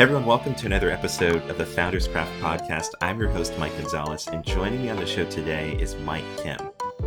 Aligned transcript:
Everyone, 0.00 0.24
welcome 0.24 0.54
to 0.54 0.64
another 0.64 0.90
episode 0.90 1.46
of 1.50 1.58
the 1.58 1.66
Founders 1.66 2.08
Craft 2.08 2.32
Podcast. 2.40 2.94
I'm 3.02 3.20
your 3.20 3.28
host, 3.28 3.52
Mike 3.58 3.76
Gonzalez, 3.76 4.28
and 4.28 4.42
joining 4.42 4.80
me 4.80 4.88
on 4.88 4.96
the 4.96 5.04
show 5.04 5.26
today 5.26 5.76
is 5.78 5.94
Mike 5.94 6.24
Kim. 6.38 6.56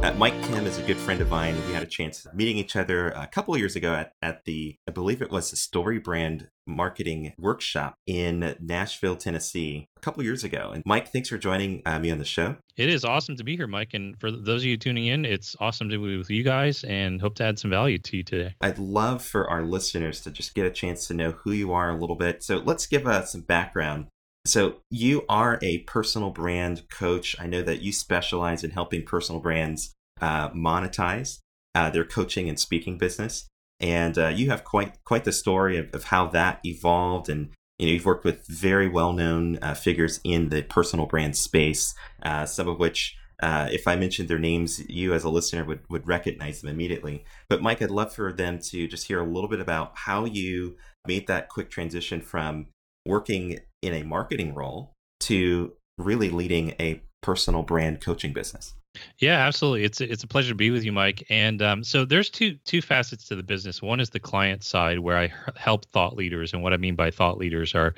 Uh, 0.03 0.11
Mike 0.17 0.33
Kim 0.43 0.65
is 0.65 0.77
a 0.77 0.81
good 0.81 0.97
friend 0.97 1.21
of 1.21 1.29
mine. 1.29 1.55
We 1.65 1.71
had 1.71 1.81
a 1.81 1.85
chance 1.85 2.25
of 2.25 2.33
meeting 2.33 2.57
each 2.57 2.75
other 2.75 3.11
a 3.11 3.25
couple 3.25 3.53
of 3.53 3.59
years 3.61 3.77
ago 3.77 3.93
at, 3.93 4.11
at 4.21 4.43
the, 4.43 4.75
I 4.85 4.91
believe 4.91 5.21
it 5.21 5.31
was 5.31 5.49
the 5.49 5.55
StoryBrand 5.55 6.49
Marketing 6.67 7.33
Workshop 7.37 7.95
in 8.05 8.53
Nashville, 8.59 9.15
Tennessee, 9.15 9.87
a 9.95 9.99
couple 10.01 10.21
years 10.23 10.43
ago. 10.43 10.71
And 10.73 10.83
Mike, 10.85 11.13
thanks 11.13 11.29
for 11.29 11.37
joining 11.37 11.83
uh, 11.85 11.99
me 11.99 12.11
on 12.11 12.17
the 12.17 12.25
show. 12.25 12.57
It 12.75 12.89
is 12.89 13.05
awesome 13.05 13.37
to 13.37 13.45
be 13.45 13.55
here, 13.55 13.67
Mike. 13.67 13.93
And 13.93 14.19
for 14.19 14.29
those 14.29 14.63
of 14.63 14.65
you 14.65 14.75
tuning 14.75 15.07
in, 15.07 15.23
it's 15.23 15.55
awesome 15.61 15.89
to 15.89 15.97
be 15.97 16.17
with 16.17 16.29
you 16.29 16.43
guys 16.43 16.83
and 16.83 17.21
hope 17.21 17.35
to 17.35 17.45
add 17.45 17.57
some 17.57 17.69
value 17.69 17.97
to 17.99 18.17
you 18.17 18.23
today. 18.23 18.55
I'd 18.59 18.79
love 18.79 19.23
for 19.23 19.49
our 19.49 19.63
listeners 19.63 20.19
to 20.21 20.31
just 20.31 20.53
get 20.53 20.65
a 20.65 20.71
chance 20.71 21.07
to 21.07 21.13
know 21.13 21.31
who 21.31 21.51
you 21.51 21.71
are 21.71 21.89
a 21.89 21.97
little 21.97 22.17
bit. 22.17 22.43
So 22.43 22.57
let's 22.57 22.87
give 22.87 23.07
us 23.07 23.23
uh, 23.23 23.25
some 23.27 23.41
background. 23.41 24.07
So 24.45 24.77
you 24.89 25.23
are 25.29 25.57
a 25.61 25.79
personal 25.79 26.29
brand 26.29 26.89
coach. 26.89 27.35
I 27.39 27.47
know 27.47 27.61
that 27.61 27.81
you 27.81 27.93
specialize 27.93 28.63
in 28.63 28.71
helping 28.71 29.03
personal 29.05 29.39
brands 29.39 29.93
uh, 30.21 30.49
monetize 30.49 31.39
uh, 31.75 31.89
their 31.89 32.03
coaching 32.03 32.49
and 32.49 32.59
speaking 32.59 32.97
business, 32.97 33.47
and 33.79 34.17
uh, 34.17 34.27
you 34.27 34.49
have 34.49 34.63
quite 34.63 35.03
quite 35.05 35.23
the 35.23 35.31
story 35.31 35.77
of, 35.77 35.93
of 35.93 36.05
how 36.05 36.27
that 36.27 36.59
evolved 36.65 37.29
and 37.29 37.51
you 37.79 37.87
know, 37.87 37.93
you've 37.93 38.05
worked 38.05 38.23
with 38.23 38.45
very 38.47 38.87
well-known 38.87 39.57
uh, 39.61 39.73
figures 39.73 40.19
in 40.23 40.49
the 40.49 40.61
personal 40.61 41.05
brand 41.07 41.35
space, 41.35 41.95
uh, 42.21 42.45
some 42.45 42.67
of 42.67 42.79
which, 42.79 43.17
uh, 43.41 43.67
if 43.71 43.87
I 43.87 43.95
mentioned 43.95 44.29
their 44.29 44.39
names, 44.39 44.87
you 44.87 45.13
as 45.13 45.23
a 45.23 45.29
listener 45.29 45.65
would 45.65 45.81
would 45.89 46.07
recognize 46.07 46.61
them 46.61 46.69
immediately. 46.69 47.23
But 47.49 47.61
Mike, 47.61 47.81
I'd 47.81 47.91
love 47.91 48.13
for 48.13 48.31
them 48.31 48.59
to 48.59 48.87
just 48.87 49.07
hear 49.07 49.21
a 49.21 49.25
little 49.25 49.49
bit 49.49 49.59
about 49.59 49.93
how 49.95 50.25
you 50.25 50.75
made 51.07 51.27
that 51.27 51.49
quick 51.49 51.69
transition 51.69 52.21
from 52.21 52.67
working 53.05 53.59
in 53.83 53.93
a 53.93 54.03
marketing 54.03 54.55
role 54.55 54.93
to 55.19 55.73
really 55.97 56.29
leading 56.29 56.73
a 56.79 57.01
personal 57.21 57.63
brand 57.63 58.01
coaching 58.01 58.33
business. 58.33 58.73
Yeah, 59.17 59.45
absolutely. 59.47 59.83
It's 59.85 60.01
a, 60.01 60.11
it's 60.11 60.23
a 60.23 60.27
pleasure 60.27 60.49
to 60.49 60.55
be 60.55 60.69
with 60.69 60.83
you, 60.83 60.91
Mike. 60.91 61.25
And 61.29 61.61
um, 61.61 61.83
so 61.83 62.05
there's 62.05 62.29
two 62.29 62.57
two 62.63 62.81
facets 62.81 63.27
to 63.29 63.35
the 63.35 63.43
business. 63.43 63.81
One 63.81 63.99
is 63.99 64.11
the 64.11 64.19
client 64.19 64.63
side, 64.63 64.99
where 64.99 65.17
I 65.17 65.33
help 65.55 65.85
thought 65.87 66.15
leaders, 66.15 66.53
and 66.53 66.61
what 66.61 66.73
I 66.73 66.77
mean 66.77 66.95
by 66.95 67.09
thought 67.09 67.37
leaders 67.37 67.73
are 67.73 67.95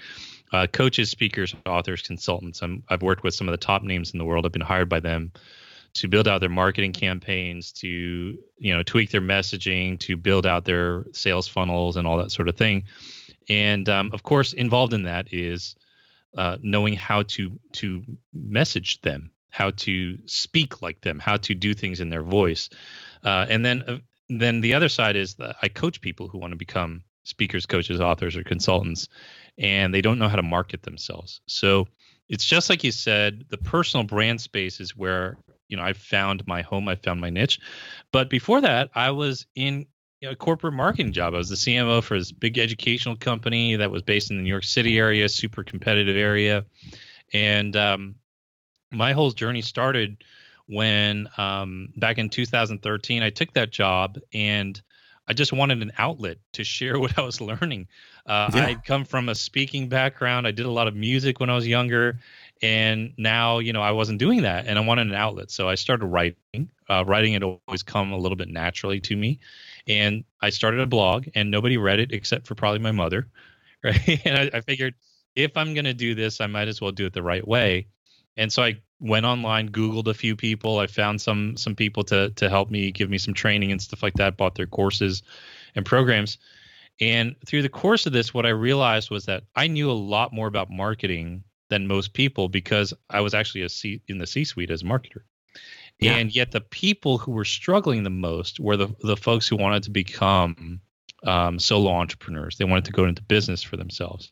uh, 0.54 0.68
coaches, 0.68 1.10
speakers, 1.10 1.54
authors, 1.66 2.02
consultants. 2.02 2.64
i 2.64 2.68
have 2.90 3.02
worked 3.02 3.24
with 3.24 3.34
some 3.34 3.48
of 3.48 3.52
the 3.52 3.58
top 3.58 3.84
names 3.84 4.12
in 4.12 4.20
the 4.20 4.26
world. 4.26 4.46
I've 4.46 4.54
been 4.54 4.62
hired 4.62 4.88
by 4.88 5.02
them 5.02 5.34
to 5.96 6.08
build 6.08 6.28
out 6.28 6.40
their 6.40 6.50
marketing 6.50 6.94
campaigns, 6.94 7.72
to 7.74 7.88
you 8.58 8.74
know 8.74 8.84
tweak 8.84 9.12
their 9.12 9.22
messaging, 9.22 10.00
to 10.00 10.16
build 10.16 10.46
out 10.46 10.64
their 10.64 11.06
sales 11.12 11.48
funnels, 11.48 11.98
and 11.98 12.08
all 12.08 12.18
that 12.18 12.32
sort 12.32 12.48
of 12.48 12.56
thing. 12.56 12.84
And 13.50 13.88
um, 13.90 14.12
of 14.14 14.24
course, 14.24 14.54
involved 14.54 14.94
in 14.94 15.04
that 15.04 15.34
is 15.34 15.76
uh, 16.38 16.58
knowing 16.62 16.96
how 16.96 17.24
to 17.24 17.60
to 17.74 18.04
message 18.34 19.02
them 19.02 19.32
how 19.56 19.72
to 19.72 20.18
speak 20.26 20.82
like 20.82 21.00
them, 21.00 21.18
how 21.18 21.38
to 21.38 21.56
do 21.56 21.74
things 21.74 22.02
in 22.02 22.10
their 22.10 22.22
voice. 22.22 22.70
Uh, 23.24 23.46
and 23.50 23.66
then 23.66 23.84
uh, 23.88 23.98
then 24.28 24.60
the 24.60 24.74
other 24.74 24.90
side 24.90 25.16
is 25.16 25.36
that 25.36 25.56
I 25.62 25.70
coach 25.70 26.02
people 26.02 26.28
who 26.28 26.40
want 26.40 26.52
to 26.52 26.58
become 26.58 27.04
speakers, 27.24 27.66
coaches, 27.66 28.02
authors, 28.02 28.36
or 28.36 28.44
consultants, 28.44 29.08
and 29.58 29.94
they 29.94 30.02
don't 30.02 30.20
know 30.20 30.28
how 30.28 30.36
to 30.36 30.44
market 30.44 30.84
themselves. 30.84 31.40
So 31.48 31.88
it's 32.28 32.44
just 32.44 32.70
like 32.70 32.84
you 32.84 32.92
said, 32.92 33.46
the 33.50 33.58
personal 33.58 34.04
brand 34.04 34.42
space 34.42 34.82
is 34.82 34.98
where 34.98 35.38
you 35.70 35.78
know 35.78 35.84
I 35.84 35.94
found 35.94 36.46
my 36.46 36.62
home, 36.62 36.90
I 36.90 36.96
found 36.96 37.22
my 37.22 37.30
niche. 37.30 37.62
But 38.12 38.30
before 38.30 38.60
that, 38.60 38.90
I 38.94 39.12
was 39.12 39.46
in 39.56 39.86
a 40.24 40.36
corporate 40.36 40.74
marketing 40.74 41.12
job. 41.12 41.34
I 41.34 41.38
was 41.38 41.50
the 41.50 41.56
CMO 41.56 42.02
for 42.02 42.18
this 42.18 42.32
big 42.32 42.58
educational 42.58 43.16
company 43.16 43.76
that 43.76 43.92
was 43.92 44.02
based 44.02 44.32
in 44.32 44.38
the 44.38 44.44
New 44.44 44.50
York 44.50 44.64
City 44.64 44.98
area, 44.98 45.30
super 45.30 45.64
competitive 45.64 46.16
area, 46.16 46.66
and 47.34 47.76
um, 47.76 48.16
my 48.92 49.14
whole 49.14 49.32
journey 49.32 49.62
started 49.62 50.24
when 50.68 51.28
um, 51.38 51.90
back 51.98 52.18
in 52.18 52.30
2013 52.30 53.22
I 53.22 53.30
took 53.30 53.54
that 53.54 53.72
job 53.72 54.18
and 54.34 54.82
I 55.28 55.34
just 55.34 55.52
wanted 55.52 55.82
an 55.82 55.92
outlet 55.98 56.38
to 56.54 56.64
share 56.64 57.00
what 57.00 57.18
I 57.18 57.22
was 57.22 57.42
learning. 57.42 57.88
Uh, 58.26 58.50
yeah. 58.54 58.66
I'd 58.66 58.84
come 58.84 59.06
from 59.06 59.30
a 59.30 59.36
speaking 59.36 59.90
background. 59.90 60.48
I 60.48 60.52
did 60.52 60.66
a 60.66 60.72
lot 60.72 60.88
of 60.88 60.96
music 60.96 61.40
when 61.40 61.50
I 61.50 61.56
was 61.56 61.68
younger, 61.68 62.20
and 62.62 63.14
now 63.18 63.60
you 63.60 63.74
know 63.74 63.82
I 63.82 63.92
wasn't 63.92 64.20
doing 64.20 64.42
that, 64.44 64.66
and 64.66 64.80
I 64.80 64.82
wanted 64.82 65.08
an 65.08 65.14
outlet. 65.14 65.52
So 65.52 65.70
I 65.70 65.76
started 65.76 66.06
writing. 66.06 66.70
Uh, 66.90 67.04
writing 67.06 67.34
had 67.34 67.44
always 67.44 67.84
come 67.84 68.12
a 68.12 68.18
little 68.18 68.36
bit 68.36 68.50
naturally 68.50 69.00
to 69.02 69.16
me, 69.16 69.40
and 69.88 70.24
I 70.42 70.50
started 70.50 70.80
a 70.80 70.86
blog, 70.86 71.28
and 71.36 71.52
nobody 71.52 71.78
read 71.78 72.00
it 72.00 72.12
except 72.12 72.48
for 72.48 72.56
probably 72.56 72.80
my 72.80 72.92
mother, 72.92 73.28
right? 73.84 74.22
and 74.26 74.38
I, 74.38 74.58
I 74.58 74.62
figured 74.62 74.96
if 75.36 75.58
I'm 75.58 75.74
going 75.74 75.86
to 75.86 75.94
do 75.94 76.16
this, 76.16 76.42
I 76.42 76.48
might 76.48 76.68
as 76.68 76.82
well 76.82 76.92
do 76.92 77.06
it 77.06 77.14
the 77.14 77.24
right 77.24 77.46
way. 77.46 77.88
And 78.38 78.52
so 78.52 78.64
I 78.64 78.82
went 79.00 79.26
online, 79.26 79.70
Googled 79.70 80.08
a 80.08 80.14
few 80.14 80.36
people. 80.36 80.80
I 80.80 80.88
found 80.88 81.22
some 81.22 81.58
some 81.58 81.76
people 81.76 82.04
to 82.06 82.32
to 82.32 82.50
help 82.50 82.70
me, 82.70 82.92
give 82.92 83.10
me 83.10 83.18
some 83.18 83.34
training 83.34 83.72
and 83.72 83.82
stuff 83.82 84.04
like 84.04 84.16
that. 84.16 84.38
Bought 84.38 84.56
their 84.56 84.68
courses 84.68 85.24
and 85.76 85.86
programs. 85.86 86.38
And 87.02 87.36
through 87.46 87.62
the 87.62 87.70
course 87.70 88.06
of 88.06 88.14
this, 88.14 88.34
what 88.34 88.46
I 88.46 88.50
realized 88.50 89.10
was 89.10 89.26
that 89.26 89.44
I 89.56 89.68
knew 89.68 89.92
a 89.92 89.94
lot 89.94 90.34
more 90.34 90.48
about 90.48 90.70
marketing 90.70 91.44
than 91.70 91.88
most 91.88 92.14
people 92.14 92.48
because 92.48 92.94
I 93.10 93.22
was 93.22 93.34
actually 93.34 93.64
a 93.64 93.70
C 93.70 94.02
in 94.08 94.18
the 94.18 94.28
C-suite 94.28 94.72
as 94.72 94.82
a 94.82 94.86
marketer. 94.86 95.24
Yeah. 96.00 96.18
And 96.18 96.36
yet, 96.36 96.52
the 96.52 96.62
people 96.62 97.18
who 97.18 97.32
were 97.32 97.46
struggling 97.46 98.04
the 98.04 98.10
most 98.10 98.60
were 98.60 98.78
the 98.78 98.94
the 99.02 99.18
folks 99.18 99.48
who 99.48 99.56
wanted 99.56 99.84
to 99.84 99.92
become 99.92 100.82
um, 101.26 101.60
solo 101.60 101.92
entrepreneurs. 101.92 102.58
They 102.58 102.66
wanted 102.66 102.86
to 102.86 102.92
go 102.92 103.06
into 103.06 103.22
business 103.22 103.64
for 103.64 103.78
themselves. 103.78 104.32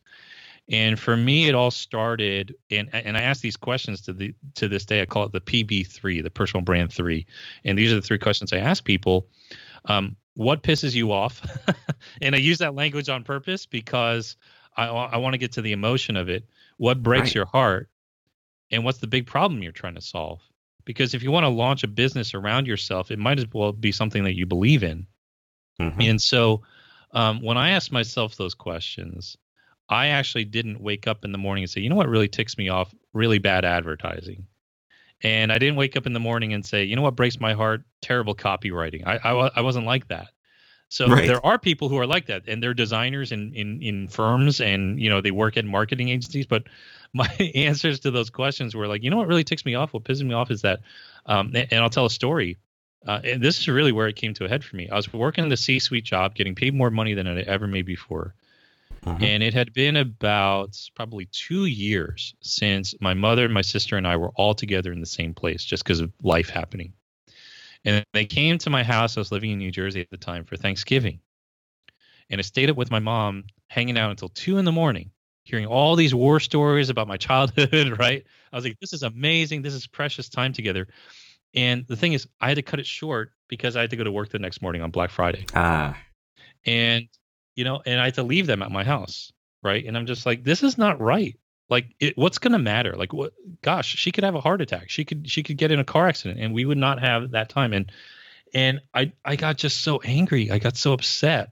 And 0.69 0.97
for 0.97 1.17
me, 1.17 1.49
it 1.49 1.55
all 1.55 1.71
started, 1.71 2.55
and 2.71 2.89
and 2.93 3.17
I 3.17 3.21
ask 3.21 3.41
these 3.41 3.57
questions 3.57 4.01
to 4.01 4.13
the 4.13 4.33
to 4.55 4.69
this 4.69 4.85
day. 4.85 5.01
I 5.01 5.05
call 5.05 5.25
it 5.25 5.33
the 5.33 5.41
PB 5.41 5.87
three, 5.87 6.21
the 6.21 6.29
personal 6.29 6.63
brand 6.63 6.93
three, 6.93 7.25
and 7.65 7.77
these 7.77 7.91
are 7.91 7.95
the 7.95 8.01
three 8.01 8.17
questions 8.17 8.53
I 8.53 8.59
ask 8.59 8.83
people. 8.83 9.27
Um, 9.85 10.15
what 10.35 10.63
pisses 10.63 10.93
you 10.93 11.11
off? 11.11 11.41
and 12.21 12.33
I 12.33 12.37
use 12.37 12.59
that 12.59 12.75
language 12.75 13.09
on 13.09 13.25
purpose 13.25 13.65
because 13.65 14.37
I 14.77 14.87
I 14.87 15.17
want 15.17 15.33
to 15.33 15.37
get 15.37 15.51
to 15.53 15.61
the 15.61 15.73
emotion 15.73 16.15
of 16.15 16.29
it. 16.29 16.45
What 16.77 17.03
breaks 17.03 17.23
right. 17.23 17.35
your 17.35 17.45
heart, 17.45 17.89
and 18.71 18.85
what's 18.85 18.99
the 18.99 19.07
big 19.07 19.27
problem 19.27 19.61
you're 19.61 19.73
trying 19.73 19.95
to 19.95 20.01
solve? 20.01 20.39
Because 20.85 21.13
if 21.13 21.23
you 21.23 21.31
want 21.31 21.45
to 21.45 21.49
launch 21.49 21.83
a 21.83 21.87
business 21.87 22.33
around 22.33 22.67
yourself, 22.67 23.11
it 23.11 23.19
might 23.19 23.39
as 23.39 23.45
well 23.53 23.71
be 23.71 23.91
something 23.91 24.23
that 24.23 24.35
you 24.35 24.45
believe 24.45 24.83
in. 24.83 25.07
Mm-hmm. 25.79 26.01
And 26.01 26.21
so, 26.21 26.63
um, 27.11 27.41
when 27.41 27.57
I 27.57 27.71
ask 27.71 27.91
myself 27.91 28.35
those 28.35 28.53
questions, 28.53 29.37
I 29.89 30.07
actually 30.07 30.45
didn't 30.45 30.81
wake 30.81 31.07
up 31.07 31.25
in 31.25 31.31
the 31.31 31.37
morning 31.37 31.63
and 31.63 31.71
say, 31.71 31.81
you 31.81 31.89
know 31.89 31.95
what 31.95 32.09
really 32.09 32.27
ticks 32.27 32.57
me 32.57 32.69
off? 32.69 32.93
Really 33.13 33.37
bad 33.37 33.65
advertising. 33.65 34.47
And 35.21 35.51
I 35.51 35.57
didn't 35.57 35.77
wake 35.77 35.95
up 35.95 36.05
in 36.05 36.13
the 36.13 36.19
morning 36.19 36.53
and 36.53 36.65
say, 36.65 36.83
you 36.83 36.95
know 36.95 37.01
what 37.01 37.15
breaks 37.15 37.39
my 37.39 37.53
heart? 37.53 37.83
Terrible 38.01 38.35
copywriting. 38.35 39.05
I, 39.05 39.17
I, 39.17 39.51
I 39.55 39.61
wasn't 39.61 39.85
like 39.85 40.07
that. 40.09 40.27
So 40.89 41.07
right. 41.07 41.25
there 41.25 41.43
are 41.43 41.57
people 41.57 41.89
who 41.89 41.97
are 41.97 42.05
like 42.05 42.27
that, 42.27 42.43
and 42.47 42.61
they're 42.61 42.75
designers 42.75 43.31
in, 43.31 43.51
in 43.55 43.81
in 43.81 44.07
firms, 44.07 44.61
and 44.61 44.99
you 45.01 45.09
know 45.09 45.21
they 45.21 45.31
work 45.31 45.57
at 45.57 45.65
marketing 45.65 46.09
agencies. 46.09 46.45
But 46.45 46.65
my 47.27 47.29
answers 47.55 48.01
to 48.01 48.11
those 48.11 48.29
questions 48.29 48.75
were 48.75 48.87
like, 48.87 49.03
you 49.03 49.09
know 49.09 49.17
what 49.17 49.27
really 49.27 49.43
ticks 49.43 49.65
me 49.65 49.75
off? 49.75 49.93
What 49.93 50.03
pisses 50.03 50.23
me 50.23 50.33
off 50.33 50.51
is 50.51 50.61
that, 50.63 50.81
um, 51.25 51.51
and 51.53 51.75
I'll 51.75 51.89
tell 51.89 52.05
a 52.05 52.09
story. 52.09 52.57
Uh, 53.05 53.19
and 53.23 53.41
this 53.41 53.59
is 53.59 53.67
really 53.67 53.91
where 53.91 54.07
it 54.07 54.15
came 54.15 54.33
to 54.33 54.45
a 54.45 54.49
head 54.49 54.63
for 54.63 54.77
me. 54.77 54.89
I 54.89 54.95
was 54.95 55.11
working 55.11 55.49
the 55.49 55.57
C-suite 55.57 56.05
job, 56.05 56.35
getting 56.35 56.55
paid 56.55 56.73
more 56.73 56.89
money 56.89 57.13
than 57.13 57.27
I 57.27 57.41
ever 57.41 57.67
made 57.67 57.85
before, 57.85 58.33
uh-huh. 59.05 59.17
And 59.19 59.43
it 59.43 59.53
had 59.53 59.73
been 59.73 59.97
about 59.97 60.77
probably 60.95 61.25
two 61.25 61.65
years 61.65 62.35
since 62.41 62.95
my 63.01 63.13
mother 63.13 63.43
and 63.43 63.53
my 63.53 63.61
sister 63.61 63.97
and 63.97 64.07
I 64.07 64.15
were 64.15 64.31
all 64.35 64.53
together 64.53 64.93
in 64.93 65.01
the 65.01 65.05
same 65.05 65.33
place 65.33 65.63
just 65.63 65.83
because 65.83 65.99
of 65.99 66.13
life 66.21 66.49
happening. 66.49 66.93
And 67.83 68.05
they 68.13 68.25
came 68.25 68.57
to 68.59 68.69
my 68.69 68.83
house. 68.83 69.17
I 69.17 69.19
was 69.19 69.31
living 69.31 69.51
in 69.51 69.57
New 69.57 69.71
Jersey 69.71 69.99
at 69.99 70.09
the 70.09 70.17
time 70.17 70.45
for 70.45 70.55
Thanksgiving. 70.55 71.19
And 72.29 72.39
I 72.39 72.43
stayed 72.43 72.69
up 72.69 72.77
with 72.77 72.91
my 72.91 72.99
mom, 72.99 73.43
hanging 73.67 73.97
out 73.97 74.09
until 74.09 74.29
two 74.29 74.57
in 74.57 74.63
the 74.63 74.71
morning, 74.71 75.11
hearing 75.43 75.65
all 75.65 75.95
these 75.95 76.15
war 76.15 76.39
stories 76.39 76.89
about 76.89 77.07
my 77.07 77.17
childhood, 77.27 77.99
right? 77.99 78.23
I 78.51 78.55
was 78.55 78.65
like, 78.65 78.79
this 78.79 78.93
is 78.93 79.03
amazing. 79.03 79.61
This 79.61 79.73
is 79.73 79.87
precious 79.87 80.29
time 80.29 80.53
together. 80.53 80.87
And 81.55 81.85
the 81.87 81.95
thing 81.95 82.13
is, 82.13 82.27
I 82.41 82.47
had 82.47 82.55
to 82.55 82.61
cut 82.61 82.79
it 82.79 82.87
short 82.87 83.31
because 83.47 83.75
I 83.75 83.81
had 83.81 83.91
to 83.91 83.95
go 83.95 84.03
to 84.03 84.11
work 84.11 84.29
the 84.29 84.39
next 84.39 84.61
morning 84.61 84.81
on 84.81 84.91
Black 84.91 85.11
Friday. 85.11 85.45
Ah. 85.53 85.97
And 86.65 87.07
you 87.55 87.63
know, 87.63 87.81
and 87.85 87.99
I 87.99 88.05
had 88.05 88.15
to 88.15 88.23
leave 88.23 88.47
them 88.47 88.63
at 88.63 88.71
my 88.71 88.83
house, 88.83 89.31
right? 89.61 89.85
And 89.85 89.95
I'm 89.95 90.07
just 90.07 90.25
like, 90.25 90.43
this 90.43 90.63
is 90.63 90.77
not 90.77 90.99
right. 90.99 91.37
Like, 91.69 91.95
it, 91.99 92.17
what's 92.17 92.39
going 92.39 92.53
to 92.53 92.59
matter? 92.59 92.95
Like, 92.95 93.13
what? 93.13 93.33
Gosh, 93.61 93.95
she 93.95 94.11
could 94.11 94.23
have 94.23 94.35
a 94.35 94.41
heart 94.41 94.61
attack. 94.61 94.89
She 94.89 95.05
could 95.05 95.29
she 95.29 95.43
could 95.43 95.57
get 95.57 95.71
in 95.71 95.79
a 95.79 95.83
car 95.83 96.07
accident, 96.07 96.39
and 96.39 96.53
we 96.53 96.65
would 96.65 96.77
not 96.77 96.99
have 96.99 97.31
that 97.31 97.49
time. 97.49 97.73
And 97.73 97.91
and 98.53 98.81
I 98.93 99.13
I 99.23 99.35
got 99.35 99.57
just 99.57 99.81
so 99.81 99.99
angry. 100.03 100.51
I 100.51 100.59
got 100.59 100.75
so 100.75 100.93
upset 100.93 101.51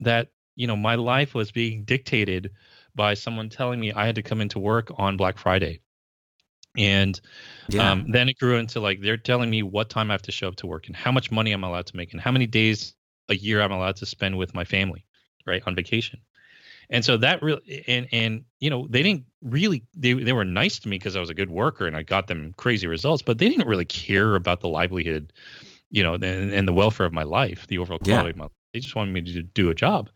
that 0.00 0.28
you 0.54 0.66
know 0.66 0.76
my 0.76 0.96
life 0.96 1.34
was 1.34 1.50
being 1.50 1.84
dictated 1.84 2.50
by 2.98 3.14
someone 3.14 3.48
telling 3.48 3.78
me 3.78 3.92
I 3.92 4.04
had 4.04 4.16
to 4.16 4.22
come 4.22 4.40
into 4.40 4.58
work 4.58 4.90
on 4.98 5.16
Black 5.16 5.38
Friday. 5.38 5.80
And 6.76 7.18
yeah. 7.68 7.92
um, 7.92 8.10
then 8.10 8.28
it 8.28 8.38
grew 8.38 8.56
into 8.56 8.80
like 8.80 9.00
they're 9.00 9.16
telling 9.16 9.48
me 9.48 9.62
what 9.62 9.88
time 9.88 10.10
I 10.10 10.14
have 10.14 10.22
to 10.22 10.32
show 10.32 10.48
up 10.48 10.56
to 10.56 10.66
work 10.66 10.88
and 10.88 10.96
how 10.96 11.12
much 11.12 11.30
money 11.30 11.52
I'm 11.52 11.64
allowed 11.64 11.86
to 11.86 11.96
make 11.96 12.12
and 12.12 12.20
how 12.20 12.32
many 12.32 12.46
days 12.46 12.94
a 13.28 13.36
year 13.36 13.62
I'm 13.62 13.72
allowed 13.72 13.96
to 13.96 14.06
spend 14.06 14.36
with 14.36 14.52
my 14.52 14.64
family 14.64 15.06
right 15.46 15.62
on 15.64 15.74
vacation 15.76 16.20
And 16.90 17.04
so 17.04 17.16
that 17.18 17.40
really 17.40 17.84
and 17.86 18.08
and 18.12 18.44
you 18.58 18.68
know 18.68 18.86
they 18.90 19.02
didn't 19.02 19.24
really 19.42 19.84
they 19.94 20.12
they 20.12 20.32
were 20.32 20.44
nice 20.44 20.80
to 20.80 20.88
me 20.88 20.98
because 20.98 21.14
I 21.16 21.20
was 21.20 21.30
a 21.30 21.34
good 21.34 21.50
worker 21.50 21.86
and 21.86 21.96
I 21.96 22.02
got 22.02 22.26
them 22.26 22.52
crazy 22.56 22.88
results, 22.88 23.22
but 23.22 23.38
they 23.38 23.48
didn't 23.48 23.68
really 23.68 23.84
care 23.84 24.34
about 24.34 24.60
the 24.60 24.68
livelihood, 24.68 25.32
you 25.90 26.02
know, 26.02 26.14
and, 26.14 26.52
and 26.52 26.66
the 26.66 26.72
welfare 26.72 27.06
of 27.06 27.12
my 27.12 27.24
life, 27.24 27.66
the 27.68 27.78
overall 27.78 28.00
quality 28.00 28.26
yeah. 28.26 28.30
of 28.30 28.36
my. 28.36 28.44
Life. 28.44 28.52
They 28.74 28.80
just 28.80 28.96
wanted 28.96 29.12
me 29.12 29.22
to 29.22 29.42
do 29.42 29.70
a 29.70 29.74
job, 29.74 30.10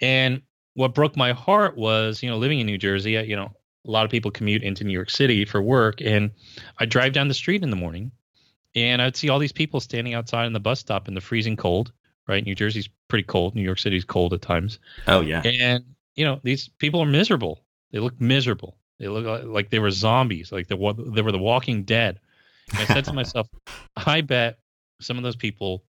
and 0.00 0.42
what 0.78 0.94
broke 0.94 1.16
my 1.16 1.32
heart 1.32 1.76
was 1.76 2.22
you 2.22 2.30
know 2.30 2.38
living 2.38 2.60
in 2.60 2.66
New 2.66 2.78
Jersey, 2.78 3.12
you 3.12 3.34
know 3.34 3.50
a 3.84 3.90
lot 3.90 4.04
of 4.04 4.12
people 4.12 4.30
commute 4.30 4.62
into 4.62 4.84
New 4.84 4.92
York 4.92 5.10
City 5.10 5.44
for 5.44 5.60
work, 5.60 6.00
and 6.00 6.30
I 6.78 6.86
drive 6.86 7.12
down 7.12 7.26
the 7.26 7.34
street 7.34 7.64
in 7.64 7.70
the 7.70 7.76
morning, 7.76 8.12
and 8.76 9.02
I'd 9.02 9.16
see 9.16 9.28
all 9.28 9.40
these 9.40 9.52
people 9.52 9.80
standing 9.80 10.14
outside 10.14 10.46
in 10.46 10.52
the 10.52 10.60
bus 10.60 10.78
stop 10.78 11.08
in 11.08 11.14
the 11.14 11.20
freezing 11.20 11.56
cold. 11.56 11.92
Right, 12.28 12.44
New 12.44 12.54
Jersey's 12.54 12.88
pretty 13.08 13.24
cold. 13.24 13.56
New 13.56 13.62
York 13.62 13.78
City's 13.80 14.04
cold 14.04 14.32
at 14.34 14.42
times. 14.42 14.78
Oh 15.08 15.20
yeah, 15.20 15.42
and 15.44 15.84
you 16.14 16.24
know 16.24 16.38
these 16.44 16.68
people 16.78 17.00
are 17.00 17.06
miserable. 17.06 17.64
They 17.90 17.98
look 17.98 18.20
miserable. 18.20 18.76
They 19.00 19.08
look 19.08 19.46
like 19.46 19.70
they 19.70 19.80
were 19.80 19.90
zombies, 19.90 20.52
like 20.52 20.68
they, 20.68 20.76
they 20.76 21.22
were 21.22 21.32
the 21.32 21.38
Walking 21.38 21.82
Dead. 21.82 22.20
And 22.70 22.80
I 22.80 22.84
said 22.84 23.04
to 23.06 23.12
myself, 23.12 23.48
I 23.96 24.20
bet 24.20 24.58
some 25.00 25.16
of 25.16 25.24
those 25.24 25.36
people 25.36 25.82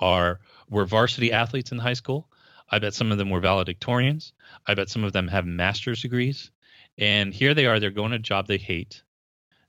are 0.00 0.40
were 0.68 0.86
varsity 0.86 1.32
athletes 1.32 1.70
in 1.70 1.78
high 1.78 1.94
school. 1.94 2.28
I 2.70 2.78
bet 2.78 2.94
some 2.94 3.12
of 3.12 3.18
them 3.18 3.30
were 3.30 3.40
valedictorians. 3.40 4.32
I 4.66 4.74
bet 4.74 4.88
some 4.88 5.04
of 5.04 5.12
them 5.12 5.28
have 5.28 5.46
master's 5.46 6.02
degrees. 6.02 6.50
And 6.96 7.32
here 7.32 7.54
they 7.54 7.66
are. 7.66 7.80
They're 7.80 7.90
going 7.90 8.10
to 8.10 8.16
a 8.16 8.20
job 8.20 8.46
they 8.46 8.58
hate. 8.58 9.02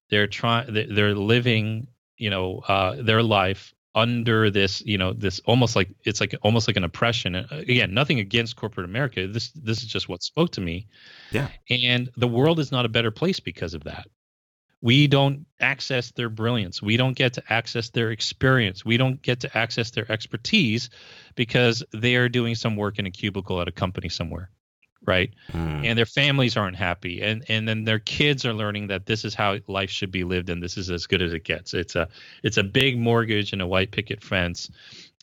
They're 0.10 0.28
trying. 0.28 0.74
They're 0.74 1.16
living, 1.16 1.88
you 2.18 2.30
know, 2.30 2.60
uh, 2.68 2.96
their 3.00 3.22
life 3.22 3.74
under 3.96 4.50
this, 4.50 4.82
you 4.82 4.98
know, 4.98 5.14
this 5.14 5.40
almost 5.46 5.76
like 5.76 5.90
it's 6.04 6.20
like 6.20 6.36
almost 6.42 6.68
like 6.68 6.78
an 6.78 6.84
oppression. 6.84 7.36
Uh, 7.36 7.48
again, 7.52 7.94
nothing 7.94 8.20
against 8.20 8.56
corporate 8.56 8.86
America. 8.86 9.28
This 9.28 9.52
this 9.52 9.84
is 9.84 9.88
just 9.88 10.10
what 10.10 10.24
spoke 10.24 10.52
to 10.54 10.62
me. 10.62 10.88
Yeah. 11.32 11.50
And 11.70 12.10
the 12.18 12.28
world 12.28 12.60
is 12.60 12.72
not 12.72 12.86
a 12.86 12.90
better 12.90 13.12
place 13.12 13.40
because 13.40 13.74
of 13.74 13.84
that. 13.84 14.08
We 14.82 15.08
don't 15.08 15.46
access 15.60 16.12
their 16.12 16.30
brilliance. 16.30 16.82
We 16.82 16.96
don't 16.96 17.16
get 17.16 17.34
to 17.34 17.44
access 17.50 17.90
their 17.90 18.12
experience. 18.12 18.86
We 18.86 18.98
don't 18.98 19.22
get 19.22 19.42
to 19.42 19.58
access 19.58 19.92
their 19.92 20.10
expertise 20.12 20.90
because 21.36 21.84
they 21.92 22.16
are 22.16 22.30
doing 22.30 22.56
some 22.56 22.76
work 22.76 22.98
in 23.00 23.06
a 23.06 23.12
cubicle 23.12 23.62
at 23.62 23.68
a 23.68 23.72
company 23.72 24.10
somewhere 24.10 24.50
right 25.06 25.32
mm. 25.52 25.86
and 25.86 25.98
their 25.98 26.06
families 26.06 26.58
aren't 26.58 26.76
happy 26.76 27.22
and 27.22 27.46
and 27.48 27.68
then 27.68 27.86
their 27.86 28.00
kids 28.00 28.46
are 28.46 28.54
learning 28.54 28.88
that 28.88 29.06
this 29.06 29.24
is 29.24 29.34
how 29.34 29.58
life 29.68 29.90
should 29.90 30.12
be 30.12 30.24
lived 30.24 30.50
and 30.50 30.62
this 30.62 30.78
is 30.78 30.90
as 30.90 31.08
good 31.08 31.22
as 31.22 31.34
it 31.34 31.44
gets 31.44 31.74
it's 31.74 31.96
a 31.96 32.08
it's 32.44 32.58
a 32.58 32.64
big 32.64 33.00
mortgage 33.00 33.54
and 33.54 33.62
a 33.62 33.68
white 33.68 33.92
picket 33.92 34.22
fence 34.22 34.70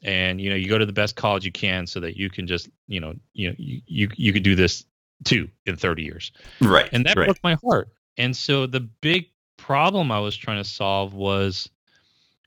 and 0.03 0.41
you 0.41 0.49
know 0.49 0.57
you 0.57 0.69
go 0.69 0.79
to 0.79 0.87
the 0.87 0.93
best 0.93 1.17
college 1.17 1.45
you 1.45 1.53
can 1.53 1.87
so 1.87 2.01
that 2.01 2.17
you 2.17 2.31
can 2.31 2.47
just 2.47 2.69
you 2.87 3.01
know 3.01 3.15
you 3.35 3.49
know 3.49 3.55
you 3.59 3.81
you, 3.87 4.09
you 4.17 4.33
could 4.33 4.43
do 4.43 4.55
this 4.55 4.85
too 5.25 5.49
in 5.67 5.77
30 5.77 6.03
years 6.03 6.33
right 6.63 6.89
and 6.93 7.05
that 7.05 7.17
right. 7.17 7.27
broke 7.27 7.43
my 7.43 7.57
heart 7.63 7.89
and 8.17 8.35
so 8.35 8.67
the 8.67 8.81
big 8.81 9.27
problem 9.57 10.11
i 10.11 10.21
was 10.21 10.37
trying 10.37 10.63
to 10.63 10.69
solve 10.69 11.15
was 11.15 11.69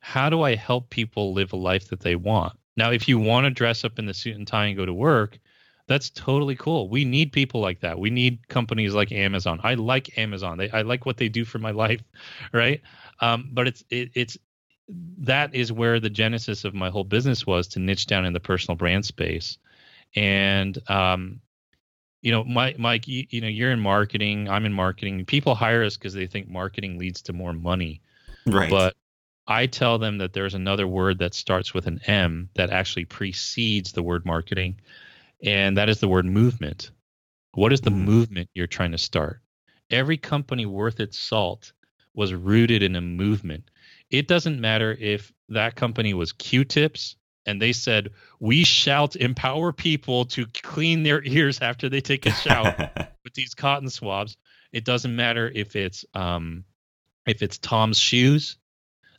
how 0.02 0.30
do 0.30 0.42
i 0.42 0.56
help 0.56 0.90
people 0.90 1.34
live 1.34 1.54
a 1.54 1.58
life 1.58 1.90
that 1.90 2.00
they 2.00 2.16
want 2.16 2.54
now 2.78 2.92
if 2.92 3.08
you 3.08 3.18
want 3.18 3.46
to 3.46 3.50
dress 3.50 3.84
up 3.84 4.00
in 4.00 4.06
the 4.06 4.14
suit 4.14 4.36
and 4.36 4.48
tie 4.48 4.66
and 4.66 4.78
go 4.78 4.86
to 4.86 4.94
work 4.94 5.40
that's 5.90 6.12
totally 6.12 6.56
cool. 6.56 6.88
We 6.88 7.04
need 7.04 7.34
people 7.34 7.62
like 7.62 7.80
that. 7.80 7.98
We 7.98 8.12
need 8.12 8.48
companies 8.48 8.94
like 8.94 9.12
Amazon. 9.12 9.60
I 9.64 9.74
like 9.74 10.20
Amazon. 10.20 10.60
They, 10.60 10.70
I 10.70 10.84
like 10.84 11.08
what 11.08 11.18
they 11.18 11.30
do 11.30 11.44
for 11.44 11.58
my 11.58 11.72
life, 11.86 12.04
right? 12.54 12.82
Um, 13.20 13.50
but 13.52 13.68
it's 13.68 13.84
it, 13.90 14.12
it's 14.14 14.38
that 15.18 15.54
is 15.56 15.72
where 15.72 16.00
the 16.00 16.10
genesis 16.10 16.64
of 16.64 16.76
my 16.76 16.92
whole 16.92 17.04
business 17.04 17.46
was 17.46 17.68
to 17.70 17.80
niche 17.80 18.06
down 18.06 18.24
in 18.24 18.34
the 18.34 18.40
personal 18.40 18.76
brand 18.76 19.04
space, 19.04 19.58
and 20.16 20.78
um, 20.90 21.42
you 22.22 22.32
know, 22.32 22.44
Mike, 22.44 22.78
Mike, 22.78 23.08
you, 23.08 23.26
you 23.30 23.42
know, 23.42 23.48
you're 23.48 23.72
in 23.72 23.80
marketing. 23.80 24.50
I'm 24.50 24.66
in 24.66 24.74
marketing. 24.74 25.26
People 25.26 25.56
hire 25.56 25.84
us 25.84 25.98
because 25.98 26.14
they 26.14 26.28
think 26.28 26.50
marketing 26.50 26.98
leads 26.98 27.22
to 27.24 27.34
more 27.34 27.54
money, 27.54 28.02
right? 28.46 28.70
But 28.70 28.96
I 29.48 29.66
tell 29.66 29.98
them 29.98 30.18
that 30.20 30.34
there's 30.34 30.54
another 30.54 30.88
word 30.88 31.20
that 31.20 31.34
starts 31.34 31.74
with 31.74 31.88
an 31.88 32.02
M 32.06 32.50
that 32.56 32.70
actually 32.70 33.06
precedes 33.06 33.94
the 33.94 34.04
word 34.04 34.26
marketing 34.26 34.80
and 35.44 35.78
that 35.78 35.90
is 35.90 36.00
the 36.00 36.08
word 36.08 36.26
movement. 36.26 36.92
What 37.54 37.74
is 37.74 37.82
the 37.82 37.90
mm. 37.90 38.04
movement 38.04 38.50
you're 38.54 38.68
trying 38.68 38.92
to 38.92 38.98
start? 38.98 39.42
Every 39.90 40.18
company 40.18 40.66
worth 40.66 41.00
its 41.00 41.18
salt 41.18 41.72
was 42.14 42.34
rooted 42.34 42.84
in 42.84 42.96
a 42.96 43.02
movement. 43.02 43.72
It 44.12 44.28
doesn't 44.28 44.60
matter 44.60 44.96
if 45.00 45.32
that 45.50 45.76
company 45.76 46.14
was 46.14 46.32
Q-tips 46.34 47.16
and 47.50 47.62
they 47.62 47.74
said, 47.74 48.12
"We 48.40 48.64
shall 48.64 49.10
empower 49.20 49.74
people 49.74 50.26
to 50.26 50.46
clean 50.62 51.04
their 51.04 51.24
ears 51.24 51.60
after 51.62 51.90
they 51.90 52.02
take 52.02 52.26
a 52.26 52.32
shower 52.32 52.92
with 53.24 53.34
these 53.34 53.56
cotton 53.56 53.90
swabs." 53.90 54.38
It 54.72 54.86
doesn't 54.86 55.16
matter 55.16 55.52
if 55.54 55.76
it's 55.76 56.06
um, 56.14 56.64
if 57.26 57.42
it's 57.42 57.58
Tom's 57.58 57.98
shoes 57.98 58.58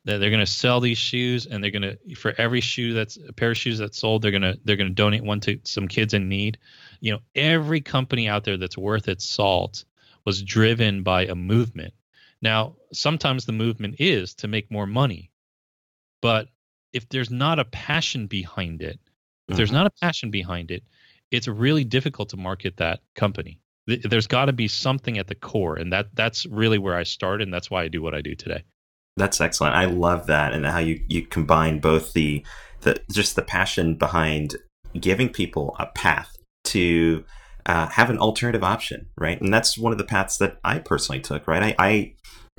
that 0.05 0.19
they're 0.19 0.31
going 0.31 0.41
to 0.41 0.47
sell 0.47 0.81
these 0.81 0.99
shoes 0.99 1.47
and 1.47 1.62
they're 1.62 1.71
going 1.71 1.82
to 1.82 2.15
for 2.15 2.32
every 2.38 2.61
shoe 2.61 2.94
that's 2.94 3.19
a 3.29 3.32
pair 3.32 3.50
of 3.50 3.56
shoes 3.56 3.79
that's 3.79 3.99
sold 3.99 4.23
they're 4.23 4.31
going 4.31 4.43
to 4.43 4.59
they're 4.65 4.76
going 4.76 4.88
to 4.88 4.94
donate 4.94 5.23
one 5.23 5.41
to 5.41 5.59
some 5.65 5.88
kids 5.88 6.15
in 6.15 6.29
need 6.29 6.59
you 7.00 7.12
know 7.12 7.19
every 7.35 7.81
company 7.81 8.29
out 8.29 8.44
there 8.44 8.56
that's 8.56 8.79
worth 8.79 9.09
its 9.09 9.25
salt 9.25 9.85
was 10.25 10.43
driven 10.43 11.03
by 11.03 11.26
a 11.26 11.35
movement 11.35 11.93
now 12.41 12.76
sometimes 12.93 13.44
the 13.44 13.53
movement 13.53 13.97
is 13.99 14.35
to 14.35 14.49
make 14.49 14.71
more 14.71 14.87
money 14.87 15.31
but 16.23 16.49
if 16.92 17.08
there's 17.08 17.31
not 17.31 17.58
a 17.58 17.64
passion 17.64 18.26
behind 18.26 18.82
it 18.82 18.98
if 19.48 19.52
mm-hmm. 19.52 19.56
there's 19.56 19.72
not 19.72 19.87
a 19.87 19.92
passion 20.02 20.31
behind 20.31 20.70
it 20.70 20.82
it's 21.31 21.48
really 21.48 21.84
difficult 21.84 22.28
to 22.28 22.37
market 22.37 22.76
that 22.76 23.00
company 23.14 23.58
there's 23.87 24.26
got 24.26 24.44
to 24.44 24.52
be 24.52 24.69
something 24.69 25.19
at 25.19 25.26
the 25.26 25.34
core 25.34 25.76
and 25.76 25.92
that 25.92 26.06
that's 26.14 26.46
really 26.46 26.78
where 26.78 26.96
i 26.96 27.02
started 27.02 27.46
and 27.46 27.54
that's 27.54 27.70
why 27.70 27.82
i 27.82 27.88
do 27.88 28.02
what 28.02 28.14
i 28.14 28.20
do 28.20 28.34
today 28.34 28.62
that's 29.16 29.40
excellent. 29.40 29.75
I 29.75 29.84
love 29.84 30.26
that 30.26 30.52
and 30.52 30.64
how 30.64 30.78
you, 30.78 31.04
you 31.08 31.26
combine 31.26 31.78
both 31.78 32.12
the 32.12 32.44
the 32.81 33.00
just 33.12 33.37
the 33.37 33.42
passion 33.42 33.94
behind 33.94 34.56
giving 34.98 35.28
people 35.28 35.76
a 35.78 35.87
path 35.87 36.38
to 36.64 37.25
uh, 37.66 37.88
have 37.88 38.08
an 38.08 38.19
alternative 38.19 38.64
option, 38.64 39.08
right? 39.19 39.40
And 39.40 39.52
that's 39.52 39.76
one 39.76 39.92
of 39.92 39.98
the 39.98 40.04
paths 40.04 40.38
that 40.38 40.58
I 40.64 40.78
personally 40.78 41.20
took, 41.20 41.46
right? 41.46 41.62
I, 41.62 41.75
I, 41.78 42.14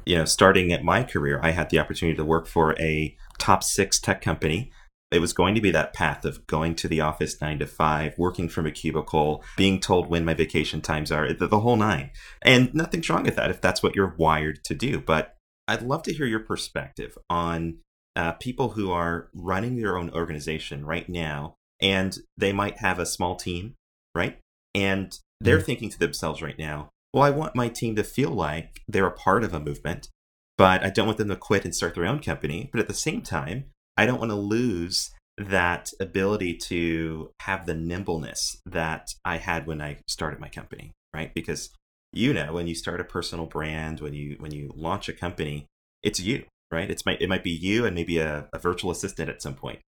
you 0.05 0.15
know, 0.15 0.25
starting 0.25 0.71
at 0.71 0.83
my 0.83 1.03
career, 1.03 1.39
I 1.41 1.51
had 1.51 1.71
the 1.71 1.79
opportunity 1.79 2.15
to 2.15 2.25
work 2.25 2.45
for 2.45 2.79
a 2.79 3.15
top 3.37 3.63
six 3.63 3.99
tech 3.99 4.21
company. 4.21 4.71
It 5.11 5.19
was 5.19 5.33
going 5.33 5.55
to 5.55 5.61
be 5.61 5.71
that 5.71 5.93
path 5.93 6.23
of 6.23 6.47
going 6.47 6.75
to 6.75 6.87
the 6.87 7.01
office 7.01 7.41
nine 7.41 7.59
to 7.59 7.67
five, 7.67 8.17
working 8.17 8.47
from 8.47 8.65
a 8.65 8.71
cubicle, 8.71 9.43
being 9.57 9.79
told 9.79 10.09
when 10.09 10.23
my 10.23 10.33
vacation 10.33 10.79
times 10.79 11.11
are, 11.11 11.33
the, 11.33 11.47
the 11.47 11.59
whole 11.59 11.75
nine. 11.75 12.11
And 12.41 12.73
nothing's 12.73 13.09
wrong 13.09 13.23
with 13.23 13.35
that 13.35 13.51
if 13.51 13.59
that's 13.59 13.83
what 13.83 13.93
you're 13.93 14.15
wired 14.17 14.63
to 14.63 14.73
do. 14.73 15.01
But 15.01 15.35
I'd 15.67 15.81
love 15.81 16.03
to 16.03 16.13
hear 16.13 16.25
your 16.25 16.39
perspective 16.39 17.17
on 17.29 17.79
uh, 18.15 18.33
people 18.33 18.69
who 18.69 18.91
are 18.91 19.29
running 19.33 19.75
their 19.75 19.97
own 19.97 20.09
organization 20.11 20.85
right 20.85 21.07
now, 21.09 21.55
and 21.81 22.17
they 22.37 22.53
might 22.53 22.77
have 22.77 22.99
a 22.99 23.05
small 23.05 23.35
team, 23.35 23.75
right? 24.15 24.39
And 24.73 25.17
they're 25.41 25.57
mm-hmm. 25.57 25.65
thinking 25.65 25.89
to 25.89 25.99
themselves 25.99 26.41
right 26.41 26.57
now, 26.57 26.89
well, 27.13 27.23
I 27.23 27.31
want 27.31 27.55
my 27.55 27.67
team 27.67 27.95
to 27.97 28.03
feel 28.03 28.29
like 28.29 28.81
they're 28.87 29.07
a 29.07 29.11
part 29.11 29.43
of 29.43 29.53
a 29.53 29.59
movement, 29.59 30.07
but 30.57 30.83
I 30.83 30.89
don't 30.89 31.07
want 31.07 31.17
them 31.17 31.29
to 31.29 31.35
quit 31.35 31.65
and 31.65 31.75
start 31.75 31.95
their 31.95 32.05
own 32.05 32.19
company. 32.19 32.69
But 32.71 32.81
at 32.81 32.87
the 32.87 32.93
same 32.93 33.21
time, 33.21 33.65
I 33.97 34.05
don't 34.05 34.19
want 34.19 34.31
to 34.31 34.35
lose 34.35 35.11
that 35.37 35.91
ability 35.99 36.55
to 36.55 37.31
have 37.41 37.65
the 37.65 37.73
nimbleness 37.73 38.61
that 38.65 39.09
I 39.25 39.37
had 39.37 39.65
when 39.65 39.81
I 39.81 39.99
started 40.07 40.39
my 40.39 40.49
company, 40.49 40.91
right? 41.13 41.33
Because 41.33 41.69
you 42.13 42.33
know 42.33 42.53
when 42.53 42.67
you 42.67 42.75
start 42.75 42.99
a 42.99 43.05
personal 43.05 43.45
brand 43.45 43.99
when 43.99 44.13
you 44.13 44.35
when 44.39 44.51
you 44.51 44.71
launch 44.75 45.07
a 45.07 45.13
company 45.13 45.65
it's 46.03 46.19
you 46.19 46.43
right 46.71 46.91
it's 46.91 47.05
might 47.05 47.21
it 47.21 47.29
might 47.29 47.43
be 47.43 47.51
you 47.51 47.85
and 47.85 47.95
maybe 47.95 48.17
a, 48.17 48.47
a 48.53 48.59
virtual 48.59 48.91
assistant 48.91 49.29
at 49.29 49.41
some 49.41 49.55
point 49.55 49.79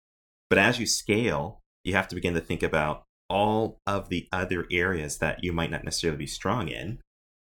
but 0.48 0.58
as 0.58 0.78
you 0.78 0.86
scale 0.86 1.60
you 1.82 1.94
have 1.94 2.08
to 2.08 2.14
begin 2.14 2.34
to 2.34 2.40
think 2.40 2.62
about 2.62 3.02
all 3.28 3.78
of 3.86 4.08
the 4.08 4.26
other 4.32 4.66
areas 4.70 5.18
that 5.18 5.42
you 5.42 5.52
might 5.52 5.70
not 5.70 5.84
necessarily 5.84 6.18
be 6.18 6.26
strong 6.26 6.68
in 6.68 6.98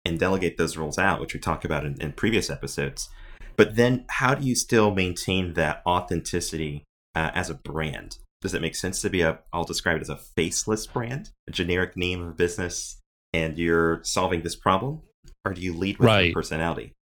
and 0.08 0.20
delegate 0.20 0.58
those 0.58 0.78
roles 0.78 0.98
out 0.98 1.20
which 1.20 1.34
we 1.34 1.40
talked 1.40 1.66
about 1.66 1.86
in, 1.86 2.00
in 2.02 2.12
previous 2.12 2.50
episodes 2.50 3.10
but 3.56 3.76
then 3.76 4.06
how 4.10 4.34
do 4.34 4.46
you 4.46 4.56
still 4.56 4.94
maintain 4.94 5.54
that 5.54 5.82
authenticity 5.86 6.84
uh, 7.16 7.32
as 7.34 7.50
a 7.50 7.56
brand 7.56 8.18
does 8.42 8.54
it 8.54 8.62
make 8.62 8.76
sense 8.76 9.02
to 9.02 9.10
be 9.10 9.22
a 9.22 9.40
i'll 9.54 9.64
describe 9.64 9.98
it 9.98 10.02
as 10.02 10.10
a 10.10 10.18
faceless 10.18 10.88
brand 10.88 11.32
a 11.48 11.52
generic 11.52 11.96
name 11.98 12.22
of 12.22 12.30
a 12.30 12.34
business 12.34 12.98
and 13.34 13.58
you're 13.58 14.02
solving 14.04 14.42
this 14.42 14.56
problem, 14.56 15.02
or 15.46 15.54
do 15.54 15.62
you 15.62 15.74
lead 15.74 15.98
with 16.00 16.08
right. 16.08 16.26
your 16.26 16.34
personality? 16.34 16.94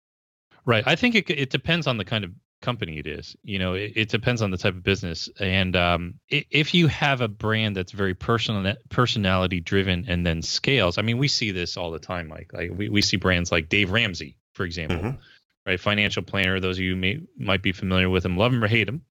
Right. 0.64 0.84
I 0.86 0.96
think 0.96 1.14
it 1.14 1.30
it 1.30 1.50
depends 1.50 1.86
on 1.86 1.98
the 1.98 2.04
kind 2.04 2.24
of 2.24 2.32
company 2.60 2.98
it 2.98 3.06
is. 3.06 3.36
You 3.42 3.58
know, 3.58 3.74
it, 3.74 3.92
it 3.96 4.08
depends 4.08 4.42
on 4.42 4.50
the 4.50 4.56
type 4.56 4.74
of 4.74 4.82
business. 4.82 5.28
And 5.38 5.76
um, 5.76 6.14
if 6.28 6.74
you 6.74 6.86
have 6.88 7.20
a 7.20 7.28
brand 7.28 7.76
that's 7.76 7.92
very 7.92 8.14
personal, 8.14 8.74
personality 8.88 9.60
driven, 9.60 10.06
and 10.08 10.26
then 10.26 10.42
scales, 10.42 10.98
I 10.98 11.02
mean, 11.02 11.18
we 11.18 11.28
see 11.28 11.50
this 11.50 11.76
all 11.76 11.90
the 11.90 11.98
time. 11.98 12.28
Like, 12.28 12.52
like 12.52 12.70
we 12.74 12.88
we 12.88 13.02
see 13.02 13.16
brands 13.16 13.52
like 13.52 13.68
Dave 13.68 13.90
Ramsey, 13.90 14.36
for 14.54 14.64
example, 14.64 14.98
mm-hmm. 14.98 15.18
right? 15.66 15.78
Financial 15.80 16.22
planner. 16.22 16.60
Those 16.60 16.78
of 16.78 16.84
you 16.84 16.96
may 16.96 17.20
might 17.38 17.62
be 17.62 17.72
familiar 17.72 18.08
with 18.08 18.24
him, 18.24 18.36
love 18.36 18.52
him 18.52 18.62
or 18.62 18.68
hate 18.68 18.88
him, 18.88 19.02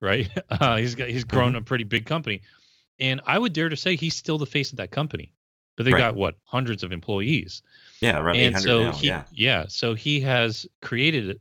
right? 0.00 0.28
Uh, 0.50 0.76
he's 0.76 0.94
got 0.94 1.08
he's 1.08 1.24
grown 1.24 1.50
mm-hmm. 1.50 1.58
a 1.58 1.62
pretty 1.62 1.84
big 1.84 2.06
company, 2.06 2.42
and 2.98 3.20
I 3.26 3.38
would 3.38 3.52
dare 3.52 3.68
to 3.68 3.76
say 3.76 3.96
he's 3.96 4.16
still 4.16 4.38
the 4.38 4.46
face 4.46 4.72
of 4.72 4.78
that 4.78 4.90
company 4.90 5.32
but 5.76 5.84
they 5.84 5.92
Right. 5.92 6.00
got 6.00 6.16
what 6.16 6.36
hundreds 6.44 6.82
of 6.82 6.92
employees. 6.92 7.62
Yeah, 8.00 8.18
around 8.18 8.36
and 8.36 8.56
800 8.56 8.62
so 8.62 8.82
now. 8.82 8.92
he 8.92 9.06
yeah. 9.06 9.24
yeah 9.32 9.64
so 9.68 9.94
he 9.94 10.20
has 10.20 10.66
created 10.80 11.40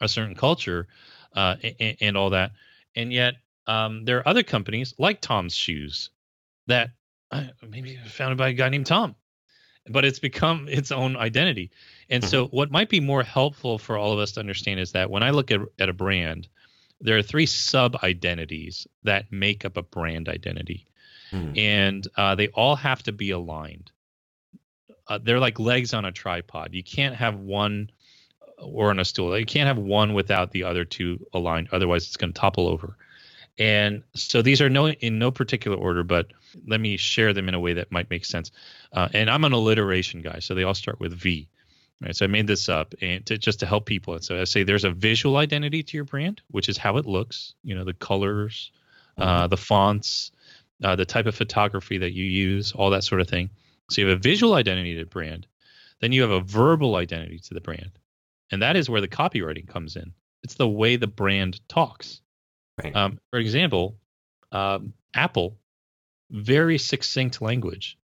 a 0.00 0.08
certain 0.08 0.34
culture 0.34 0.86
uh, 1.34 1.56
and, 1.78 1.96
and 2.00 2.16
all 2.16 2.30
that 2.30 2.52
and 2.96 3.12
yet 3.12 3.34
um, 3.66 4.04
there 4.04 4.18
are 4.18 4.28
other 4.28 4.42
companies 4.42 4.94
like 4.98 5.20
tom's 5.20 5.54
shoes 5.54 6.10
that 6.66 6.90
uh, 7.30 7.44
maybe 7.68 7.98
founded 8.06 8.38
by 8.38 8.48
a 8.48 8.52
guy 8.52 8.68
named 8.68 8.86
tom 8.86 9.14
but 9.88 10.04
it's 10.04 10.18
become 10.18 10.68
its 10.68 10.92
own 10.92 11.16
identity 11.16 11.70
and 12.08 12.24
so 12.24 12.46
what 12.46 12.70
might 12.70 12.88
be 12.88 13.00
more 13.00 13.22
helpful 13.22 13.78
for 13.78 13.96
all 13.96 14.12
of 14.12 14.18
us 14.18 14.32
to 14.32 14.40
understand 14.40 14.80
is 14.80 14.92
that 14.92 15.10
when 15.10 15.22
i 15.22 15.30
look 15.30 15.50
at, 15.50 15.60
at 15.78 15.88
a 15.88 15.92
brand 15.94 16.48
there 17.00 17.16
are 17.16 17.22
three 17.22 17.46
sub 17.46 17.96
identities 18.02 18.86
that 19.04 19.32
make 19.32 19.64
up 19.64 19.76
a 19.76 19.82
brand 19.82 20.28
identity 20.28 20.86
Hmm. 21.30 21.52
and 21.56 22.08
uh, 22.16 22.34
they 22.34 22.48
all 22.48 22.74
have 22.74 23.04
to 23.04 23.12
be 23.12 23.30
aligned. 23.30 23.92
Uh, 25.06 25.18
they're 25.22 25.38
like 25.38 25.60
legs 25.60 25.94
on 25.94 26.04
a 26.04 26.10
tripod. 26.10 26.74
You 26.74 26.82
can't 26.82 27.14
have 27.14 27.36
one 27.36 27.90
or 28.60 28.90
on 28.90 28.98
a 28.98 29.04
stool. 29.04 29.38
You 29.38 29.46
can't 29.46 29.66
have 29.66 29.78
one 29.78 30.14
without 30.14 30.50
the 30.50 30.64
other 30.64 30.84
two 30.84 31.26
aligned. 31.32 31.68
Otherwise, 31.72 32.06
it's 32.06 32.16
going 32.16 32.32
to 32.32 32.38
topple 32.38 32.68
over. 32.68 32.96
And 33.58 34.02
so 34.14 34.42
these 34.42 34.60
are 34.60 34.70
no 34.70 34.88
in 34.88 35.18
no 35.18 35.30
particular 35.30 35.76
order, 35.76 36.02
but 36.02 36.28
let 36.66 36.80
me 36.80 36.96
share 36.96 37.32
them 37.32 37.48
in 37.48 37.54
a 37.54 37.60
way 37.60 37.74
that 37.74 37.92
might 37.92 38.08
make 38.10 38.24
sense. 38.24 38.50
Uh, 38.92 39.08
and 39.12 39.28
I'm 39.28 39.44
an 39.44 39.52
alliteration 39.52 40.22
guy, 40.22 40.38
so 40.38 40.54
they 40.54 40.62
all 40.62 40.74
start 40.74 41.00
with 41.00 41.12
V. 41.12 41.48
Right, 42.00 42.16
so 42.16 42.24
I 42.24 42.28
made 42.28 42.46
this 42.46 42.70
up 42.70 42.94
and 43.02 43.26
to, 43.26 43.36
just 43.36 43.60
to 43.60 43.66
help 43.66 43.84
people. 43.84 44.14
And 44.14 44.24
so 44.24 44.40
I 44.40 44.44
say 44.44 44.62
there's 44.62 44.84
a 44.84 44.90
visual 44.90 45.36
identity 45.36 45.82
to 45.82 45.96
your 45.98 46.04
brand, 46.04 46.40
which 46.50 46.70
is 46.70 46.78
how 46.78 46.96
it 46.96 47.04
looks. 47.04 47.52
You 47.62 47.74
know, 47.74 47.84
the 47.84 47.92
colors, 47.92 48.72
uh, 49.18 49.48
the 49.48 49.58
fonts, 49.58 50.32
uh, 50.82 50.96
the 50.96 51.04
type 51.04 51.26
of 51.26 51.34
photography 51.34 51.98
that 51.98 52.12
you 52.12 52.24
use, 52.24 52.72
all 52.72 52.90
that 52.90 53.04
sort 53.04 53.20
of 53.20 53.28
thing. 53.28 53.50
So 53.90 54.00
you 54.00 54.08
have 54.08 54.16
a 54.16 54.20
visual 54.20 54.54
identity 54.54 54.94
to 54.94 55.00
the 55.00 55.10
brand, 55.10 55.46
then 56.00 56.12
you 56.12 56.22
have 56.22 56.30
a 56.30 56.40
verbal 56.40 56.96
identity 56.96 57.38
to 57.38 57.54
the 57.54 57.60
brand, 57.60 57.90
and 58.50 58.62
that 58.62 58.76
is 58.76 58.88
where 58.90 59.00
the 59.00 59.08
copywriting 59.08 59.68
comes 59.68 59.96
in. 59.96 60.12
It's 60.42 60.54
the 60.54 60.68
way 60.68 60.96
the 60.96 61.06
brand 61.06 61.60
talks. 61.68 62.20
Right. 62.82 62.94
Um, 62.94 63.18
for 63.30 63.38
example, 63.38 63.98
um, 64.52 64.94
Apple, 65.14 65.58
very 66.30 66.78
succinct 66.78 67.42
language, 67.42 67.98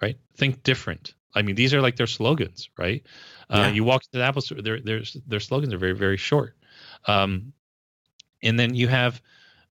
right? 0.00 0.16
Think 0.36 0.62
different. 0.62 1.14
I 1.34 1.42
mean, 1.42 1.54
these 1.54 1.74
are 1.74 1.82
like 1.82 1.96
their 1.96 2.06
slogans, 2.06 2.70
right? 2.78 3.04
Uh, 3.50 3.56
Yeah. 3.58 3.70
You 3.70 3.84
walk 3.84 4.02
to 4.02 4.08
the 4.12 4.22
Apple 4.22 4.40
store, 4.42 4.62
their 4.62 4.80
their 4.80 5.02
their 5.26 5.40
slogans 5.40 5.74
are 5.74 5.78
very 5.78 5.94
very 5.94 6.16
short. 6.16 6.56
Um, 7.06 7.52
and 8.42 8.58
then 8.58 8.74
you 8.74 8.88
have 8.88 9.20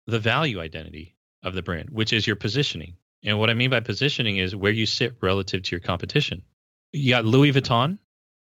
the 0.07 0.19
value 0.19 0.61
identity 0.61 1.17
of 1.43 1.55
the 1.55 1.63
brand, 1.63 1.91
which 1.91 2.13
is 2.13 2.27
your 2.27 2.37
positioning. 2.37 2.95
And 3.25 3.39
what 3.39 3.51
I 3.51 3.55
mean 3.55 3.71
by 3.71 3.81
positioning 3.81 4.37
is 4.37 4.55
where 4.55 4.73
you 4.73 4.87
sit 4.87 5.17
relative 5.21 5.63
to 5.65 5.71
your 5.73 5.81
competition. 5.81 6.43
You 6.93 7.11
got 7.11 7.25
Louis 7.25 7.53
Vuitton, 7.53 7.99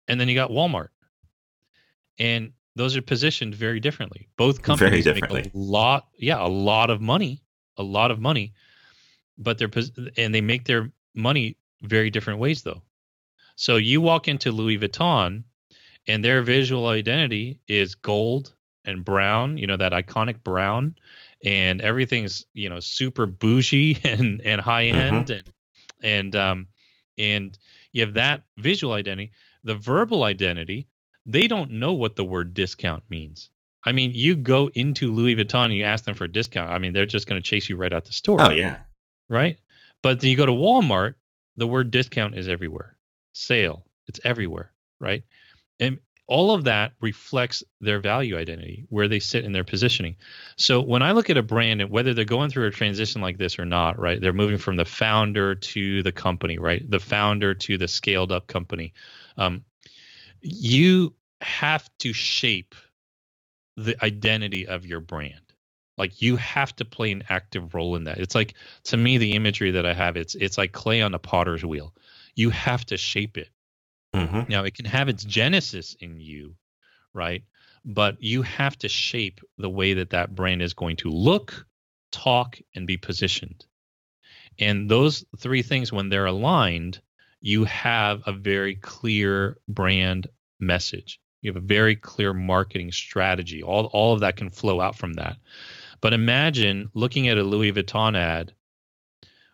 and 0.07 0.21
then 0.21 0.29
you 0.29 0.35
got 0.35 0.51
Walmart, 0.51 0.89
and 2.19 2.53
those 2.75 2.97
are 2.97 3.03
positioned 3.03 3.55
very 3.55 3.81
differently. 3.81 4.29
Both 4.37 4.63
companies 4.63 5.07
make 5.07 5.15
differently. 5.15 5.51
a 5.55 5.57
lot, 5.57 6.09
yeah, 6.19 6.45
a 6.45 6.49
lot 6.49 6.91
of 6.91 7.01
money, 7.01 7.43
a 7.77 7.83
lot 7.83 8.11
of 8.11 8.21
money, 8.21 8.53
but 9.39 9.59
they're 9.59 9.69
pos- 9.69 9.93
and 10.17 10.35
they 10.35 10.41
make 10.41 10.65
their 10.65 10.93
money 11.15 11.57
very 11.83 12.11
different 12.11 12.39
ways 12.39 12.63
though. 12.63 12.83
So 13.57 13.77
you 13.77 14.01
walk 14.01 14.29
into 14.29 14.53
Louis 14.53 14.79
Vuitton, 14.79 15.45
and 16.07 16.25
their 16.25 16.43
visual 16.43 16.87
identity 16.87 17.59
is 17.67 17.95
gold 17.95 18.55
and 18.85 19.05
brown. 19.05 19.57
You 19.57 19.67
know 19.67 19.77
that 19.79 19.93
iconic 19.93 20.43
brown, 20.45 20.97
and 21.45 21.81
everything's 21.81 22.45
you 22.53 22.69
know 22.69 22.81
super 22.81 23.27
bougie 23.27 23.99
and 24.05 24.41
and 24.43 24.61
high 24.61 24.87
end 24.87 25.31
and 25.31 25.53
and 26.03 26.37
um 26.37 26.67
and 27.19 27.59
you 27.93 28.05
have 28.05 28.15
that 28.15 28.43
visual 28.59 28.93
identity. 28.93 29.33
The 29.65 29.75
verbal 29.75 30.23
identity, 30.23 30.87
they 31.27 31.49
don't 31.49 31.73
know 31.73 31.93
what 31.93 32.17
the 32.17 32.25
word 32.25 32.55
discount 32.55 33.03
means. 33.11 33.51
I 33.85 33.93
mean, 33.93 34.13
you 34.15 34.37
go 34.37 34.69
into 34.75 35.13
Louis 35.13 35.37
Vuitton 35.37 35.67
and 35.67 35.75
you 35.75 35.85
ask 35.85 36.05
them 36.05 36.15
for 36.15 36.25
a 36.25 36.33
discount. 36.33 36.71
I 36.71 36.79
mean, 36.79 36.93
they're 36.93 37.07
just 37.07 37.29
going 37.29 37.41
to 37.41 37.49
chase 37.49 37.69
you 37.69 37.77
right 37.77 37.93
out 37.93 38.05
the 38.05 38.13
store 38.13 38.41
Oh 38.41 38.51
yeah. 38.51 38.79
right? 39.29 39.59
But 40.03 40.21
then 40.21 40.31
you 40.31 40.37
go 40.37 40.47
to 40.47 40.53
Walmart, 40.53 41.15
the 41.57 41.67
word 41.67 41.91
discount 41.91 42.37
is 42.37 42.49
everywhere. 42.49 42.97
Sale, 43.33 43.85
it's 44.09 44.21
everywhere, 44.25 44.73
right? 45.01 45.25
And 45.79 45.99
all 46.29 46.51
of 46.51 46.65
that 46.65 46.93
reflects 47.01 47.63
their 47.81 48.01
value 48.01 48.37
identity, 48.37 48.87
where 48.89 49.07
they 49.07 49.21
sit 49.21 49.45
in 49.45 49.53
their 49.53 49.63
positioning. 49.63 50.17
So 50.57 50.81
when 50.81 51.03
I 51.03 51.13
look 51.13 51.31
at 51.31 51.37
a 51.37 51.43
brand 51.43 51.81
and 51.81 51.91
whether 51.91 52.15
they're 52.15 52.25
going 52.25 52.51
through 52.51 52.67
a 52.67 52.73
transition 52.73 53.21
like 53.21 53.39
this 53.39 53.59
or 53.59 53.65
not, 53.65 53.99
right? 53.99 54.21
They're 54.21 54.33
moving 54.33 54.59
from 54.59 54.77
the 54.77 54.85
founder 54.85 55.55
to 55.55 56.03
the 56.03 56.13
company, 56.13 56.59
right? 56.59 56.89
The 56.89 56.99
founder 56.99 57.55
to 57.55 57.79
the 57.79 57.87
scaled 57.87 58.33
up 58.33 58.49
company. 58.49 58.93
Um, 59.37 59.65
you 60.47 61.15
have 61.41 61.89
to 61.99 62.13
shape 62.13 62.75
the 63.77 64.03
identity 64.05 64.67
of 64.67 64.87
your 64.87 65.01
brand. 65.01 65.41
Like 65.99 66.23
you 66.23 66.37
have 66.37 66.75
to 66.77 66.85
play 66.85 67.13
an 67.13 67.25
active 67.29 67.75
role 67.75 67.97
in 67.97 68.05
that. 68.05 68.19
It's 68.19 68.35
like 68.35 68.55
to 68.85 68.97
me 68.97 69.19
the 69.19 69.33
imagery 69.33 69.73
that 69.73 69.87
I 69.87 69.95
have 69.95 70.17
it's 70.17 70.35
it's 70.35 70.59
like 70.59 70.73
clay 70.73 71.03
on 71.03 71.15
a 71.15 71.19
potter's 71.19 71.65
wheel. 71.65 71.95
You 72.35 72.51
have 72.51 72.85
to 72.87 72.97
shape 72.97 73.39
it. 73.39 73.51
hmm 74.15 74.43
Now 74.49 74.65
it 74.65 74.75
can 74.75 74.85
have 74.87 75.09
its 75.09 75.25
genesis 75.25 75.97
in 76.01 76.21
you, 76.21 76.57
right? 77.15 77.45
But 77.85 78.23
you 78.23 78.43
have 78.43 78.79
to 78.79 78.89
shape 78.89 79.41
the 79.59 79.71
way 79.71 79.95
that 79.95 80.11
that 80.11 80.35
brand 80.35 80.63
is 80.63 80.75
going 80.75 80.97
to 80.99 81.11
look, 81.11 81.67
talk 82.13 82.59
and 82.75 82.87
be 82.87 82.97
positioned. 82.97 83.65
And 84.59 84.91
those 84.91 85.25
three 85.39 85.63
things 85.63 85.93
when 85.93 86.09
they're 86.09 86.27
aligned, 86.27 87.01
you 87.41 87.65
have 87.65 88.23
a 88.27 88.33
very 88.33 88.75
clear 88.77 89.59
brand 89.69 90.29
message. 90.61 91.21
You 91.43 91.53
have 91.53 91.63
a 91.63 91.67
very 91.67 91.97
clear 91.97 92.33
marketing 92.33 92.93
strategy. 92.93 93.63
All 93.63 93.87
all 93.87 94.15
of 94.15 94.21
that 94.21 94.37
can 94.37 94.51
flow 94.51 94.81
out 94.81 94.97
from 94.97 95.15
that. 95.15 95.37
But 96.01 96.13
imagine 96.13 96.91
looking 96.95 97.29
at 97.29 97.39
a 97.39 97.43
Louis 97.43 97.73
Vuitton 97.73 98.17
ad, 98.17 98.53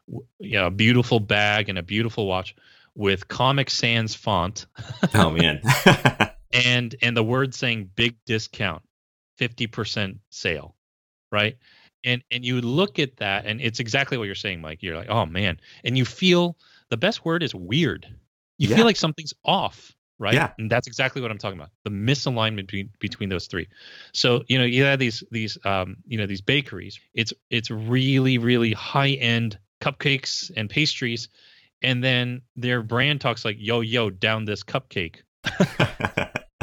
you 0.06 0.52
know, 0.58 0.66
a 0.66 0.70
beautiful 0.70 1.20
bag 1.20 1.68
and 1.68 1.78
a 1.78 1.82
beautiful 1.82 2.26
watch 2.26 2.54
with 2.94 3.28
Comic 3.28 3.70
Sans 3.70 4.14
font 4.14 4.66
Oh 5.14 5.30
man. 5.30 5.60
and 6.52 6.94
and 7.02 7.16
the 7.16 7.22
word 7.24 7.54
saying 7.54 7.90
big 7.94 8.16
discount, 8.26 8.82
50% 9.40 10.18
sale, 10.30 10.74
right? 11.30 11.56
And 12.04 12.22
and 12.30 12.44
you 12.44 12.60
look 12.60 12.98
at 12.98 13.16
that 13.18 13.46
and 13.46 13.60
it's 13.60 13.80
exactly 13.80 14.18
what 14.18 14.24
you're 14.24 14.34
saying, 14.34 14.60
Mike. 14.60 14.82
You're 14.82 14.96
like, 14.96 15.08
"Oh 15.08 15.24
man." 15.24 15.60
And 15.84 15.96
you 15.96 16.04
feel 16.04 16.56
the 16.90 16.96
best 16.96 17.24
word 17.24 17.42
is 17.42 17.54
weird. 17.54 18.06
You 18.58 18.68
Yeah. 18.68 18.76
feel 18.76 18.84
like 18.84 18.96
something's 18.96 19.32
off, 19.44 19.94
right? 20.22 20.34
Yeah. 20.34 20.52
And 20.58 20.70
that's 20.70 20.86
exactly 20.86 21.20
what 21.20 21.30
I'm 21.30 21.38
talking 21.38 21.58
about. 21.58 21.70
The 21.84 21.90
misalignment 21.90 22.66
between 22.66 22.90
between 22.98 23.28
those 23.28 23.46
three. 23.46 23.68
So, 24.12 24.44
you 24.48 24.58
know, 24.58 24.64
you 24.64 24.84
have 24.84 24.98
these 24.98 25.22
these 25.30 25.58
um, 25.64 25.96
you 26.06 26.16
know, 26.16 26.26
these 26.26 26.40
bakeries. 26.40 26.98
It's 27.12 27.34
it's 27.50 27.70
really 27.70 28.38
really 28.38 28.72
high-end 28.72 29.58
cupcakes 29.80 30.50
and 30.56 30.70
pastries 30.70 31.28
and 31.82 32.02
then 32.02 32.42
their 32.56 32.82
brand 32.82 33.20
talks 33.20 33.44
like, 33.44 33.56
"Yo 33.58 33.80
yo, 33.80 34.10
down 34.10 34.44
this 34.44 34.62
cupcake." 34.62 35.16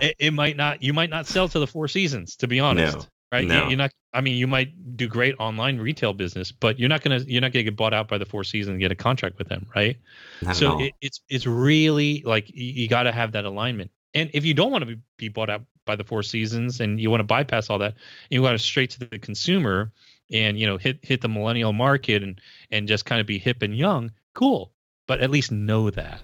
it, 0.01 0.15
it 0.19 0.33
might 0.33 0.55
not 0.55 0.81
you 0.81 0.93
might 0.93 1.09
not 1.09 1.27
sell 1.27 1.49
to 1.49 1.59
the 1.59 1.67
four 1.67 1.87
seasons 1.87 2.37
to 2.37 2.47
be 2.47 2.59
honest 2.59 2.97
No, 2.97 3.05
right? 3.31 3.47
No. 3.47 3.67
you, 3.67 3.73
are 3.73 3.77
not 3.77 3.91
i 4.13 4.21
mean 4.21 4.35
you 4.35 4.47
might 4.47 4.97
do 4.97 5.07
great 5.07 5.35
online 5.39 5.77
retail 5.77 6.13
business 6.13 6.51
but 6.51 6.79
you're 6.79 6.89
not 6.89 7.01
gonna 7.01 7.19
you're 7.19 7.41
not 7.41 7.51
gonna 7.51 7.63
get 7.63 7.75
bought 7.75 7.93
out 7.93 8.07
by 8.07 8.17
the 8.17 8.25
four 8.25 8.43
seasons 8.43 8.71
and 8.71 8.79
get 8.79 8.91
a 8.91 8.95
contract 8.95 9.37
with 9.37 9.47
them 9.47 9.67
right? 9.75 9.97
Not 10.41 10.55
so 10.55 10.79
it, 10.79 10.93
it's 11.01 11.21
it's 11.29 11.45
really 11.45 12.23
like 12.25 12.49
you, 12.49 12.83
you 12.83 12.87
got 12.87 13.03
to 13.03 13.11
have 13.11 13.33
that 13.33 13.45
alignment. 13.45 13.91
And 14.13 14.29
if 14.33 14.43
you 14.45 14.53
don't 14.53 14.71
want 14.71 14.81
to 14.83 14.95
be, 14.95 15.01
be 15.17 15.29
bought 15.29 15.49
out 15.49 15.61
by 15.85 15.95
the 15.95 16.03
four 16.03 16.23
seasons 16.23 16.79
and 16.79 16.99
you 16.99 17.09
want 17.09 17.19
to 17.21 17.25
bypass 17.25 17.69
all 17.69 17.79
that 17.79 17.95
you 18.29 18.41
want 18.41 18.57
to 18.57 18.63
straight 18.63 18.91
to 18.91 18.99
the 18.99 19.19
consumer 19.19 19.91
and 20.31 20.59
you 20.59 20.67
know 20.67 20.77
hit 20.77 20.99
hit 21.01 21.21
the 21.21 21.29
millennial 21.29 21.73
market 21.73 22.23
and 22.23 22.41
and 22.71 22.87
just 22.87 23.05
kind 23.05 23.21
of 23.21 23.27
be 23.27 23.39
hip 23.39 23.61
and 23.61 23.75
young 23.75 24.11
cool. 24.33 24.71
But 25.07 25.21
at 25.21 25.31
least 25.31 25.51
know 25.51 25.89
that. 25.89 26.21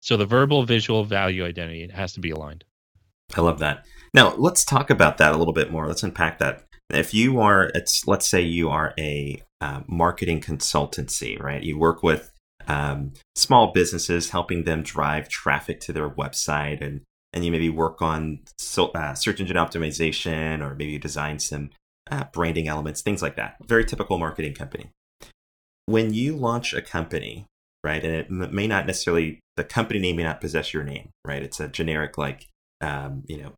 So 0.00 0.16
the 0.16 0.26
verbal 0.26 0.64
visual 0.64 1.04
value 1.04 1.44
identity 1.44 1.82
it 1.82 1.92
has 1.92 2.14
to 2.14 2.20
be 2.20 2.30
aligned 2.30 2.64
I 3.34 3.40
love 3.40 3.58
that. 3.60 3.84
Now 4.14 4.34
let's 4.36 4.64
talk 4.64 4.90
about 4.90 5.18
that 5.18 5.34
a 5.34 5.38
little 5.38 5.54
bit 5.54 5.70
more. 5.70 5.86
Let's 5.86 6.02
unpack 6.02 6.38
that. 6.38 6.64
If 6.90 7.14
you 7.14 7.40
are, 7.40 7.70
it's 7.74 8.06
let's 8.06 8.26
say 8.26 8.42
you 8.42 8.68
are 8.68 8.92
a 8.98 9.42
uh, 9.60 9.80
marketing 9.86 10.40
consultancy, 10.40 11.40
right? 11.40 11.62
You 11.62 11.78
work 11.78 12.02
with 12.02 12.30
um, 12.68 13.12
small 13.34 13.72
businesses, 13.72 14.30
helping 14.30 14.64
them 14.64 14.82
drive 14.82 15.28
traffic 15.28 15.80
to 15.80 15.92
their 15.92 16.10
website, 16.10 16.82
and 16.82 17.02
and 17.32 17.44
you 17.44 17.50
maybe 17.50 17.70
work 17.70 18.02
on 18.02 18.40
so, 18.58 18.88
uh, 18.88 19.14
search 19.14 19.40
engine 19.40 19.56
optimization, 19.56 20.60
or 20.60 20.74
maybe 20.74 20.92
you 20.92 20.98
design 20.98 21.38
some 21.38 21.70
uh, 22.10 22.24
branding 22.32 22.68
elements, 22.68 23.00
things 23.00 23.22
like 23.22 23.36
that. 23.36 23.56
Very 23.64 23.84
typical 23.84 24.18
marketing 24.18 24.54
company. 24.54 24.90
When 25.86 26.12
you 26.12 26.36
launch 26.36 26.74
a 26.74 26.82
company, 26.82 27.46
right, 27.82 28.04
and 28.04 28.42
it 28.42 28.52
may 28.52 28.66
not 28.66 28.86
necessarily 28.86 29.40
the 29.56 29.64
company 29.64 29.98
name 29.98 30.16
may 30.16 30.24
not 30.24 30.40
possess 30.40 30.74
your 30.74 30.84
name, 30.84 31.08
right? 31.24 31.42
It's 31.42 31.60
a 31.60 31.68
generic 31.68 32.18
like 32.18 32.48
um, 32.82 33.22
you 33.26 33.38
know, 33.38 33.52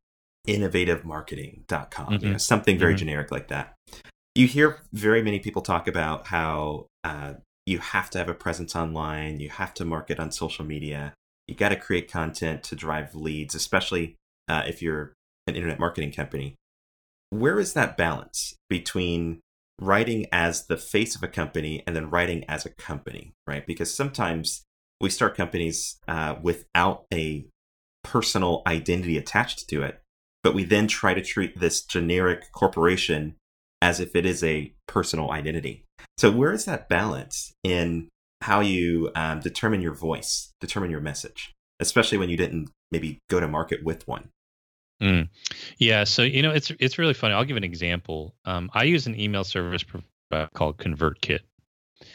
innovativemarketing.com, 0.46 2.18
you 2.20 2.28
know, 2.30 2.34
Mhm. 2.36 2.40
something 2.40 2.78
very 2.78 2.94
Mhm. 2.94 2.98
generic 2.98 3.30
like 3.30 3.48
that. 3.48 3.74
You 4.34 4.46
hear 4.46 4.82
very 4.92 5.22
many 5.22 5.38
people 5.38 5.62
talk 5.62 5.88
about 5.88 6.26
how 6.26 6.86
uh, 7.04 7.34
you 7.66 7.78
have 7.78 8.10
to 8.10 8.18
have 8.18 8.28
a 8.28 8.34
presence 8.34 8.74
online, 8.74 9.40
you 9.40 9.48
have 9.48 9.74
to 9.74 9.84
market 9.84 10.18
on 10.18 10.30
social 10.30 10.64
media, 10.64 11.14
you 11.46 11.54
got 11.54 11.68
to 11.70 11.76
create 11.76 12.10
content 12.10 12.62
to 12.64 12.76
drive 12.76 13.14
leads, 13.14 13.54
especially 13.54 14.16
uh, 14.48 14.62
if 14.66 14.82
you're 14.82 15.12
an 15.46 15.54
internet 15.54 15.78
marketing 15.78 16.12
company. 16.12 16.56
Where 17.30 17.58
is 17.58 17.74
that 17.74 17.96
balance 17.96 18.54
between 18.68 19.40
writing 19.80 20.26
as 20.32 20.66
the 20.66 20.76
face 20.76 21.16
of 21.16 21.22
a 21.22 21.28
company 21.28 21.82
and 21.86 21.96
then 21.96 22.10
writing 22.10 22.44
as 22.48 22.64
a 22.64 22.70
company, 22.70 23.32
right? 23.46 23.66
Because 23.66 23.92
sometimes 23.92 24.64
we 25.00 25.10
start 25.10 25.36
companies 25.36 25.98
uh, 26.06 26.36
without 26.40 27.04
a 27.12 27.46
personal 28.04 28.62
identity 28.66 29.18
attached 29.18 29.68
to 29.70 29.82
it, 29.82 30.00
but 30.44 30.54
we 30.54 30.62
then 30.62 30.86
try 30.86 31.14
to 31.14 31.22
treat 31.22 31.58
this 31.58 31.82
generic 31.82 32.52
corporation 32.52 33.34
as 33.82 33.98
if 33.98 34.14
it 34.14 34.24
is 34.24 34.44
a 34.44 34.72
personal 34.86 35.32
identity. 35.32 35.84
So, 36.16 36.30
where 36.30 36.52
is 36.52 36.64
that 36.66 36.88
balance 36.88 37.52
in 37.64 38.08
how 38.42 38.60
you 38.60 39.10
um, 39.16 39.40
determine 39.40 39.80
your 39.80 39.94
voice, 39.94 40.52
determine 40.60 40.90
your 40.90 41.00
message, 41.00 41.52
especially 41.80 42.18
when 42.18 42.28
you 42.28 42.36
didn't 42.36 42.70
maybe 42.92 43.18
go 43.28 43.40
to 43.40 43.48
market 43.48 43.82
with 43.82 44.06
one? 44.06 44.28
Mm. 45.02 45.28
Yeah, 45.78 46.04
so 46.04 46.22
you 46.22 46.42
know 46.42 46.52
it's 46.52 46.70
it's 46.78 46.98
really 46.98 47.14
funny. 47.14 47.34
I'll 47.34 47.44
give 47.44 47.56
an 47.56 47.64
example. 47.64 48.34
Um, 48.44 48.70
I 48.72 48.84
use 48.84 49.06
an 49.06 49.18
email 49.18 49.44
service 49.44 49.84
called 50.54 50.78
ConvertKit. 50.78 51.40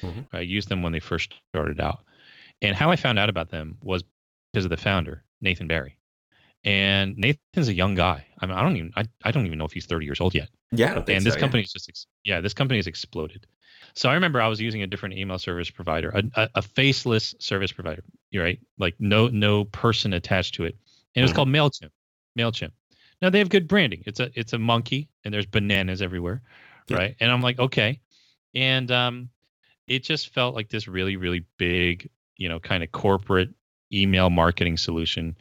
Mm-hmm. 0.01 0.21
I 0.31 0.41
used 0.41 0.69
them 0.69 0.81
when 0.81 0.93
they 0.93 0.99
first 0.99 1.33
started 1.53 1.79
out, 1.81 1.99
and 2.61 2.75
how 2.75 2.89
I 2.89 2.95
found 2.95 3.19
out 3.19 3.29
about 3.29 3.49
them 3.49 3.77
was 3.83 4.03
because 4.53 4.65
of 4.65 4.71
the 4.71 4.77
founder, 4.77 5.23
Nathan 5.41 5.67
Barry. 5.67 5.97
And 6.63 7.17
Nathan's 7.17 7.69
a 7.69 7.73
young 7.73 7.95
guy. 7.95 8.25
I 8.39 8.45
mean, 8.45 8.55
I 8.55 8.61
don't 8.61 8.75
even 8.75 8.91
I, 8.95 9.05
I 9.23 9.31
don't 9.31 9.45
even 9.45 9.57
know 9.57 9.65
if 9.65 9.71
he's 9.71 9.85
30 9.85 10.05
years 10.05 10.19
old 10.19 10.35
yet. 10.35 10.49
Yeah, 10.71 11.01
and 11.07 11.25
this 11.25 11.33
so, 11.33 11.39
company 11.39 11.63
is 11.63 11.71
just 11.71 12.07
yeah, 12.23 12.41
this 12.41 12.53
company 12.53 12.77
has 12.77 12.87
exploded. 12.87 13.47
So 13.95 14.09
I 14.09 14.13
remember 14.13 14.41
I 14.41 14.47
was 14.47 14.59
using 14.59 14.83
a 14.83 14.87
different 14.87 15.17
email 15.17 15.39
service 15.39 15.69
provider, 15.69 16.09
a, 16.09 16.23
a, 16.35 16.49
a 16.55 16.61
faceless 16.61 17.33
service 17.39 17.71
provider, 17.71 18.03
right? 18.35 18.59
Like 18.77 18.95
no 18.99 19.27
no 19.29 19.63
person 19.65 20.13
attached 20.13 20.55
to 20.55 20.65
it, 20.65 20.77
and 21.15 21.21
it 21.21 21.21
was 21.21 21.31
mm-hmm. 21.31 21.35
called 21.37 21.47
Mailchimp. 21.49 21.91
Mailchimp. 22.37 22.71
Now 23.21 23.29
they 23.29 23.39
have 23.39 23.49
good 23.49 23.67
branding. 23.67 24.03
It's 24.05 24.19
a 24.19 24.29
it's 24.35 24.53
a 24.53 24.59
monkey, 24.59 25.09
and 25.23 25.33
there's 25.33 25.45
bananas 25.45 26.01
everywhere, 26.01 26.41
yeah. 26.87 26.97
right? 26.97 27.15
And 27.19 27.31
I'm 27.31 27.41
like, 27.41 27.59
okay, 27.59 27.99
and 28.53 28.91
um, 28.91 29.29
it 29.87 30.03
just 30.03 30.33
felt 30.33 30.55
like 30.55 30.69
this 30.69 30.87
really 30.87 31.15
really 31.15 31.45
big, 31.57 32.09
you 32.37 32.49
know, 32.49 32.59
kind 32.59 32.83
of 32.83 32.91
corporate 32.91 33.49
email 33.91 34.29
marketing 34.29 34.77
solution, 34.77 35.35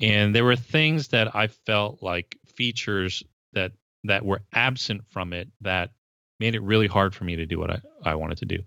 and 0.00 0.34
there 0.34 0.44
were 0.44 0.56
things 0.56 1.08
that 1.08 1.34
I 1.34 1.48
felt 1.48 2.02
like 2.02 2.38
features 2.54 3.22
that 3.52 3.72
that 4.04 4.24
were 4.24 4.42
absent 4.52 5.04
from 5.06 5.32
it 5.32 5.48
that 5.62 5.90
made 6.38 6.54
it 6.54 6.62
really 6.62 6.86
hard 6.86 7.14
for 7.14 7.24
me 7.24 7.36
to 7.36 7.46
do 7.46 7.58
what 7.58 7.70
I, 7.70 7.80
I 8.04 8.14
wanted 8.14 8.38
to 8.38 8.44
do. 8.44 8.58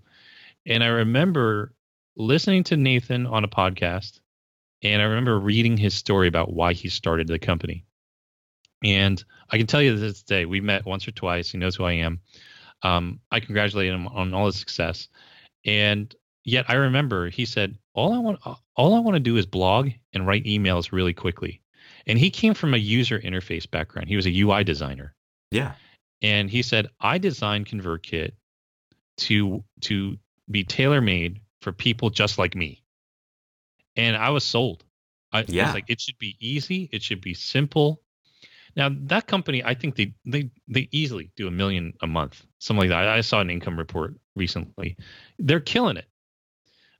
And 0.65 0.83
I 0.83 0.87
remember 0.87 1.73
listening 2.15 2.63
to 2.65 2.77
Nathan 2.77 3.25
on 3.25 3.43
a 3.43 3.47
podcast, 3.47 4.19
and 4.83 5.01
I 5.01 5.05
remember 5.05 5.39
reading 5.39 5.77
his 5.77 5.93
story 5.93 6.27
about 6.27 6.51
why 6.51 6.73
he 6.73 6.89
started 6.89 7.27
the 7.27 7.39
company. 7.39 7.85
And 8.83 9.23
I 9.49 9.57
can 9.57 9.67
tell 9.67 9.81
you 9.81 9.97
this 9.97 10.23
day, 10.23 10.45
we 10.45 10.61
met 10.61 10.85
once 10.85 11.07
or 11.07 11.11
twice. 11.11 11.51
He 11.51 11.57
knows 11.57 11.75
who 11.75 11.83
I 11.83 11.93
am. 11.93 12.21
Um, 12.81 13.19
I 13.31 13.39
congratulated 13.39 13.93
him 13.93 14.07
on 14.07 14.33
all 14.33 14.45
his 14.45 14.55
success. 14.57 15.09
And 15.65 16.13
yet 16.49 16.65
I 16.69 16.75
remember 16.75 17.29
he 17.29 17.45
said, 17.45 17.77
all 17.93 18.13
I 18.13 18.19
want, 18.19 18.39
all 18.75 18.95
I 18.95 18.99
want 18.99 19.15
to 19.15 19.19
do 19.19 19.37
is 19.37 19.45
blog 19.45 19.89
and 20.13 20.25
write 20.25 20.45
emails 20.45 20.91
really 20.91 21.13
quickly. 21.13 21.61
And 22.07 22.17
he 22.17 22.29
came 22.29 22.53
from 22.53 22.73
a 22.73 22.77
user 22.77 23.19
interface 23.19 23.69
background. 23.69 24.07
He 24.07 24.15
was 24.15 24.25
a 24.25 24.41
UI 24.41 24.63
designer. 24.63 25.13
Yeah. 25.51 25.73
And 26.21 26.49
he 26.49 26.61
said, 26.61 26.87
I 26.99 27.17
designed 27.17 27.67
ConvertKit 27.67 28.31
to 29.17 29.63
to 29.81 30.17
be 30.49 30.63
tailor 30.63 31.01
made 31.01 31.41
for 31.61 31.71
people 31.71 32.09
just 32.09 32.37
like 32.37 32.55
me. 32.55 32.83
And 33.95 34.15
I 34.15 34.29
was 34.29 34.43
sold. 34.43 34.83
I, 35.31 35.45
yeah. 35.47 35.63
I 35.63 35.65
was 35.67 35.73
like, 35.75 35.89
it 35.89 36.01
should 36.01 36.17
be 36.17 36.35
easy. 36.39 36.89
It 36.91 37.03
should 37.03 37.21
be 37.21 37.33
simple. 37.33 38.01
Now 38.75 38.89
that 39.07 39.27
company, 39.27 39.63
I 39.63 39.73
think 39.73 39.95
they 39.95 40.13
they 40.25 40.49
they 40.67 40.87
easily 40.91 41.31
do 41.35 41.47
a 41.47 41.51
million 41.51 41.93
a 42.01 42.07
month, 42.07 42.43
something 42.59 42.89
like 42.89 42.89
that. 42.89 43.07
I 43.07 43.21
saw 43.21 43.41
an 43.41 43.49
income 43.49 43.77
report 43.77 44.15
recently. 44.35 44.97
They're 45.37 45.59
killing 45.59 45.97
it. 45.97 46.05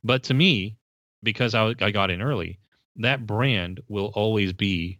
But 0.03 0.23
to 0.23 0.33
me, 0.33 0.77
because 1.23 1.55
I, 1.55 1.75
I 1.81 1.91
got 1.91 2.11
in 2.11 2.21
early, 2.21 2.59
that 2.97 3.25
brand 3.25 3.81
will 3.87 4.11
always 4.15 4.53
be, 4.53 4.99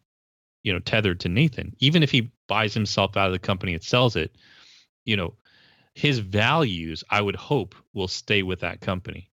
you 0.63 0.73
know, 0.73 0.79
tethered 0.79 1.19
to 1.21 1.29
Nathan. 1.29 1.75
Even 1.79 2.03
if 2.03 2.11
he 2.11 2.31
buys 2.47 2.73
himself 2.73 3.15
out 3.17 3.27
of 3.27 3.33
the 3.33 3.39
company 3.39 3.73
and 3.73 3.83
sells 3.83 4.15
it, 4.15 4.35
you 5.05 5.15
know, 5.15 5.33
his 5.93 6.19
values, 6.19 7.03
I 7.09 7.21
would 7.21 7.35
hope, 7.35 7.75
will 7.93 8.07
stay 8.07 8.43
with 8.43 8.59
that 8.61 8.81
company. 8.81 9.29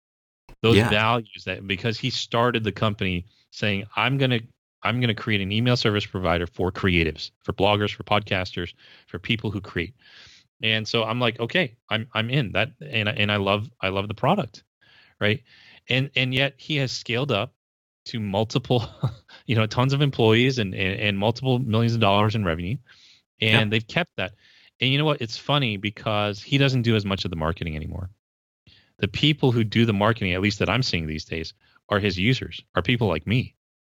Those 0.63 0.77
yeah. 0.77 0.89
values 0.89 1.45
that 1.45 1.67
because 1.67 1.99
he 1.99 2.11
started 2.11 2.65
the 2.65 2.73
company 2.73 3.27
saying, 3.51 3.85
I'm 3.95 4.19
gonna 4.19 4.41
I'm 4.83 5.01
gonna 5.01 5.15
create 5.15 5.41
an 5.41 5.53
email 5.53 5.77
service 5.77 6.07
provider 6.07 6.47
for 6.47 6.73
creatives, 6.73 7.31
for 7.43 7.53
bloggers, 7.53 7.95
for 7.95 8.05
podcasters, 8.05 8.73
for 9.07 9.19
people 9.19 9.51
who 9.51 9.61
create. 9.61 9.95
And 10.63 10.89
so 10.89 11.05
I'm 11.05 11.21
like, 11.21 11.39
okay, 11.41 11.77
I'm 11.91 12.09
I'm 12.15 12.31
in 12.31 12.53
that 12.53 12.71
and 12.81 13.09
and 13.09 13.31
I 13.31 13.37
love 13.37 13.71
I 13.81 13.91
love 13.91 14.09
the 14.09 14.15
product. 14.15 14.65
Right. 15.21 15.43
And 15.89 16.11
and 16.17 16.35
yet 16.35 16.55
he 16.57 16.77
has 16.77 16.93
scaled 16.93 17.33
up 17.33 17.55
to 18.07 18.21
multiple, 18.21 18.89
you 19.47 19.57
know, 19.57 19.67
tons 19.67 19.93
of 19.93 20.01
employees 20.01 20.59
and, 20.59 20.75
and, 20.75 21.01
and 21.01 21.19
multiple 21.19 21.59
millions 21.59 21.95
of 21.95 22.01
dollars 22.01 22.35
in 22.35 22.45
revenue 22.45 22.77
and 23.41 23.73
they've 23.73 23.87
kept 23.87 24.17
that. 24.17 24.33
And 24.81 24.91
you 24.91 24.99
know 24.99 25.05
what? 25.05 25.21
It's 25.21 25.37
funny 25.37 25.77
because 25.77 26.43
he 26.43 26.59
doesn't 26.59 26.83
do 26.83 26.97
as 26.97 27.05
much 27.05 27.25
of 27.25 27.31
the 27.31 27.37
marketing 27.37 27.77
anymore. 27.77 28.11
The 28.99 29.09
people 29.09 29.53
who 29.53 29.65
do 29.65 29.85
the 29.85 29.93
marketing, 29.93 30.35
at 30.35 30.41
least 30.41 30.59
that 30.59 30.69
I'm 30.69 30.83
seeing 30.83 31.07
these 31.07 31.25
days, 31.25 31.55
are 31.89 31.99
his 31.99 32.19
users, 32.19 32.63
are 32.75 32.83
people 32.83 33.09
like 33.09 33.27
me. 33.27 33.55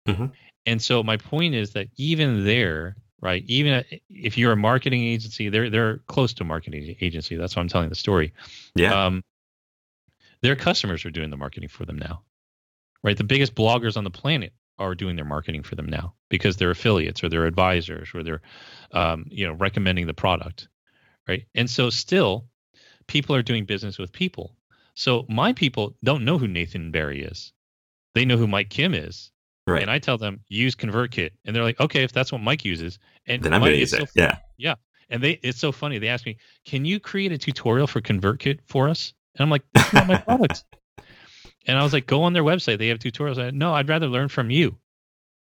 Mm-hmm. 0.08 0.28
And 0.66 0.82
so 0.82 1.04
my 1.04 1.18
point 1.18 1.56
is 1.56 1.72
that 1.72 1.88
even 1.98 2.46
there, 2.46 2.96
right? 3.22 3.44
Even 3.48 3.84
if 4.10 4.38
you're 4.38 4.52
a 4.52 4.58
marketing 4.58 5.04
agency, 5.04 5.50
they're 5.50 5.70
they're 5.70 5.98
close 6.08 6.34
to 6.34 6.44
a 6.44 6.46
marketing 6.46 6.96
agency. 7.02 7.36
That's 7.36 7.56
why 7.56 7.62
I'm 7.62 7.68
telling 7.68 7.90
the 7.90 7.96
story. 7.96 8.34
Yeah. 8.76 9.06
Um, 9.06 9.24
their 10.42 10.56
customers 10.56 11.06
are 11.06 11.12
doing 11.12 11.30
the 11.30 11.38
marketing 11.38 11.70
for 11.70 11.86
them 11.86 11.98
now, 11.98 12.24
right? 13.04 13.18
The 13.18 13.24
biggest 13.24 13.56
bloggers 13.56 13.98
on 13.98 14.04
the 14.04 14.10
planet 14.10 14.54
are 14.78 14.96
doing 14.96 15.16
their 15.16 15.26
marketing 15.26 15.64
for 15.64 15.76
them 15.76 15.88
now 15.88 16.14
because 16.30 16.56
they're 16.56 16.72
affiliates 16.72 17.24
or 17.24 17.30
they're 17.30 17.46
advisors 17.46 18.10
or 18.14 18.24
they're 18.24 18.42
um, 18.94 19.26
you 19.30 19.46
know 19.46 19.54
recommending 19.54 20.08
the 20.08 20.14
product 20.14 20.70
right? 21.30 21.46
And 21.54 21.70
so 21.70 21.92
still 21.92 22.48
people 23.08 23.36
are 23.36 23.44
doing 23.44 23.66
business 23.66 24.00
with 24.00 24.12
people. 24.12 24.56
So 24.96 25.26
my 25.30 25.54
people 25.54 25.96
don't 26.04 26.26
know 26.26 26.38
who 26.38 26.48
nathan 26.48 26.92
barry 26.92 27.24
is. 27.24 27.54
They 28.16 28.26
know 28.26 28.36
who 28.36 28.48
mike 28.48 28.70
kim 28.70 28.94
is. 28.94 29.32
Right. 29.68 29.84
And 29.84 29.92
i 29.92 30.00
tell 30.00 30.18
them 30.18 30.42
use 30.50 30.76
convertkit. 30.76 31.32
And 31.46 31.56
they're 31.56 31.64
like 31.64 31.80
okay 31.80 32.04
if 32.04 32.12
that's 32.12 32.32
what 32.32 32.42
mike 32.42 32.66
uses. 32.66 33.00
And 33.28 33.44
then 33.44 33.54
i'm 33.54 33.62
going 33.62 33.74
to 33.74 33.80
use 33.80 33.94
it 33.94 34.00
so 34.00 34.06
yeah. 34.16 34.38
Yeah. 34.58 34.76
And 35.10 35.24
they 35.24 35.40
it's 35.44 35.60
so 35.60 35.72
funny. 35.72 36.00
They 36.00 36.10
ask 36.10 36.26
me 36.26 36.38
can 36.66 36.84
you 36.84 37.00
create 37.00 37.32
a 37.32 37.38
tutorial 37.38 37.88
for 37.88 38.02
convertkit 38.02 38.60
for 38.66 38.90
us 38.90 39.14
and 39.36 39.44
i'm 39.44 39.50
like 39.50 39.64
that's 39.74 39.94
not 39.94 40.08
my 40.08 40.18
product 40.18 40.64
and 41.70 41.78
I 41.78 41.84
was 41.84 41.94
like, 41.94 42.08
go 42.08 42.24
on 42.24 42.34
their 42.34 42.44
website. 42.44 42.80
They 42.80 42.88
have 42.88 42.98
tutorials. 42.98 43.38
I, 43.38 43.52
no, 43.52 43.74
I'd 43.74 43.90
rather 43.90 44.08
learn 44.08 44.30
from 44.30 44.50
you. 44.50 44.78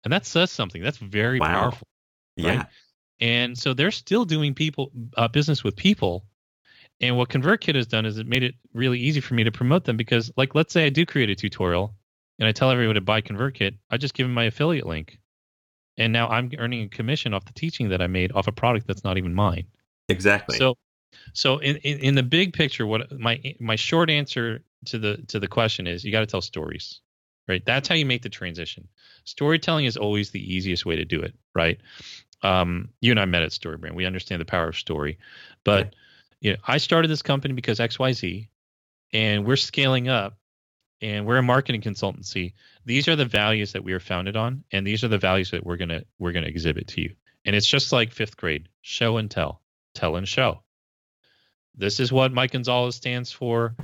And 0.03 0.13
that 0.13 0.27
says 0.27 0.51
something. 0.51 0.83
That's 0.83 0.99
very 0.99 1.39
wow. 1.39 1.47
powerful. 1.47 1.87
Yeah. 2.37 2.57
Right? 2.57 2.67
And 3.21 3.59
so 3.59 3.73
they're 3.73 3.93
still 3.93 4.25
doing 4.25 4.55
people 4.55 4.91
uh, 5.17 5.29
business 5.29 5.63
with 5.63 5.77
people. 5.77 6.25
And 7.01 7.17
what 7.17 7.29
ConvertKit 7.29 7.77
has 7.77 7.87
done 7.87 8.07
is 8.07 8.19
it 8.19 8.27
made 8.27 8.43
it 8.43 8.55
really 8.75 8.99
easy 8.99 9.21
for 9.21 9.35
me 9.35 9.45
to 9.45 9.53
promote 9.53 9.85
them 9.85 9.97
because, 9.97 10.33
like, 10.37 10.57
let's 10.57 10.73
say 10.73 10.87
I 10.87 10.89
do 10.89 11.07
create 11.07 11.31
a 11.31 11.37
tutorial 11.37 11.95
and 12.41 12.49
I 12.49 12.53
tell 12.53 12.71
everyone 12.73 12.97
to 12.97 13.01
buy 13.01 13.21
ConvertKit, 13.21 13.77
I 13.91 13.97
just 13.97 14.15
give 14.15 14.25
them 14.25 14.35
my 14.35 14.45
affiliate 14.45 14.87
link. 14.87 15.21
And 15.99 16.13
now 16.13 16.29
I'm 16.29 16.51
earning 16.59 16.83
a 16.83 16.89
commission 16.89 17.35
off 17.35 17.45
the 17.45 17.53
teaching 17.53 17.91
that 17.91 18.03
I 18.03 18.09
made 18.09 18.33
off 18.33 18.49
a 18.49 18.53
product 18.53 18.89
that's 18.89 19.05
not 19.05 19.19
even 19.19 19.35
mine. 19.35 19.67
Exactly. 20.09 20.57
So, 20.57 20.77
so 21.33 21.59
in, 21.59 21.77
in, 21.77 21.99
in 21.99 22.15
the 22.15 22.23
big 22.23 22.53
picture, 22.53 22.87
what 22.87 23.19
my 23.19 23.55
my 23.61 23.77
short 23.77 24.11
answer 24.11 24.63
to 24.87 24.99
the 24.99 25.19
to 25.29 25.41
the 25.41 25.49
question 25.49 25.87
is 25.87 26.05
you 26.05 26.13
got 26.13 26.21
to 26.21 26.27
tell 26.27 26.41
stories 26.43 27.01
right? 27.49 27.65
That's 27.65 27.89
how 27.89 27.95
you 27.95 28.05
make 28.05 28.21
the 28.21 28.29
transition. 28.29 28.89
Storytelling 29.25 29.87
is 29.87 29.97
always 29.97 30.31
the 30.31 30.55
easiest 30.55 30.85
way 30.85 30.97
to 30.97 31.05
do 31.05 31.23
it 31.23 31.35
right? 31.55 31.81
Um, 32.43 32.91
you 33.01 33.11
and 33.11 33.19
i 33.19 33.25
met 33.25 33.43
at 33.43 33.51
storybrand. 33.51 33.95
We 33.95 34.05
understand 34.05 34.41
the 34.41 34.45
power 34.45 34.69
of 34.69 34.77
story. 34.77 35.19
But 35.65 35.95
you 36.41 36.53
know 36.53 36.59
i 36.67 36.79
started 36.79 37.09
this 37.09 37.23
company 37.23 37.55
because 37.55 37.81
xyz 37.81 38.49
and 39.13 39.45
we're 39.45 39.57
scaling 39.57 40.09
up 40.09 40.39
and 41.01 41.27
we're 41.27 41.39
a 41.39 41.43
marketing 41.43 41.81
consultancy. 41.81 42.55
These 42.85 43.09
are 43.09 43.17
the 43.17 43.25
values 43.25 43.73
that 43.73 43.85
we 43.85 43.93
are 43.93 44.01
founded 44.01 44.37
on 44.37 44.65
and 44.71 44.87
these 44.87 45.03
are 45.05 45.09
the 45.09 45.19
values 45.19 45.51
that 45.51 45.65
we're 45.65 45.77
going 45.77 45.89
to 45.89 46.05
we're 46.19 46.33
going 46.33 46.45
to 46.45 46.51
exhibit 46.51 46.89
to 46.89 47.01
you. 47.01 47.15
And 47.45 47.57
it's 47.57 47.67
just 47.67 47.93
like 47.93 48.13
fifth 48.13 48.37
grade 48.37 48.69
show 48.83 49.17
and 49.17 49.31
tell. 49.31 49.63
Tell 49.95 50.17
and 50.17 50.29
show 50.29 50.63
this 51.79 52.01
is 52.01 52.13
what 52.13 52.33
mike 52.33 52.53
gonzalez 52.53 52.95
stands 52.95 53.33
for 53.33 53.75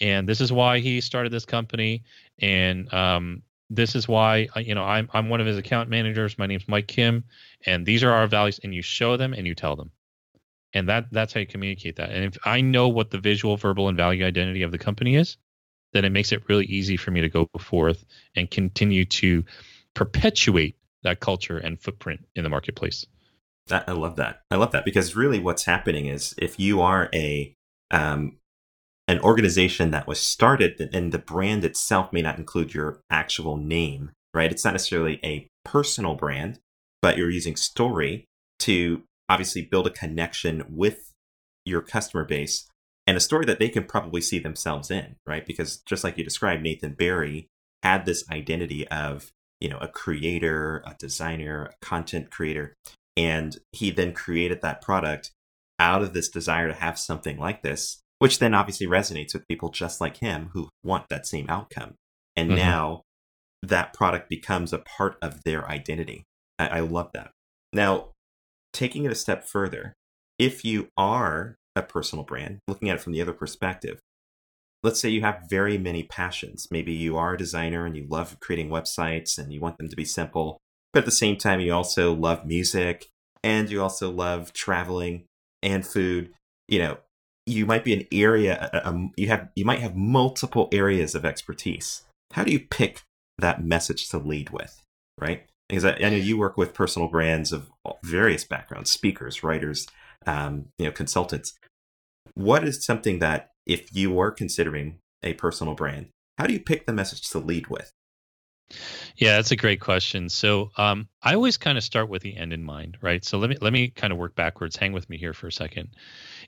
and 0.00 0.28
this 0.28 0.40
is 0.40 0.52
why 0.52 0.80
he 0.80 1.00
started 1.00 1.32
this 1.32 1.46
company 1.46 2.02
and 2.38 2.92
um, 2.92 3.42
this 3.70 3.94
is 3.94 4.06
why 4.06 4.48
uh, 4.56 4.60
you 4.60 4.74
know 4.74 4.84
I'm 4.84 5.08
I'm 5.12 5.28
one 5.28 5.40
of 5.40 5.46
his 5.46 5.58
account 5.58 5.88
managers. 5.88 6.38
My 6.38 6.46
name's 6.46 6.68
Mike 6.68 6.86
Kim, 6.86 7.24
and 7.66 7.86
these 7.86 8.02
are 8.02 8.10
our 8.10 8.26
values. 8.26 8.60
And 8.62 8.74
you 8.74 8.82
show 8.82 9.16
them 9.16 9.32
and 9.32 9.46
you 9.46 9.54
tell 9.54 9.76
them, 9.76 9.90
and 10.72 10.88
that 10.88 11.06
that's 11.10 11.32
how 11.32 11.40
you 11.40 11.46
communicate 11.46 11.96
that. 11.96 12.10
And 12.10 12.24
if 12.24 12.38
I 12.44 12.60
know 12.60 12.88
what 12.88 13.10
the 13.10 13.18
visual, 13.18 13.56
verbal, 13.56 13.88
and 13.88 13.96
value 13.96 14.24
identity 14.24 14.62
of 14.62 14.72
the 14.72 14.78
company 14.78 15.16
is, 15.16 15.36
then 15.92 16.04
it 16.04 16.10
makes 16.10 16.32
it 16.32 16.48
really 16.48 16.66
easy 16.66 16.96
for 16.96 17.10
me 17.10 17.22
to 17.22 17.28
go 17.28 17.48
forth 17.58 18.04
and 18.36 18.50
continue 18.50 19.04
to 19.06 19.44
perpetuate 19.94 20.76
that 21.02 21.20
culture 21.20 21.58
and 21.58 21.80
footprint 21.80 22.26
in 22.34 22.44
the 22.44 22.50
marketplace. 22.50 23.06
I 23.70 23.92
love 23.92 24.16
that. 24.16 24.42
I 24.50 24.56
love 24.56 24.72
that 24.72 24.84
because 24.84 25.16
really 25.16 25.38
what's 25.38 25.64
happening 25.64 26.06
is 26.06 26.34
if 26.36 26.58
you 26.60 26.82
are 26.82 27.08
a 27.14 27.54
um, 27.90 28.36
an 29.08 29.20
organization 29.20 29.90
that 29.90 30.06
was 30.06 30.20
started 30.20 30.90
and 30.92 31.12
the 31.12 31.18
brand 31.18 31.64
itself 31.64 32.12
may 32.12 32.22
not 32.22 32.38
include 32.38 32.74
your 32.74 33.00
actual 33.10 33.56
name, 33.56 34.10
right? 34.32 34.50
It's 34.50 34.64
not 34.64 34.72
necessarily 34.74 35.20
a 35.24 35.46
personal 35.64 36.14
brand, 36.14 36.58
but 37.02 37.16
you're 37.16 37.30
using 37.30 37.56
story 37.56 38.26
to 38.60 39.02
obviously 39.28 39.62
build 39.62 39.86
a 39.86 39.90
connection 39.90 40.64
with 40.68 41.12
your 41.64 41.80
customer 41.80 42.24
base 42.24 42.66
and 43.06 43.16
a 43.16 43.20
story 43.20 43.44
that 43.44 43.58
they 43.58 43.68
can 43.68 43.84
probably 43.84 44.20
see 44.20 44.38
themselves 44.38 44.90
in, 44.90 45.16
right? 45.26 45.44
Because 45.44 45.78
just 45.78 46.04
like 46.04 46.16
you 46.16 46.24
described, 46.24 46.62
Nathan 46.62 46.94
Barry 46.94 47.48
had 47.82 48.06
this 48.06 48.24
identity 48.30 48.88
of, 48.88 49.30
you 49.60 49.68
know, 49.68 49.78
a 49.78 49.88
creator, 49.88 50.82
a 50.86 50.94
designer, 50.98 51.64
a 51.64 51.84
content 51.84 52.30
creator. 52.30 52.74
And 53.16 53.56
he 53.72 53.90
then 53.90 54.12
created 54.12 54.60
that 54.62 54.82
product 54.82 55.30
out 55.78 56.02
of 56.02 56.12
this 56.12 56.28
desire 56.28 56.68
to 56.68 56.74
have 56.74 56.98
something 56.98 57.38
like 57.38 57.62
this, 57.62 58.02
which 58.18 58.38
then 58.38 58.54
obviously 58.54 58.86
resonates 58.86 59.34
with 59.34 59.48
people 59.48 59.70
just 59.70 60.00
like 60.00 60.18
him 60.18 60.50
who 60.52 60.68
want 60.82 61.08
that 61.08 61.26
same 61.26 61.46
outcome. 61.48 61.94
And 62.36 62.50
mm-hmm. 62.50 62.58
now 62.58 63.02
that 63.62 63.92
product 63.92 64.28
becomes 64.28 64.72
a 64.72 64.78
part 64.78 65.16
of 65.22 65.42
their 65.44 65.68
identity. 65.68 66.24
I, 66.58 66.68
I 66.68 66.80
love 66.80 67.10
that. 67.14 67.30
Now, 67.72 68.10
taking 68.72 69.04
it 69.04 69.12
a 69.12 69.16
step 69.16 69.44
further, 69.44 69.94
if 70.38 70.64
you 70.64 70.88
are 70.96 71.56
a 71.76 71.82
personal 71.82 72.24
brand, 72.24 72.58
looking 72.68 72.88
at 72.88 72.96
it 72.96 73.00
from 73.00 73.12
the 73.12 73.22
other 73.22 73.32
perspective, 73.32 74.00
let's 74.82 75.00
say 75.00 75.08
you 75.08 75.22
have 75.22 75.44
very 75.48 75.78
many 75.78 76.02
passions. 76.04 76.68
Maybe 76.70 76.92
you 76.92 77.16
are 77.16 77.34
a 77.34 77.38
designer 77.38 77.86
and 77.86 77.96
you 77.96 78.06
love 78.08 78.38
creating 78.40 78.68
websites 78.68 79.38
and 79.38 79.52
you 79.52 79.60
want 79.60 79.78
them 79.78 79.88
to 79.88 79.96
be 79.96 80.04
simple, 80.04 80.58
but 80.94 81.00
at 81.00 81.04
the 81.06 81.10
same 81.10 81.36
time, 81.36 81.60
you 81.60 81.74
also 81.74 82.14
love 82.14 82.46
music 82.46 83.08
and 83.42 83.68
you 83.68 83.82
also 83.82 84.10
love 84.10 84.52
traveling 84.52 85.24
and 85.60 85.84
food. 85.84 86.30
You 86.68 86.78
know, 86.78 86.98
you 87.46 87.66
might 87.66 87.84
be 87.84 87.92
an 87.92 88.06
area, 88.12 88.70
um, 88.84 89.12
you 89.16 89.26
have 89.26 89.48
you 89.56 89.64
might 89.64 89.80
have 89.80 89.96
multiple 89.96 90.68
areas 90.72 91.14
of 91.16 91.24
expertise. 91.24 92.02
How 92.32 92.44
do 92.44 92.52
you 92.52 92.60
pick 92.60 93.02
that 93.38 93.62
message 93.62 94.08
to 94.10 94.18
lead 94.18 94.50
with, 94.50 94.80
right? 95.20 95.44
Because 95.68 95.84
I, 95.84 95.94
I 95.94 96.10
know 96.10 96.16
you 96.16 96.38
work 96.38 96.56
with 96.56 96.72
personal 96.72 97.08
brands 97.08 97.52
of 97.52 97.70
various 98.04 98.44
backgrounds, 98.44 98.90
speakers, 98.90 99.42
writers, 99.42 99.88
um, 100.26 100.66
you 100.78 100.86
know, 100.86 100.92
consultants. 100.92 101.54
What 102.34 102.64
is 102.64 102.84
something 102.84 103.18
that 103.18 103.50
if 103.66 103.94
you 103.94 104.12
were 104.12 104.30
considering 104.30 104.98
a 105.22 105.34
personal 105.34 105.74
brand, 105.74 106.08
how 106.38 106.46
do 106.46 106.52
you 106.52 106.60
pick 106.60 106.86
the 106.86 106.92
message 106.92 107.28
to 107.30 107.38
lead 107.40 107.66
with? 107.66 107.90
Yeah, 109.16 109.36
that's 109.36 109.50
a 109.50 109.56
great 109.56 109.80
question. 109.80 110.28
So 110.28 110.70
um, 110.76 111.08
I 111.22 111.34
always 111.34 111.56
kind 111.56 111.78
of 111.78 111.84
start 111.84 112.08
with 112.08 112.22
the 112.22 112.36
end 112.36 112.52
in 112.52 112.64
mind, 112.64 112.98
right? 113.00 113.24
So 113.24 113.38
let 113.38 113.50
me 113.50 113.56
let 113.60 113.72
me 113.72 113.88
kind 113.88 114.12
of 114.12 114.18
work 114.18 114.34
backwards. 114.34 114.76
Hang 114.76 114.92
with 114.92 115.08
me 115.08 115.18
here 115.18 115.32
for 115.32 115.46
a 115.46 115.52
second. 115.52 115.90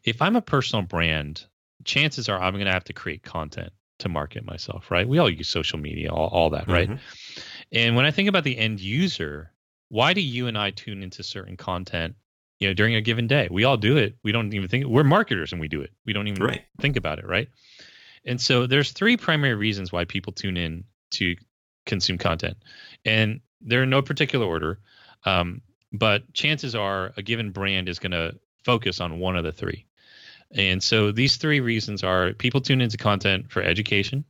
If 0.02 0.22
I'm 0.22 0.37
a 0.37 0.42
personal 0.42 0.83
brand, 0.83 1.44
chances 1.85 2.29
are 2.29 2.40
I'm 2.40 2.55
going 2.55 2.66
to 2.66 2.72
have 2.72 2.85
to 2.85 2.92
create 2.92 3.22
content 3.22 3.72
to 3.98 4.09
market 4.09 4.44
myself, 4.44 4.90
right? 4.90 5.09
We 5.09 5.18
all 5.18 5.31
use 5.31 5.48
social 5.48 5.79
media, 5.79 6.11
all, 6.11 6.29
all 6.29 6.50
that, 6.50 6.68
right? 6.68 6.88
Mm-hmm. 6.88 7.40
And 7.72 7.96
when 7.96 8.05
I 8.05 8.11
think 8.11 8.29
about 8.29 8.44
the 8.44 8.57
end 8.57 8.81
user, 8.81 9.52
why 9.88 10.12
do 10.12 10.20
you 10.20 10.48
and 10.48 10.59
I 10.59 10.70
tune 10.70 11.02
into 11.02 11.22
certain 11.22 11.57
content, 11.57 12.16
you 12.59 12.68
know, 12.68 12.74
during 12.74 12.94
a 12.94 13.00
given 13.00 13.26
day? 13.26 13.48
We 13.50 13.64
all 13.64 13.76
do 13.76 13.96
it. 13.96 14.16
We 14.22 14.33
don't 14.33 14.52
even 14.52 14.68
think 14.68 14.87
we're 14.87 15.05
marketers 15.05 15.52
and 15.52 15.61
we 15.61 15.68
do 15.68 15.81
it. 15.81 15.90
We 16.05 16.12
don't 16.12 16.29
even 16.29 16.42
right. 16.42 16.64
think 16.81 16.96
about 16.96 17.18
it, 17.18 17.26
right? 17.26 17.48
And 18.24 18.40
so 18.40 18.66
there's 18.66 18.92
three 18.92 19.16
primary 19.16 19.55
reasons 19.55 19.92
why 19.92 20.05
people 20.05 20.33
tune 20.33 20.57
in 20.57 20.85
to 21.12 21.37
consume 21.87 22.18
content. 22.18 22.57
And 23.05 23.40
they're 23.61 23.85
in 23.85 23.90
no 23.90 24.03
particular 24.03 24.46
order. 24.46 24.79
Um, 25.25 25.62
but 25.92 26.33
chances 26.35 26.75
are 26.75 27.12
a 27.16 27.22
given 27.22 27.53
brand 27.53 27.88
is 27.88 27.99
going 27.99 28.12
to 28.12 28.38
focus 28.64 29.01
on 29.01 29.18
one 29.18 29.37
of 29.37 29.44
the 29.44 29.53
three. 29.53 29.87
And 30.53 30.83
so 30.83 31.12
these 31.12 31.37
three 31.37 31.61
reasons 31.61 32.05
are 32.05 32.33
people 32.33 32.61
tune 32.61 32.81
into 32.81 32.96
content 32.96 33.51
for 33.51 33.62
education, 33.62 34.25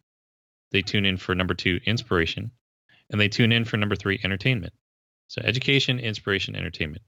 they 0.73 0.83
tune 0.83 1.05
in 1.05 1.17
for 1.17 1.35
number 1.35 1.55
two, 1.55 1.81
inspiration, 1.85 2.51
and 3.11 3.21
they 3.21 3.29
tune 3.29 3.53
in 3.53 3.65
for 3.65 3.77
number 3.77 3.97
three, 3.97 4.21
entertainment. 4.23 4.73
So 5.29 5.43
education, 5.45 5.99
inspiration, 5.99 6.57
entertainment. 6.57 7.03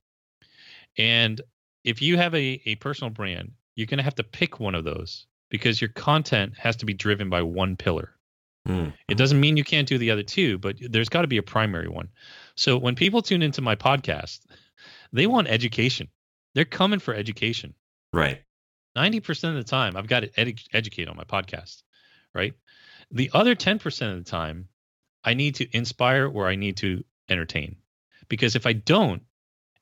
And 0.96 1.40
if 1.84 2.02
you 2.02 2.16
have 2.16 2.34
a, 2.34 2.60
a 2.66 2.74
personal 2.76 3.10
brand, 3.10 3.52
you're 3.76 3.86
going 3.86 3.98
to 3.98 4.04
have 4.04 4.16
to 4.16 4.24
pick 4.24 4.58
one 4.58 4.74
of 4.74 4.84
those 4.84 5.26
because 5.50 5.80
your 5.80 5.88
content 5.88 6.54
has 6.58 6.76
to 6.76 6.86
be 6.86 6.94
driven 6.94 7.30
by 7.30 7.42
one 7.42 7.76
pillar. 7.76 8.14
Mm. 8.68 8.92
It 9.08 9.16
doesn't 9.16 9.40
mean 9.40 9.56
you 9.56 9.64
can't 9.64 9.88
do 9.88 9.98
the 9.98 10.10
other 10.10 10.22
two, 10.22 10.58
but 10.58 10.76
there's 10.80 11.08
got 11.08 11.22
to 11.22 11.28
be 11.28 11.38
a 11.38 11.42
primary 11.42 11.88
one. 11.88 12.08
So 12.54 12.76
when 12.76 12.94
people 12.94 13.22
tune 13.22 13.42
into 13.42 13.62
my 13.62 13.74
podcast, 13.74 14.40
they 15.12 15.26
want 15.26 15.48
education. 15.48 16.08
They're 16.54 16.66
coming 16.66 16.98
for 16.98 17.14
education. 17.14 17.74
Right. 18.12 18.42
90% 18.96 19.48
of 19.50 19.54
the 19.54 19.64
time, 19.64 19.96
I've 19.96 20.06
got 20.06 20.20
to 20.20 20.28
edu- 20.28 20.66
educate 20.72 21.08
on 21.08 21.16
my 21.16 21.24
podcast, 21.24 21.82
right? 22.34 22.54
The 23.10 23.30
other 23.32 23.54
10% 23.54 24.12
of 24.12 24.24
the 24.24 24.30
time, 24.30 24.68
I 25.24 25.34
need 25.34 25.56
to 25.56 25.76
inspire 25.76 26.26
or 26.26 26.46
I 26.46 26.56
need 26.56 26.78
to 26.78 27.04
entertain. 27.28 27.76
Because 28.28 28.56
if 28.56 28.66
I 28.66 28.72
don't, 28.74 29.22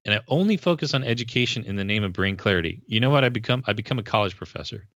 and 0.05 0.14
I 0.14 0.20
only 0.29 0.57
focus 0.57 0.94
on 0.94 1.03
education 1.03 1.64
in 1.64 1.75
the 1.75 1.85
name 1.85 2.05
of 2.05 2.12
brain 2.12 2.37
clarity, 2.37 2.83
you 2.87 3.01
know 3.01 3.11
what 3.11 3.25
I 3.25 3.29
become? 3.29 3.64
I 3.66 3.72
become 3.72 3.99
a 3.99 4.05
college 4.05 4.37
professor. 4.37 4.87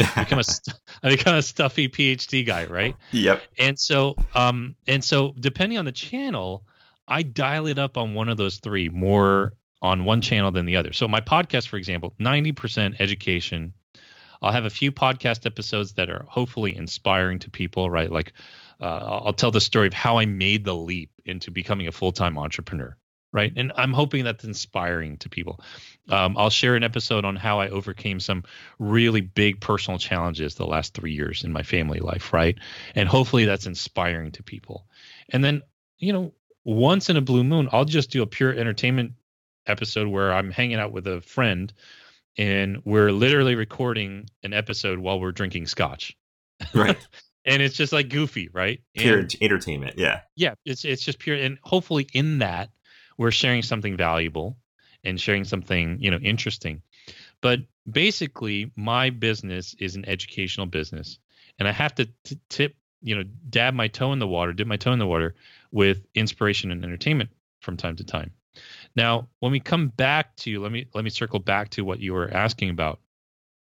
I 0.00 0.24
become 0.24 0.38
a 0.38 0.42
I 1.02 1.10
become 1.10 1.34
a 1.34 1.42
stuffy 1.42 1.88
PhD 1.88 2.46
guy, 2.46 2.66
right? 2.66 2.96
Yep. 3.12 3.42
And 3.58 3.78
so, 3.78 4.16
um, 4.34 4.74
and 4.86 5.02
so 5.02 5.34
depending 5.38 5.78
on 5.78 5.84
the 5.84 5.92
channel, 5.92 6.64
I 7.06 7.22
dial 7.22 7.66
it 7.66 7.78
up 7.78 7.96
on 7.96 8.14
one 8.14 8.28
of 8.28 8.36
those 8.36 8.58
three 8.58 8.88
more 8.88 9.54
on 9.80 10.04
one 10.04 10.20
channel 10.20 10.50
than 10.50 10.66
the 10.66 10.76
other. 10.76 10.92
So 10.92 11.08
my 11.08 11.20
podcast, 11.20 11.68
for 11.68 11.76
example, 11.76 12.14
90% 12.20 13.00
education. 13.00 13.72
I'll 14.40 14.52
have 14.52 14.66
a 14.66 14.70
few 14.70 14.92
podcast 14.92 15.46
episodes 15.46 15.94
that 15.94 16.10
are 16.10 16.24
hopefully 16.28 16.76
inspiring 16.76 17.40
to 17.40 17.50
people, 17.50 17.90
right? 17.90 18.10
Like 18.10 18.32
uh, 18.80 19.20
I'll 19.24 19.32
tell 19.32 19.50
the 19.50 19.60
story 19.60 19.88
of 19.88 19.94
how 19.94 20.18
I 20.18 20.26
made 20.26 20.64
the 20.64 20.74
leap 20.74 21.10
into 21.24 21.50
becoming 21.50 21.88
a 21.88 21.92
full-time 21.92 22.38
entrepreneur, 22.38 22.96
right? 23.32 23.52
And 23.56 23.72
I'm 23.76 23.92
hoping 23.92 24.24
that's 24.24 24.44
inspiring 24.44 25.18
to 25.18 25.28
people. 25.28 25.60
Um, 26.08 26.36
I'll 26.38 26.50
share 26.50 26.76
an 26.76 26.82
episode 26.82 27.24
on 27.24 27.36
how 27.36 27.60
I 27.60 27.68
overcame 27.68 28.20
some 28.20 28.44
really 28.78 29.20
big 29.20 29.60
personal 29.60 29.98
challenges 29.98 30.54
the 30.54 30.66
last 30.66 30.94
three 30.94 31.12
years 31.12 31.44
in 31.44 31.52
my 31.52 31.62
family 31.62 32.00
life, 32.00 32.32
right? 32.32 32.58
And 32.94 33.08
hopefully 33.08 33.44
that's 33.44 33.66
inspiring 33.66 34.32
to 34.32 34.42
people. 34.42 34.86
And 35.30 35.44
then, 35.44 35.62
you 35.98 36.12
know, 36.12 36.32
once 36.64 37.10
in 37.10 37.16
a 37.16 37.20
blue 37.20 37.44
moon, 37.44 37.68
I'll 37.72 37.84
just 37.84 38.10
do 38.10 38.22
a 38.22 38.26
pure 38.26 38.52
entertainment 38.52 39.12
episode 39.66 40.08
where 40.08 40.32
I'm 40.32 40.50
hanging 40.50 40.78
out 40.78 40.92
with 40.92 41.06
a 41.06 41.20
friend 41.20 41.72
and 42.38 42.80
we're 42.84 43.12
literally 43.12 43.56
recording 43.56 44.28
an 44.42 44.52
episode 44.54 44.98
while 44.98 45.20
we're 45.20 45.32
drinking 45.32 45.66
scotch. 45.66 46.16
Right. 46.72 46.96
and 47.44 47.60
it's 47.60 47.76
just 47.76 47.92
like 47.92 48.08
goofy, 48.08 48.48
right? 48.52 48.80
Pure 48.94 49.18
and, 49.18 49.36
entertainment, 49.40 49.98
yeah. 49.98 50.20
Yeah, 50.36 50.54
it's 50.64 50.84
it's 50.84 51.02
just 51.02 51.18
pure 51.18 51.36
and 51.36 51.58
hopefully 51.62 52.06
in 52.12 52.38
that 52.38 52.70
we're 53.18 53.30
sharing 53.30 53.62
something 53.62 53.96
valuable 53.96 54.56
and 55.04 55.20
sharing 55.20 55.44
something, 55.44 55.98
you 56.00 56.10
know, 56.10 56.18
interesting. 56.18 56.82
But 57.40 57.60
basically 57.90 58.72
my 58.76 59.10
business 59.10 59.74
is 59.78 59.96
an 59.96 60.08
educational 60.08 60.66
business 60.66 61.18
and 61.58 61.68
I 61.68 61.72
have 61.72 61.94
to 61.96 62.08
t- 62.24 62.40
tip, 62.48 62.76
you 63.02 63.14
know, 63.14 63.24
dab 63.50 63.74
my 63.74 63.88
toe 63.88 64.12
in 64.12 64.18
the 64.18 64.26
water, 64.26 64.52
dip 64.52 64.66
my 64.66 64.76
toe 64.76 64.92
in 64.92 64.98
the 64.98 65.06
water 65.06 65.34
with 65.70 66.06
inspiration 66.14 66.70
and 66.70 66.84
entertainment 66.84 67.30
from 67.60 67.76
time 67.76 67.96
to 67.96 68.04
time. 68.04 68.32
Now, 68.96 69.28
when 69.40 69.52
we 69.52 69.60
come 69.60 69.88
back 69.88 70.34
to 70.36 70.60
let 70.60 70.72
me 70.72 70.86
let 70.94 71.04
me 71.04 71.10
circle 71.10 71.38
back 71.38 71.70
to 71.70 71.82
what 71.82 72.00
you 72.00 72.12
were 72.12 72.32
asking 72.32 72.70
about. 72.70 73.00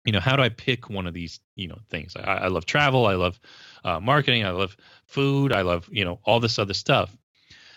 You 0.03 0.13
know, 0.13 0.19
how 0.19 0.35
do 0.35 0.41
I 0.41 0.49
pick 0.49 0.89
one 0.89 1.05
of 1.05 1.13
these 1.13 1.39
you 1.55 1.67
know 1.67 1.77
things? 1.89 2.15
I, 2.15 2.21
I 2.21 2.47
love 2.47 2.65
travel, 2.65 3.05
I 3.05 3.13
love 3.13 3.39
uh, 3.83 3.99
marketing, 3.99 4.43
I 4.43 4.49
love 4.49 4.75
food, 5.05 5.53
I 5.53 5.61
love 5.61 5.87
you 5.91 6.05
know 6.05 6.19
all 6.23 6.39
this 6.39 6.57
other 6.57 6.73
stuff. 6.73 7.15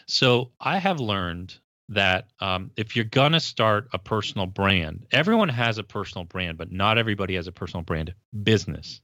So 0.06 0.52
I 0.60 0.78
have 0.78 1.00
learned 1.00 1.58
that 1.90 2.28
um, 2.40 2.70
if 2.76 2.96
you're 2.96 3.04
gonna 3.04 3.40
start 3.40 3.88
a 3.92 3.98
personal 3.98 4.46
brand, 4.46 5.06
everyone 5.12 5.48
has 5.50 5.78
a 5.78 5.84
personal 5.84 6.24
brand, 6.24 6.58
but 6.58 6.72
not 6.72 6.98
everybody 6.98 7.34
has 7.36 7.46
a 7.46 7.52
personal 7.52 7.82
brand 7.82 8.14
business, 8.42 9.00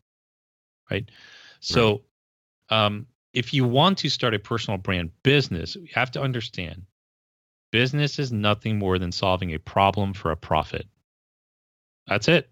right? 0.90 1.10
So, 1.60 2.02
right. 2.70 2.86
Um, 2.86 3.06
if 3.32 3.52
you 3.54 3.64
want 3.64 3.98
to 3.98 4.08
start 4.08 4.34
a 4.34 4.38
personal 4.38 4.78
brand 4.78 5.10
business, 5.22 5.76
you 5.76 5.88
have 5.94 6.10
to 6.12 6.22
understand 6.22 6.84
Business 7.70 8.18
is 8.18 8.32
nothing 8.32 8.78
more 8.78 8.98
than 8.98 9.12
solving 9.12 9.54
a 9.54 9.58
problem 9.58 10.12
for 10.12 10.32
a 10.32 10.36
profit. 10.36 10.88
That's 12.06 12.28
it. 12.28 12.50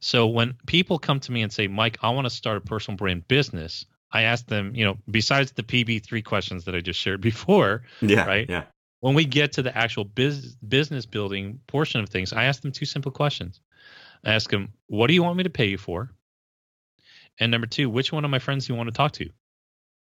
So 0.00 0.26
when 0.26 0.54
people 0.66 0.98
come 0.98 1.20
to 1.20 1.32
me 1.32 1.42
and 1.42 1.52
say, 1.52 1.66
Mike, 1.66 1.98
I 2.02 2.10
want 2.10 2.26
to 2.26 2.30
start 2.30 2.58
a 2.58 2.60
personal 2.60 2.96
brand 2.96 3.28
business, 3.28 3.84
I 4.14 4.22
ask 4.22 4.46
them, 4.46 4.74
you 4.74 4.84
know, 4.84 4.96
besides 5.10 5.52
the 5.52 5.64
PB3 5.64 6.24
questions 6.24 6.64
that 6.64 6.74
I 6.74 6.80
just 6.80 7.00
shared 7.00 7.20
before, 7.20 7.82
yeah, 8.00 8.24
right? 8.24 8.48
Yeah. 8.48 8.64
When 9.00 9.14
we 9.14 9.24
get 9.24 9.52
to 9.54 9.62
the 9.62 9.76
actual 9.76 10.04
biz- 10.04 10.54
business 10.56 11.04
building 11.04 11.60
portion 11.66 12.00
of 12.00 12.08
things, 12.08 12.32
I 12.32 12.44
ask 12.44 12.62
them 12.62 12.72
two 12.72 12.86
simple 12.86 13.10
questions. 13.10 13.60
I 14.24 14.32
ask 14.32 14.48
them, 14.48 14.72
what 14.86 15.08
do 15.08 15.14
you 15.14 15.22
want 15.22 15.36
me 15.36 15.42
to 15.42 15.50
pay 15.50 15.66
you 15.66 15.76
for? 15.76 16.12
And 17.38 17.50
number 17.50 17.66
two, 17.66 17.90
which 17.90 18.12
one 18.12 18.24
of 18.24 18.30
my 18.30 18.38
friends 18.38 18.66
do 18.66 18.72
you 18.72 18.76
want 18.76 18.86
to 18.86 18.94
talk 18.94 19.12
to 19.12 19.28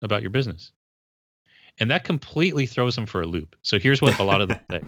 about 0.01 0.21
your 0.21 0.29
business? 0.29 0.73
And 1.79 1.89
that 1.89 2.03
completely 2.03 2.65
throws 2.65 2.95
them 2.95 3.05
for 3.05 3.21
a 3.21 3.25
loop. 3.25 3.55
So 3.61 3.79
here's 3.79 4.01
what 4.01 4.19
a 4.19 4.23
lot 4.23 4.41
of 4.41 4.49
them 4.49 4.59
say. 4.71 4.81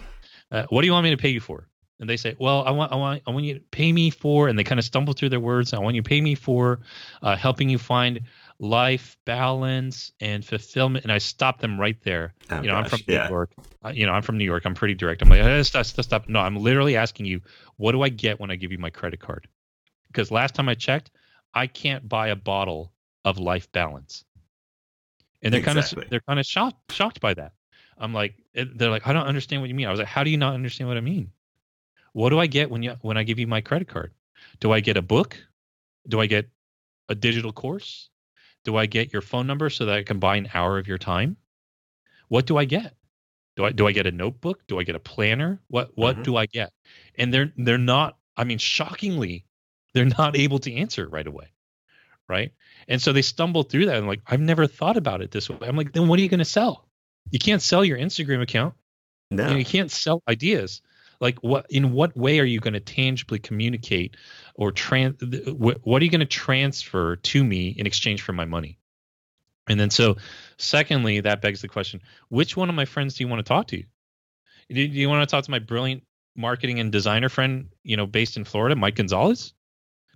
Uh, 0.52 0.66
what 0.70 0.82
do 0.82 0.88
you 0.88 0.92
want 0.92 1.06
me 1.06 1.12
to 1.12 1.18
pay 1.18 1.30
you 1.30 1.40
for? 1.40 1.70
And 2.00 2.10
they 2.10 2.18
say, 2.18 2.36
well, 2.38 2.64
I 2.66 2.72
want, 2.72 2.92
I 2.92 2.96
want, 2.96 3.22
I 3.26 3.32
want 3.32 3.46
you 3.46 3.54
to 3.54 3.60
pay 3.72 3.94
me 3.94 4.10
for, 4.10 4.50
and 4.50 4.60
they 4.60 4.64
kind 4.64 4.80
of 4.80 4.84
stumble 4.84 5.14
through 5.14 5.30
their 5.30 5.40
words. 5.40 5.74
I 5.74 5.80
want 5.80 5.96
you 5.96 6.02
to 6.02 6.10
pay 6.10 6.20
me 6.20 6.36
for 6.36 6.82
uh, 7.22 7.38
helping 7.38 7.70
you 7.70 7.78
find 7.78 8.22
life 8.60 9.18
balance 9.26 10.12
and 10.20 10.46
fulfillment. 10.46 11.06
And 11.06 11.12
I 11.12 11.18
stop 11.18 11.60
them 11.60 11.80
right 11.80 12.02
there. 12.04 12.34
Oh, 12.50 12.62
you 12.62 12.68
know, 12.68 12.76
I'm 12.76 12.84
gosh, 12.84 12.92
from 12.92 13.02
New. 13.08 13.28
York. 13.30 13.52
Uh, 13.84 13.90
you 13.90 14.06
know, 14.06 14.14
I'm 14.14 14.22
from 14.22 14.38
New 14.38 14.46
York. 14.46 14.64
I'm 14.66 14.76
pretty 14.76 14.94
direct. 14.96 15.22
I'm 15.22 15.30
like, 15.30 15.42
hey, 15.42 15.64
stop, 15.64 15.86
stop, 15.86 16.06
stop. 16.06 16.30
No, 16.30 16.40
I'm 16.40 16.58
literally 16.58 16.96
asking 16.96 17.26
you, 17.26 17.42
what 17.78 17.92
do 17.92 18.02
I 18.02 18.10
get 18.10 18.40
when 18.40 18.52
I 18.52 18.56
give 18.56 18.72
you 18.72 18.78
my 18.78 18.90
credit 18.90 19.20
card? 19.20 19.48
Because 20.08 20.32
last 20.32 20.56
time 20.56 20.70
I 20.70 20.76
checked, 20.76 21.12
I 21.54 21.68
can't 21.68 22.08
buy 22.08 22.30
a 22.30 22.36
bottle 22.36 22.94
of 23.26 23.40
life 23.40 23.72
balance. 23.72 24.24
And 25.42 25.54
they're 25.54 25.62
kind 25.62 25.78
of 25.78 25.94
they're 26.10 26.22
kind 26.22 26.40
of 26.40 26.46
shocked 26.46 26.92
shocked 26.94 27.20
by 27.20 27.34
that. 27.34 27.52
I'm 27.98 28.14
like, 28.14 28.36
they're 28.54 28.90
like, 28.90 29.06
I 29.08 29.14
don't 29.14 29.28
understand 29.28 29.62
what 29.62 29.70
you 29.70 29.76
mean. 29.76 29.88
I 29.88 29.92
was 29.92 30.00
like, 30.00 30.08
how 30.08 30.24
do 30.24 30.30
you 30.30 30.38
not 30.38 30.54
understand 30.54 30.88
what 30.88 30.98
I 30.98 31.02
mean? 31.02 31.32
What 32.14 32.30
do 32.30 32.40
I 32.40 32.48
get 32.48 32.70
when 32.70 32.82
you 32.82 32.96
when 33.02 33.18
I 33.18 33.24
give 33.24 33.40
you 33.40 33.48
my 33.48 33.62
credit 33.62 33.88
card? 33.88 34.14
Do 34.60 34.72
I 34.72 34.80
get 34.80 34.98
a 34.98 35.02
book? 35.02 35.38
Do 36.08 36.20
I 36.20 36.28
get 36.28 36.50
a 37.10 37.16
digital 37.16 37.52
course? 37.52 38.10
Do 38.64 38.78
I 38.78 38.86
get 38.86 39.12
your 39.12 39.22
phone 39.22 39.48
number 39.48 39.70
so 39.70 39.86
that 39.86 39.96
I 39.96 40.04
can 40.04 40.20
buy 40.20 40.38
an 40.38 40.50
hour 40.54 40.78
of 40.78 40.88
your 40.88 40.98
time? 40.98 41.38
What 42.30 42.46
do 42.46 42.58
I 42.58 42.66
get? 42.66 42.96
Do 43.56 43.66
I 43.66 43.72
do 43.72 43.88
I 43.88 43.92
get 43.92 44.08
a 44.08 44.12
notebook? 44.12 44.66
Do 44.68 44.80
I 44.80 44.84
get 44.84 44.96
a 44.96 45.00
planner? 45.00 45.62
What 45.68 45.92
what 45.96 46.18
Mhm. 46.18 46.24
do 46.24 46.38
I 46.38 46.46
get? 46.48 46.72
And 47.16 47.34
they're 47.34 47.52
they're 47.58 47.78
not. 47.78 48.18
I 48.36 48.46
mean, 48.46 48.58
shockingly, 48.58 49.46
they're 49.94 50.06
not 50.06 50.36
able 50.36 50.60
to 50.60 50.74
answer 50.74 51.08
right 51.08 51.28
away, 51.28 51.54
right? 52.28 52.52
And 52.88 53.00
so 53.02 53.14
they 53.14 53.22
stumble 53.22 53.64
through 53.64 53.86
that. 53.88 53.98
And 53.98 54.08
like, 54.08 54.22
I've 54.26 54.40
never 54.42 54.66
thought 54.66 54.98
about 54.98 55.22
it 55.22 55.30
this 55.32 55.50
way. 55.50 55.58
I'm 55.62 55.76
like, 55.76 55.94
then 55.94 56.08
what 56.08 56.18
are 56.18 56.22
you 56.24 56.30
going 56.30 56.40
to 56.40 56.46
sell? 56.46 56.88
You 57.30 57.40
can't 57.40 57.62
sell 57.62 57.86
your 57.86 57.98
Instagram 57.98 58.42
account. 58.42 58.74
No. 59.30 59.44
You, 59.44 59.50
know, 59.52 59.58
you 59.58 59.66
can't 59.66 59.92
sell 59.92 60.22
ideas. 60.28 60.82
Like 61.24 61.40
what? 61.40 61.68
In 61.70 61.94
what 61.94 62.18
way 62.18 62.42
are 62.42 62.46
you 62.46 62.60
going 62.60 62.74
to 62.74 62.82
tangibly 62.82 63.40
communicate 63.40 64.18
or 64.56 64.74
trans? 64.74 65.16
What, 65.48 65.80
what 65.84 66.02
are 66.02 66.06
you 66.06 66.12
going 66.12 66.20
to 66.20 66.26
transfer 66.26 67.16
to 67.16 67.44
me 67.44 67.70
in 67.70 67.88
exchange 67.88 68.22
for 68.22 68.34
my 68.34 68.44
money? 68.44 68.78
And 69.70 69.80
then 69.80 69.90
so, 69.90 70.18
secondly, 70.58 71.22
that 71.22 71.42
begs 71.42 71.62
the 71.62 71.70
question: 71.70 72.02
Which 72.28 72.58
one 72.58 72.68
of 72.68 72.76
my 72.76 72.84
friends 72.84 73.16
do 73.16 73.24
you 73.24 73.30
want 73.30 73.40
to 73.40 73.48
talk 73.48 73.68
to? 73.68 73.78
Do 73.78 73.86
do 74.68 74.82
you 74.82 75.08
want 75.08 75.28
to 75.28 75.34
talk 75.34 75.46
to 75.46 75.52
my 75.52 75.60
brilliant 75.60 76.04
marketing 76.36 76.82
and 76.82 76.92
designer 76.92 77.30
friend, 77.30 77.70
you 77.84 77.96
know, 77.96 78.06
based 78.06 78.36
in 78.36 78.44
Florida, 78.44 78.76
Mike 78.76 78.96
Gonzalez? 78.96 79.54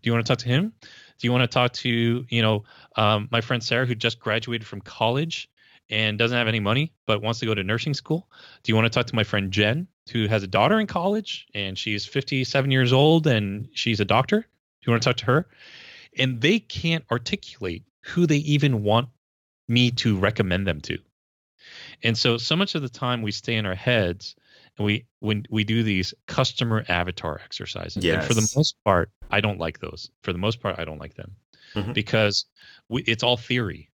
Do 0.01 0.09
you 0.09 0.13
want 0.13 0.25
to 0.25 0.29
talk 0.29 0.39
to 0.39 0.49
him? 0.49 0.73
Do 0.81 1.25
you 1.25 1.31
want 1.31 1.43
to 1.43 1.47
talk 1.47 1.71
to, 1.73 2.25
you 2.27 2.41
know, 2.41 2.65
um, 2.97 3.29
my 3.31 3.39
friend 3.39 3.63
Sarah, 3.63 3.85
who 3.85 3.95
just 3.95 4.19
graduated 4.19 4.67
from 4.67 4.81
college 4.81 5.49
and 5.89 6.19
doesn't 6.19 6.37
have 6.37 6.49
any 6.49 6.59
money 6.59 6.91
but 7.05 7.21
wants 7.21 7.39
to 7.39 7.45
go 7.45 7.55
to 7.55 7.63
nursing 7.63 7.93
school? 7.93 8.27
Do 8.63 8.71
you 8.73 8.75
want 8.75 8.87
to 8.87 8.89
talk 8.89 9.07
to 9.07 9.15
my 9.15 9.23
friend 9.23 9.53
Jen, 9.53 9.87
who 10.09 10.27
has 10.27 10.43
a 10.43 10.47
daughter 10.47 10.79
in 10.79 10.87
college 10.87 11.47
and 11.53 11.77
she's 11.77 12.05
57 12.05 12.71
years 12.71 12.93
old 12.93 13.27
and 13.27 13.69
she's 13.73 13.99
a 13.99 14.05
doctor? 14.05 14.41
Do 14.41 14.47
you 14.85 14.91
want 14.91 15.03
to 15.03 15.09
talk 15.09 15.17
to 15.17 15.25
her? 15.25 15.47
And 16.17 16.41
they 16.41 16.59
can't 16.59 17.03
articulate 17.11 17.83
who 18.05 18.25
they 18.25 18.37
even 18.37 18.83
want 18.83 19.09
me 19.67 19.91
to 19.91 20.17
recommend 20.17 20.65
them 20.65 20.81
to. 20.81 20.97
And 22.03 22.17
so, 22.17 22.37
so 22.37 22.55
much 22.55 22.75
of 22.75 22.81
the 22.81 22.89
time 22.89 23.21
we 23.21 23.31
stay 23.31 23.55
in 23.55 23.65
our 23.65 23.75
heads 23.75 24.35
and 24.77 24.85
we 24.85 25.05
when 25.19 25.45
we 25.49 25.63
do 25.63 25.83
these 25.83 26.13
customer 26.27 26.85
avatar 26.87 27.39
exercises. 27.43 28.03
And 28.19 28.23
for 28.27 28.33
the 28.33 28.49
most 28.55 28.75
part, 28.85 29.09
I 29.29 29.41
don't 29.41 29.59
like 29.59 29.79
those. 29.79 30.09
For 30.23 30.31
the 30.31 30.39
most 30.39 30.61
part, 30.61 30.79
I 30.79 30.85
don't 30.85 30.99
like 30.99 31.15
them 31.15 31.35
Mhm. 31.75 31.93
because 31.93 32.45
we, 32.87 33.01
it's 33.03 33.23
all 33.23 33.35
theory. 33.37 33.89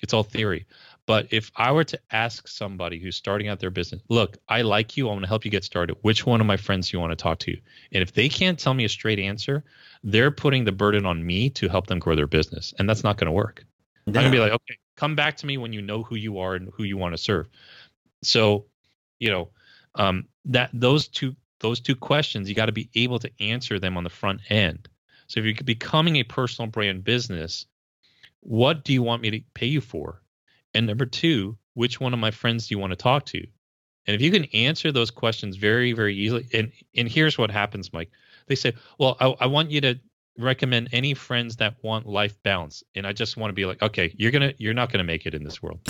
It's 0.00 0.12
all 0.12 0.22
theory. 0.22 0.66
But 1.06 1.28
if 1.30 1.50
I 1.56 1.72
were 1.72 1.84
to 1.84 1.98
ask 2.10 2.46
somebody 2.46 2.98
who's 2.98 3.16
starting 3.16 3.48
out 3.48 3.60
their 3.60 3.70
business, 3.70 4.02
look, 4.08 4.36
I 4.48 4.62
like 4.62 4.96
you. 4.96 5.08
I 5.08 5.12
want 5.12 5.22
to 5.22 5.28
help 5.28 5.44
you 5.44 5.50
get 5.50 5.64
started. 5.64 5.96
Which 6.02 6.26
one 6.26 6.40
of 6.40 6.46
my 6.46 6.58
friends 6.58 6.90
do 6.90 6.96
you 6.96 7.00
want 7.00 7.12
to 7.12 7.16
talk 7.16 7.38
to? 7.40 7.56
And 7.92 8.02
if 8.02 8.12
they 8.12 8.28
can't 8.28 8.58
tell 8.58 8.74
me 8.74 8.84
a 8.84 8.88
straight 8.88 9.18
answer, 9.18 9.64
they're 10.04 10.30
putting 10.30 10.64
the 10.64 10.72
burden 10.72 11.06
on 11.06 11.24
me 11.24 11.48
to 11.50 11.68
help 11.68 11.86
them 11.86 11.98
grow 11.98 12.14
their 12.14 12.26
business. 12.26 12.74
And 12.78 12.88
that's 12.88 13.04
not 13.04 13.16
going 13.16 13.26
to 13.26 13.32
work. 13.32 13.64
I'm 14.08 14.14
gonna 14.14 14.30
be 14.30 14.38
like, 14.38 14.52
okay, 14.52 14.78
come 14.96 15.14
back 15.14 15.36
to 15.38 15.46
me 15.46 15.58
when 15.58 15.72
you 15.72 15.82
know 15.82 16.02
who 16.02 16.16
you 16.16 16.38
are 16.38 16.54
and 16.54 16.70
who 16.74 16.82
you 16.82 16.96
want 16.96 17.12
to 17.12 17.18
serve. 17.18 17.46
So, 18.22 18.64
you 19.18 19.30
know, 19.30 19.50
um, 19.94 20.26
that 20.46 20.70
those 20.72 21.08
two 21.08 21.36
those 21.60 21.80
two 21.80 21.96
questions, 21.96 22.48
you 22.48 22.54
got 22.54 22.66
to 22.66 22.72
be 22.72 22.88
able 22.94 23.18
to 23.18 23.30
answer 23.40 23.78
them 23.78 23.96
on 23.96 24.04
the 24.04 24.10
front 24.10 24.40
end. 24.48 24.88
So 25.26 25.40
if 25.40 25.46
you're 25.46 25.54
becoming 25.64 26.16
a 26.16 26.22
personal 26.22 26.70
brand 26.70 27.04
business, 27.04 27.66
what 28.40 28.84
do 28.84 28.92
you 28.92 29.02
want 29.02 29.22
me 29.22 29.30
to 29.30 29.40
pay 29.54 29.66
you 29.66 29.80
for? 29.80 30.22
And 30.74 30.86
number 30.86 31.06
two, 31.06 31.58
which 31.74 32.00
one 32.00 32.12
of 32.12 32.18
my 32.18 32.30
friends 32.30 32.68
do 32.68 32.74
you 32.74 32.78
want 32.78 32.92
to 32.92 32.96
talk 32.96 33.26
to? 33.26 33.46
And 34.06 34.14
if 34.14 34.22
you 34.22 34.30
can 34.30 34.44
answer 34.46 34.90
those 34.90 35.10
questions 35.10 35.56
very, 35.56 35.92
very 35.92 36.16
easily, 36.16 36.48
and 36.52 36.72
and 36.96 37.08
here's 37.08 37.36
what 37.36 37.50
happens, 37.50 37.92
Mike. 37.92 38.10
They 38.46 38.54
say, 38.54 38.72
well, 38.98 39.16
I, 39.20 39.26
I 39.40 39.46
want 39.46 39.70
you 39.70 39.82
to 39.82 40.00
recommend 40.38 40.88
any 40.92 41.14
friends 41.14 41.56
that 41.56 41.74
want 41.82 42.06
life 42.06 42.40
balance 42.44 42.84
and 42.94 43.04
i 43.06 43.12
just 43.12 43.36
want 43.36 43.50
to 43.50 43.54
be 43.54 43.64
like 43.64 43.82
okay 43.82 44.14
you're 44.16 44.30
gonna 44.30 44.54
you're 44.56 44.72
not 44.72 44.90
gonna 44.90 45.02
make 45.02 45.26
it 45.26 45.34
in 45.34 45.42
this 45.42 45.60
world 45.60 45.80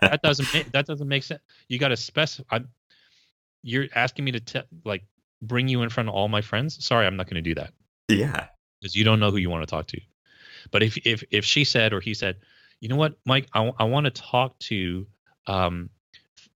that 0.00 0.20
doesn't 0.22 0.52
make 0.54 0.70
that 0.70 0.86
doesn't 0.86 1.08
make 1.08 1.24
sense 1.24 1.40
you 1.68 1.76
got 1.76 1.88
to 1.88 1.96
specify 1.96 2.60
you're 3.64 3.88
asking 3.96 4.24
me 4.24 4.30
to 4.30 4.38
te- 4.38 4.62
like 4.84 5.02
bring 5.42 5.66
you 5.66 5.82
in 5.82 5.88
front 5.88 6.08
of 6.08 6.14
all 6.14 6.28
my 6.28 6.40
friends 6.40 6.84
sorry 6.84 7.04
i'm 7.04 7.16
not 7.16 7.28
gonna 7.28 7.42
do 7.42 7.54
that 7.54 7.72
yeah. 8.08 8.46
because 8.80 8.94
you 8.94 9.02
don't 9.02 9.18
know 9.18 9.30
who 9.32 9.38
you 9.38 9.50
want 9.50 9.62
to 9.62 9.66
talk 9.66 9.88
to 9.88 10.00
but 10.70 10.82
if 10.82 10.96
if 11.06 11.22
if 11.30 11.44
she 11.44 11.64
said 11.64 11.92
or 11.92 12.00
he 12.00 12.14
said 12.14 12.36
you 12.80 12.88
know 12.88 12.96
what 12.96 13.18
mike 13.24 13.46
i, 13.52 13.70
I 13.78 13.84
want 13.84 14.04
to 14.04 14.10
talk 14.10 14.58
to 14.60 15.06
um 15.46 15.90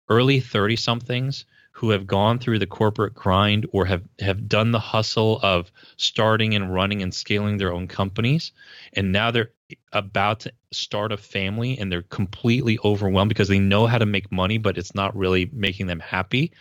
early 0.10 0.40
30 0.40 0.76
somethings 0.76 1.46
who 1.74 1.90
have 1.92 2.06
gone 2.06 2.38
through 2.38 2.60
the 2.60 2.68
corporate 2.68 3.14
grind 3.14 3.66
or 3.72 3.86
have 3.86 4.04
have 4.20 4.48
done 4.48 4.72
the 4.72 4.80
hustle 4.80 5.40
of 5.42 5.72
starting 5.98 6.54
and 6.54 6.74
running 6.74 7.02
and 7.02 7.14
scaling 7.14 7.58
their 7.58 7.74
own 7.74 7.88
companies 7.88 8.52
and 8.94 9.12
now 9.12 9.32
they're 9.32 9.52
about 9.94 10.42
to 10.42 10.52
start 10.72 11.12
a 11.12 11.18
family 11.18 11.78
and 11.78 11.92
they're 11.92 12.02
completely 12.02 12.78
overwhelmed 12.84 13.30
because 13.30 13.48
they 13.48 13.60
know 13.60 13.88
how 13.88 13.98
to 13.98 14.06
make 14.06 14.32
money 14.32 14.58
but 14.58 14.78
it's 14.78 14.94
not 14.94 15.16
really 15.16 15.50
making 15.54 15.88
them 15.88 16.00
happy 16.00 16.52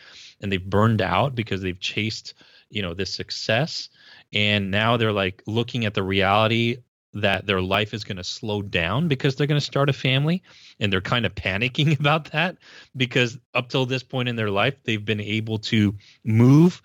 and 0.40 0.50
they've 0.50 0.70
burned 0.70 1.02
out 1.02 1.34
because 1.34 1.60
they've 1.60 1.80
chased 1.80 2.34
you 2.70 2.82
know 2.82 2.94
this 2.94 3.12
success 3.12 3.88
and 4.32 4.70
now 4.70 4.96
they're 4.96 5.12
like 5.12 5.42
looking 5.46 5.84
at 5.84 5.94
the 5.94 6.02
reality 6.02 6.78
that 7.12 7.46
their 7.46 7.60
life 7.60 7.92
is 7.94 8.04
going 8.04 8.16
to 8.16 8.24
slow 8.24 8.62
down 8.62 9.08
because 9.08 9.34
they're 9.34 9.46
going 9.46 9.60
to 9.60 9.64
start 9.66 9.88
a 9.88 9.92
family 9.92 10.42
and 10.78 10.92
they're 10.92 11.00
kind 11.00 11.26
of 11.26 11.34
panicking 11.34 11.98
about 12.00 12.32
that 12.32 12.56
because 12.96 13.38
up 13.54 13.68
till 13.68 13.86
this 13.86 14.02
point 14.02 14.28
in 14.28 14.36
their 14.36 14.50
life 14.50 14.74
they've 14.84 15.04
been 15.04 15.20
able 15.20 15.58
to 15.58 15.94
move 16.24 16.80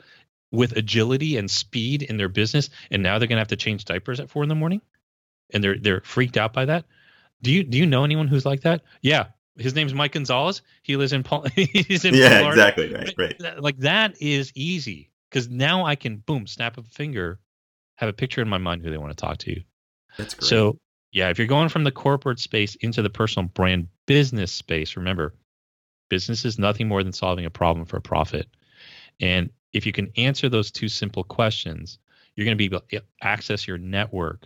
with 0.51 0.77
agility 0.77 1.37
and 1.37 1.49
speed 1.51 2.01
in 2.01 2.17
their 2.17 2.29
business 2.29 2.69
and 2.89 3.03
now 3.03 3.19
they're 3.19 3.27
going 3.27 3.37
to 3.37 3.41
have 3.41 3.47
to 3.49 3.55
change 3.55 3.85
diapers 3.85 4.19
at 4.19 4.29
4 4.29 4.43
in 4.43 4.49
the 4.49 4.55
morning 4.55 4.81
and 5.53 5.63
they're 5.63 5.77
they're 5.77 6.01
freaked 6.01 6.37
out 6.37 6.53
by 6.53 6.65
that 6.65 6.85
do 7.41 7.51
you 7.51 7.63
do 7.63 7.77
you 7.77 7.85
know 7.85 8.03
anyone 8.03 8.27
who's 8.27 8.45
like 8.45 8.61
that 8.61 8.81
yeah 9.01 9.25
his 9.57 9.73
name's 9.75 9.93
Mike 9.93 10.13
Gonzalez 10.13 10.61
he 10.83 10.95
lives 10.97 11.13
in 11.13 11.23
Paul 11.23 11.45
he's 11.55 12.03
in 12.05 12.13
Yeah, 12.13 12.39
Florida 12.39 12.67
exactly. 12.67 12.93
Right. 12.93 13.13
Right. 13.17 13.61
Like 13.61 13.77
that 13.79 14.21
is 14.21 14.51
easy 14.55 15.11
because 15.29 15.49
now 15.49 15.85
I 15.85 15.95
can 15.95 16.17
boom 16.17 16.47
snap 16.47 16.77
of 16.77 16.85
a 16.85 16.89
finger, 16.89 17.39
have 17.95 18.07
a 18.09 18.13
picture 18.13 18.41
in 18.41 18.47
my 18.47 18.57
mind 18.57 18.83
who 18.83 18.89
they 18.89 18.97
want 18.97 19.11
to 19.11 19.21
talk 19.21 19.37
to. 19.39 19.61
That's 20.17 20.33
great. 20.33 20.49
So 20.49 20.79
yeah, 21.11 21.29
if 21.29 21.37
you're 21.37 21.47
going 21.47 21.69
from 21.69 21.83
the 21.83 21.91
corporate 21.91 22.39
space 22.39 22.75
into 22.75 23.01
the 23.01 23.09
personal 23.09 23.47
brand 23.49 23.87
business 24.05 24.51
space, 24.51 24.97
remember, 24.97 25.33
business 26.09 26.45
is 26.45 26.59
nothing 26.59 26.87
more 26.87 27.03
than 27.03 27.13
solving 27.13 27.45
a 27.45 27.49
problem 27.49 27.85
for 27.85 27.97
a 27.97 28.01
profit. 28.01 28.47
And 29.21 29.49
if 29.73 29.85
you 29.85 29.91
can 29.91 30.11
answer 30.17 30.49
those 30.49 30.71
two 30.71 30.89
simple 30.89 31.23
questions, 31.23 31.99
you're 32.35 32.45
going 32.45 32.57
to 32.57 32.57
be 32.57 32.65
able 32.65 32.81
to 32.81 33.01
access 33.21 33.67
your 33.67 33.77
network, 33.77 34.45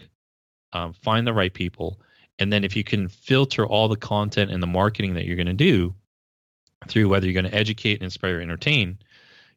um, 0.73 0.93
find 0.93 1.25
the 1.25 1.33
right 1.33 1.53
people, 1.53 1.99
and 2.37 2.53
then 2.53 2.63
if 2.63 2.75
you 2.75 2.83
can 2.83 3.07
filter 3.07 3.65
all 3.65 3.87
the 3.87 3.97
content 3.97 4.51
and 4.51 4.63
the 4.63 4.67
marketing 4.67 5.13
that 5.15 5.25
you're 5.25 5.35
going 5.35 5.47
to 5.47 5.53
do 5.53 5.93
through 6.87 7.09
whether 7.09 7.25
you're 7.25 7.39
going 7.39 7.51
to 7.51 7.57
educate, 7.57 8.01
inspire, 8.01 8.37
or 8.37 8.41
entertain, 8.41 8.97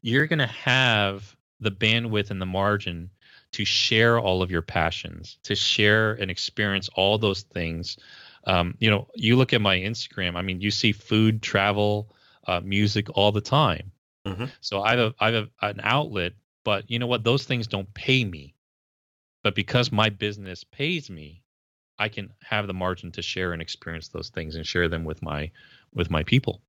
you're 0.03 0.27
going 0.27 0.41
to 0.41 0.47
have 0.47 1.37
the 1.61 1.71
bandwidth 1.71 2.31
and 2.31 2.43
the 2.43 2.47
margin 2.47 3.09
to 3.53 3.65
share 3.65 4.19
all 4.19 4.43
of 4.43 4.51
your 4.51 4.63
passions, 4.63 5.39
to 5.45 5.55
share 5.55 6.15
and 6.15 6.31
experience 6.31 6.89
all 6.95 7.19
those 7.19 7.43
things. 7.43 7.99
Um, 8.45 8.75
you 8.81 8.91
know, 8.91 9.09
you 9.15 9.37
look 9.37 9.53
at 9.53 9.61
my 9.61 9.77
Instagram. 9.77 10.37
I 10.37 10.43
mean, 10.43 10.61
you 10.61 10.71
see 10.71 10.93
food, 10.93 11.43
travel, 11.43 12.15
uh, 12.47 12.61
music 12.61 13.09
all 13.17 13.31
the 13.31 13.41
time. 13.41 13.93
Mhm. 14.27 14.51
So 14.61 14.83
I 14.83 14.91
have 14.91 14.99
a, 14.99 15.15
I 15.21 15.31
have 15.31 15.49
a, 15.61 15.67
an 15.67 15.81
outlet, 15.83 16.33
but 16.65 16.91
you 16.91 16.99
know 16.99 17.07
what? 17.07 17.25
Those 17.25 17.45
things 17.45 17.67
don't 17.67 17.93
pay 17.95 18.25
me. 18.25 18.55
But 19.43 19.55
because 19.55 19.91
my 19.91 20.09
business 20.09 20.65
pays 20.65 21.11
me, 21.11 21.43
I 21.99 22.09
can 22.09 22.33
have 22.43 22.67
the 22.67 22.75
margin 22.75 23.13
to 23.13 23.23
share 23.23 23.53
and 23.53 23.61
experience 23.61 24.09
those 24.09 24.31
things 24.31 24.57
and 24.57 24.67
share 24.67 24.89
them 24.89 25.05
with 25.05 25.23
my 25.23 25.51
with 25.95 26.11
my 26.11 26.23
people. 26.23 26.63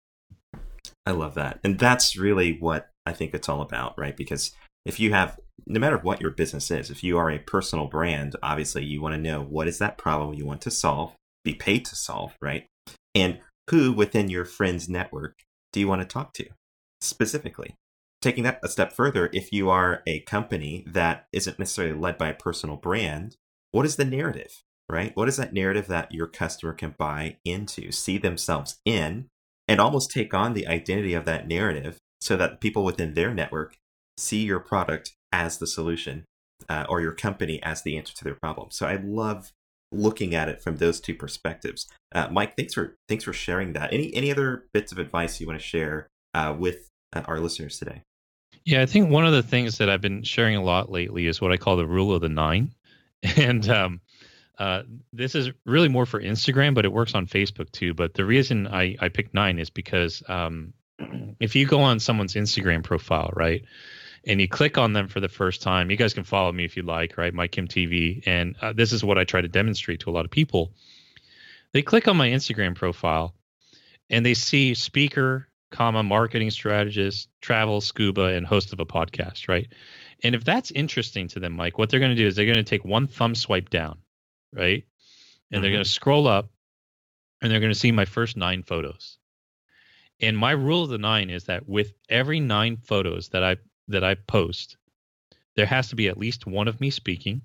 I 1.05 1.11
love 1.11 1.35
that. 1.35 1.59
And 1.63 1.79
that's 1.79 2.17
really 2.17 2.57
what 2.59 2.89
I 3.05 3.13
think 3.13 3.33
it's 3.33 3.49
all 3.49 3.61
about, 3.61 3.97
right? 3.97 4.15
Because 4.15 4.51
if 4.85 4.99
you 4.99 5.13
have 5.13 5.39
no 5.65 5.79
matter 5.79 5.97
what 5.97 6.21
your 6.21 6.31
business 6.31 6.69
is, 6.71 6.89
if 6.89 7.03
you 7.03 7.17
are 7.17 7.29
a 7.29 7.39
personal 7.39 7.87
brand, 7.87 8.35
obviously 8.43 8.83
you 8.83 9.01
want 9.01 9.15
to 9.15 9.21
know 9.21 9.41
what 9.41 9.67
is 9.67 9.79
that 9.79 9.97
problem 9.97 10.33
you 10.33 10.45
want 10.45 10.61
to 10.61 10.71
solve, 10.71 11.13
be 11.43 11.53
paid 11.53 11.85
to 11.85 11.95
solve, 11.95 12.33
right? 12.41 12.65
And 13.15 13.39
who 13.69 13.93
within 13.93 14.29
your 14.29 14.45
friends 14.45 14.89
network 14.89 15.35
do 15.71 15.79
you 15.79 15.87
want 15.87 16.01
to 16.01 16.07
talk 16.07 16.33
to 16.33 16.47
specifically? 17.01 17.75
Taking 18.21 18.43
that 18.45 18.59
a 18.63 18.69
step 18.69 18.93
further, 18.93 19.29
if 19.33 19.51
you 19.51 19.69
are 19.69 20.01
a 20.07 20.21
company 20.21 20.85
that 20.87 21.25
isn't 21.31 21.59
necessarily 21.59 21.97
led 21.97 22.17
by 22.17 22.29
a 22.29 22.33
personal 22.33 22.77
brand, 22.77 23.35
what 23.71 23.85
is 23.85 23.95
the 23.95 24.05
narrative, 24.05 24.63
right? 24.89 25.15
What 25.15 25.27
is 25.27 25.37
that 25.37 25.53
narrative 25.53 25.87
that 25.87 26.11
your 26.11 26.27
customer 26.27 26.73
can 26.73 26.95
buy 26.97 27.37
into, 27.43 27.91
see 27.91 28.17
themselves 28.17 28.79
in, 28.85 29.27
and 29.67 29.79
almost 29.79 30.11
take 30.11 30.33
on 30.33 30.53
the 30.53 30.67
identity 30.67 31.13
of 31.13 31.25
that 31.25 31.47
narrative 31.47 31.97
so 32.21 32.37
that 32.37 32.61
people 32.61 32.85
within 32.85 33.13
their 33.13 33.33
network 33.33 33.75
see 34.17 34.43
your 34.43 34.59
product 34.59 35.13
as 35.31 35.57
the 35.57 35.67
solution 35.67 36.25
uh, 36.69 36.85
or 36.89 37.01
your 37.01 37.11
company 37.11 37.61
as 37.63 37.81
the 37.81 37.97
answer 37.97 38.13
to 38.15 38.23
their 38.23 38.35
problem. 38.35 38.71
So 38.71 38.87
I 38.87 38.95
love 39.03 39.51
looking 39.91 40.33
at 40.33 40.49
it 40.49 40.61
from 40.61 40.77
those 40.77 40.99
two 40.99 41.15
perspectives. 41.15 41.87
Uh, 42.13 42.27
Mike, 42.31 42.55
thanks 42.57 42.73
for 42.73 42.95
thanks 43.07 43.23
for 43.23 43.33
sharing 43.33 43.73
that. 43.73 43.93
Any 43.93 44.13
any 44.13 44.31
other 44.31 44.65
bits 44.73 44.91
of 44.91 44.99
advice 44.99 45.39
you 45.39 45.47
want 45.47 45.59
to 45.59 45.65
share 45.65 46.07
uh, 46.33 46.55
with 46.57 46.89
uh, 47.13 47.21
our 47.25 47.39
listeners 47.39 47.77
today? 47.77 48.01
Yeah, 48.65 48.81
I 48.81 48.85
think 48.85 49.09
one 49.09 49.25
of 49.25 49.33
the 49.33 49.43
things 49.43 49.77
that 49.79 49.89
I've 49.89 50.01
been 50.01 50.23
sharing 50.23 50.55
a 50.55 50.63
lot 50.63 50.89
lately 50.89 51.27
is 51.27 51.41
what 51.41 51.51
I 51.51 51.57
call 51.57 51.75
the 51.75 51.87
rule 51.87 52.13
of 52.13 52.21
the 52.21 52.29
nine, 52.29 52.73
and 53.37 53.67
um, 53.69 54.01
uh, 54.57 54.83
this 55.11 55.35
is 55.35 55.51
really 55.65 55.89
more 55.89 56.05
for 56.05 56.21
Instagram, 56.21 56.73
but 56.73 56.85
it 56.85 56.93
works 56.93 57.15
on 57.15 57.27
Facebook 57.27 57.71
too. 57.71 57.93
But 57.93 58.13
the 58.13 58.25
reason 58.25 58.67
I 58.67 58.95
I 58.99 59.09
picked 59.09 59.33
nine 59.33 59.59
is 59.59 59.69
because 59.69 60.23
um, 60.27 60.73
if 61.39 61.55
you 61.55 61.65
go 61.65 61.81
on 61.81 61.99
someone's 61.99 62.35
Instagram 62.35 62.83
profile, 62.83 63.31
right, 63.35 63.63
and 64.25 64.39
you 64.39 64.47
click 64.47 64.77
on 64.77 64.93
them 64.93 65.07
for 65.07 65.19
the 65.19 65.27
first 65.27 65.61
time, 65.61 65.91
you 65.91 65.97
guys 65.97 66.13
can 66.13 66.23
follow 66.23 66.51
me 66.51 66.63
if 66.63 66.77
you 66.77 66.83
like, 66.83 67.17
right? 67.17 67.33
Mike 67.33 67.51
Kim 67.51 67.67
TV. 67.67 68.23
And 68.25 68.55
uh, 68.61 68.73
this 68.73 68.93
is 68.93 69.03
what 69.03 69.17
I 69.17 69.25
try 69.25 69.41
to 69.41 69.47
demonstrate 69.47 69.99
to 70.01 70.09
a 70.09 70.13
lot 70.13 70.25
of 70.25 70.31
people. 70.31 70.71
They 71.73 71.81
click 71.81 72.07
on 72.07 72.15
my 72.15 72.29
Instagram 72.29 72.75
profile 72.75 73.35
and 74.09 74.25
they 74.25 74.33
see 74.33 74.73
speaker, 74.75 75.49
comma, 75.71 76.03
marketing 76.03 76.51
strategist, 76.51 77.29
travel, 77.41 77.81
scuba, 77.81 78.25
and 78.25 78.45
host 78.45 78.71
of 78.71 78.79
a 78.79 78.85
podcast, 78.85 79.49
right? 79.49 79.67
And 80.23 80.35
if 80.35 80.45
that's 80.45 80.71
interesting 80.71 81.27
to 81.29 81.39
them, 81.39 81.53
Mike, 81.53 81.77
what 81.77 81.89
they're 81.89 81.99
going 81.99 82.15
to 82.15 82.21
do 82.21 82.27
is 82.27 82.35
they're 82.35 82.45
going 82.45 82.55
to 82.55 82.63
take 82.63 82.85
one 82.85 83.07
thumb 83.07 83.35
swipe 83.35 83.69
down, 83.69 83.97
right? 84.53 84.85
And 85.51 85.57
mm-hmm. 85.57 85.61
they're 85.61 85.71
going 85.71 85.83
to 85.83 85.89
scroll 85.89 86.27
up 86.27 86.49
and 87.41 87.51
they're 87.51 87.59
going 87.59 87.73
to 87.73 87.79
see 87.79 87.91
my 87.91 88.05
first 88.05 88.37
nine 88.37 88.63
photos. 88.63 89.17
And 90.21 90.37
my 90.37 90.51
rule 90.51 90.83
of 90.83 90.89
the 90.89 90.97
nine 90.97 91.29
is 91.29 91.45
that 91.45 91.67
with 91.67 91.91
every 92.07 92.39
nine 92.39 92.77
photos 92.77 93.29
that 93.29 93.43
I 93.43 93.57
that 93.87 94.03
I 94.03 94.15
post, 94.15 94.77
there 95.55 95.65
has 95.65 95.89
to 95.89 95.95
be 95.95 96.07
at 96.07 96.17
least 96.17 96.45
one 96.45 96.67
of 96.67 96.79
me 96.79 96.89
speaking, 96.89 97.41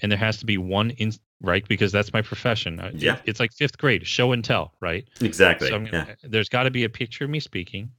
and 0.00 0.10
there 0.10 0.18
has 0.18 0.38
to 0.38 0.46
be 0.46 0.58
one 0.58 0.90
in 0.90 1.12
right 1.40 1.66
because 1.68 1.92
that's 1.92 2.12
my 2.12 2.22
profession. 2.22 2.80
Uh, 2.80 2.90
yeah, 2.94 3.18
it's 3.24 3.40
like 3.40 3.52
fifth 3.52 3.78
grade, 3.78 4.06
show 4.06 4.32
and 4.32 4.44
tell, 4.44 4.74
right? 4.80 5.06
Exactly. 5.20 5.68
So 5.68 5.78
gonna, 5.78 5.90
yeah. 5.92 6.14
there's 6.22 6.48
got 6.48 6.64
to 6.64 6.70
be 6.70 6.84
a 6.84 6.88
picture 6.88 7.24
of 7.24 7.30
me 7.30 7.40
speaking. 7.40 7.90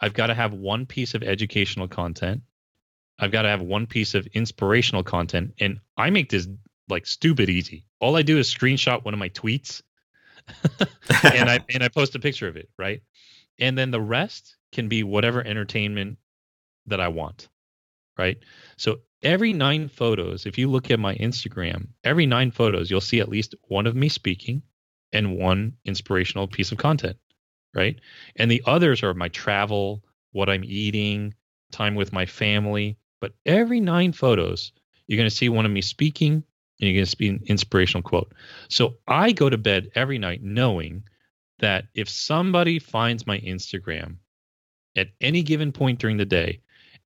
I've 0.00 0.14
got 0.14 0.28
to 0.28 0.34
have 0.34 0.52
one 0.52 0.86
piece 0.86 1.14
of 1.14 1.22
educational 1.22 1.88
content. 1.88 2.42
I've 3.18 3.30
got 3.30 3.42
to 3.42 3.48
have 3.48 3.60
one 3.60 3.86
piece 3.86 4.14
of 4.14 4.26
inspirational 4.28 5.02
content, 5.02 5.54
and 5.60 5.78
I 5.96 6.10
make 6.10 6.30
this 6.30 6.48
like 6.88 7.06
stupid 7.06 7.48
easy. 7.48 7.84
All 8.00 8.16
I 8.16 8.22
do 8.22 8.38
is 8.38 8.52
screenshot 8.52 9.04
one 9.04 9.14
of 9.14 9.20
my 9.20 9.28
tweets, 9.28 9.82
and 11.34 11.50
I 11.50 11.60
and 11.74 11.82
I 11.82 11.88
post 11.88 12.14
a 12.14 12.18
picture 12.18 12.48
of 12.48 12.56
it, 12.56 12.70
right? 12.78 13.02
And 13.58 13.76
then 13.76 13.90
the 13.90 14.00
rest 14.00 14.56
can 14.72 14.88
be 14.88 15.02
whatever 15.02 15.46
entertainment 15.46 16.16
that 16.86 17.00
I 17.00 17.08
want. 17.08 17.48
Right. 18.18 18.38
So 18.76 19.00
every 19.22 19.52
nine 19.52 19.88
photos, 19.88 20.46
if 20.46 20.58
you 20.58 20.68
look 20.68 20.90
at 20.90 21.00
my 21.00 21.14
Instagram, 21.16 21.88
every 22.04 22.26
nine 22.26 22.50
photos, 22.50 22.90
you'll 22.90 23.00
see 23.00 23.20
at 23.20 23.28
least 23.28 23.54
one 23.68 23.86
of 23.86 23.96
me 23.96 24.08
speaking 24.08 24.62
and 25.12 25.38
one 25.38 25.74
inspirational 25.84 26.46
piece 26.46 26.72
of 26.72 26.78
content. 26.78 27.16
Right. 27.74 28.00
And 28.36 28.50
the 28.50 28.62
others 28.66 29.02
are 29.02 29.14
my 29.14 29.28
travel, 29.28 30.04
what 30.32 30.48
I'm 30.48 30.64
eating, 30.64 31.34
time 31.70 31.94
with 31.94 32.12
my 32.12 32.26
family. 32.26 32.98
But 33.20 33.34
every 33.46 33.80
nine 33.80 34.12
photos, 34.12 34.72
you're 35.06 35.18
going 35.18 35.28
to 35.28 35.34
see 35.34 35.48
one 35.48 35.66
of 35.66 35.72
me 35.72 35.82
speaking 35.82 36.32
and 36.32 36.44
you're 36.88 36.94
going 36.94 37.06
to 37.06 37.16
see 37.16 37.28
an 37.28 37.42
inspirational 37.46 38.02
quote. 38.02 38.32
So 38.68 38.94
I 39.06 39.32
go 39.32 39.50
to 39.50 39.58
bed 39.58 39.90
every 39.94 40.18
night 40.18 40.42
knowing 40.42 41.04
that 41.58 41.84
if 41.94 42.08
somebody 42.08 42.78
finds 42.78 43.26
my 43.26 43.38
Instagram 43.38 44.16
at 44.96 45.08
any 45.20 45.42
given 45.42 45.72
point 45.72 46.00
during 46.00 46.16
the 46.16 46.24
day 46.24 46.60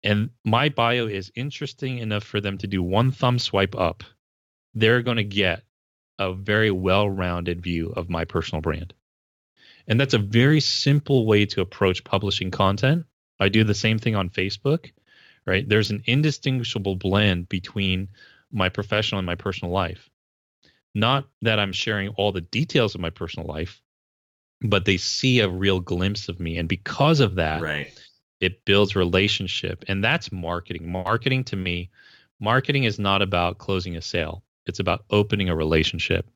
and 0.04 0.28
my 0.44 0.68
bio 0.68 1.06
is 1.06 1.32
interesting 1.34 1.98
enough 1.98 2.24
for 2.24 2.40
them 2.40 2.58
to 2.58 2.66
do 2.66 2.82
one 2.82 3.10
thumb 3.10 3.38
swipe 3.38 3.74
up, 3.74 4.04
they're 4.74 5.02
going 5.02 5.16
to 5.16 5.24
get 5.24 5.62
a 6.18 6.34
very 6.34 6.70
well 6.70 7.08
rounded 7.08 7.62
view 7.62 7.90
of 7.96 8.10
my 8.10 8.26
personal 8.26 8.60
brand. 8.60 8.92
And 9.88 9.98
that's 9.98 10.14
a 10.14 10.18
very 10.18 10.60
simple 10.60 11.26
way 11.26 11.46
to 11.46 11.62
approach 11.62 12.04
publishing 12.04 12.50
content. 12.50 13.06
I 13.40 13.48
do 13.48 13.64
the 13.64 13.74
same 13.74 13.98
thing 13.98 14.14
on 14.14 14.28
Facebook, 14.28 14.92
right? 15.46 15.66
There's 15.66 15.90
an 15.90 16.02
indistinguishable 16.04 16.96
blend 16.96 17.48
between 17.48 18.08
my 18.52 18.68
professional 18.68 19.18
and 19.18 19.26
my 19.26 19.34
personal 19.34 19.72
life. 19.72 20.10
Not 20.94 21.26
that 21.42 21.58
I'm 21.58 21.72
sharing 21.72 22.10
all 22.10 22.30
the 22.30 22.42
details 22.42 22.94
of 22.94 23.00
my 23.00 23.10
personal 23.10 23.48
life, 23.48 23.82
but 24.60 24.84
they 24.84 24.98
see 24.98 25.40
a 25.40 25.48
real 25.48 25.80
glimpse 25.80 26.28
of 26.28 26.38
me. 26.38 26.58
And 26.58 26.68
because 26.68 27.20
of 27.20 27.36
that, 27.36 27.62
right 27.62 27.92
it 28.40 28.64
builds 28.64 28.96
relationship 28.96 29.84
and 29.88 30.02
that's 30.02 30.32
marketing. 30.32 30.90
Marketing 30.90 31.44
to 31.44 31.56
me 31.56 31.90
marketing 32.40 32.84
is 32.84 32.98
not 32.98 33.22
about 33.22 33.58
closing 33.58 33.96
a 33.96 34.02
sale. 34.02 34.42
It's 34.66 34.80
about 34.80 35.04
opening 35.10 35.48
a 35.48 35.56
relationship. 35.56 36.28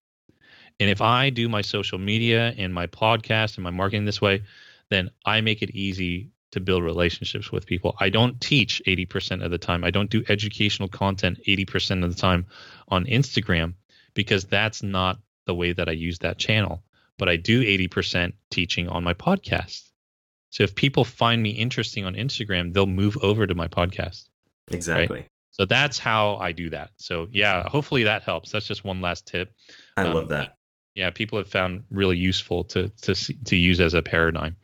And 0.81 0.89
if 0.89 1.01
i 1.01 1.31
do 1.31 1.49
my 1.49 1.63
social 1.63 1.99
media 1.99 2.55
and 2.57 2.73
my 2.73 2.87
podcast 2.87 3.57
and 3.57 3.65
my 3.65 3.71
marketing 3.71 4.05
this 4.05 4.21
way 4.21 4.43
then 4.91 5.11
i 5.25 5.41
make 5.41 5.61
it 5.63 5.71
easy 5.71 6.31
to 6.51 6.61
build 6.61 6.83
relationships 6.83 7.53
with 7.53 7.67
people. 7.67 7.95
I 8.01 8.09
don't 8.09 8.41
teach 8.41 8.81
80% 8.87 9.45
of 9.45 9.51
the 9.51 9.59
time. 9.59 9.85
I 9.85 9.91
don't 9.91 10.09
do 10.09 10.25
educational 10.31 10.89
content 10.89 11.41
80% 11.47 12.05
of 12.05 12.15
the 12.15 12.21
time 12.21 12.47
on 12.89 13.05
instagram 13.05 13.75
because 14.15 14.45
that's 14.45 14.83
not 14.83 15.19
the 15.45 15.55
way 15.55 15.73
that 15.73 15.89
i 15.89 15.93
use 15.93 16.21
that 16.21 16.39
channel. 16.39 16.83
But 17.19 17.29
i 17.29 17.37
do 17.37 17.63
80% 17.63 18.33
teaching 18.51 18.89
on 18.89 19.05
my 19.05 19.15
podcast 19.15 19.88
so 20.51 20.65
if 20.65 20.75
people 20.75 21.05
find 21.05 21.43
me 21.43 21.51
interesting 21.51 22.05
on 22.05 22.15
Instagram, 22.15 22.73
they'll 22.73 22.87
move 22.87 23.17
over 23.23 23.47
to 23.47 23.55
my 23.55 23.69
podcast. 23.69 24.29
Exactly. 24.71 25.21
Right? 25.21 25.29
So 25.51 25.65
that's 25.65 25.99
how 25.99 26.37
I 26.37 26.53
do 26.53 26.71
that. 26.71 26.91
So 26.97 27.27
yeah, 27.31 27.69
hopefully 27.69 28.05
that 28.05 28.23
helps. 28.23 28.53
That's 28.53 28.67
just 28.67 28.85
one 28.85 29.01
last 29.01 29.27
tip. 29.27 29.53
I 29.97 30.05
um, 30.05 30.15
love 30.15 30.29
that. 30.29 30.57
Yeah, 30.95 31.11
people 31.11 31.39
have 31.39 31.49
found 31.49 31.85
really 31.91 32.17
useful 32.17 32.65
to 32.65 32.89
to 33.03 33.15
to 33.15 33.57
use 33.57 33.81
as 33.81 33.95
a 33.95 34.03
paradigm. 34.03 34.57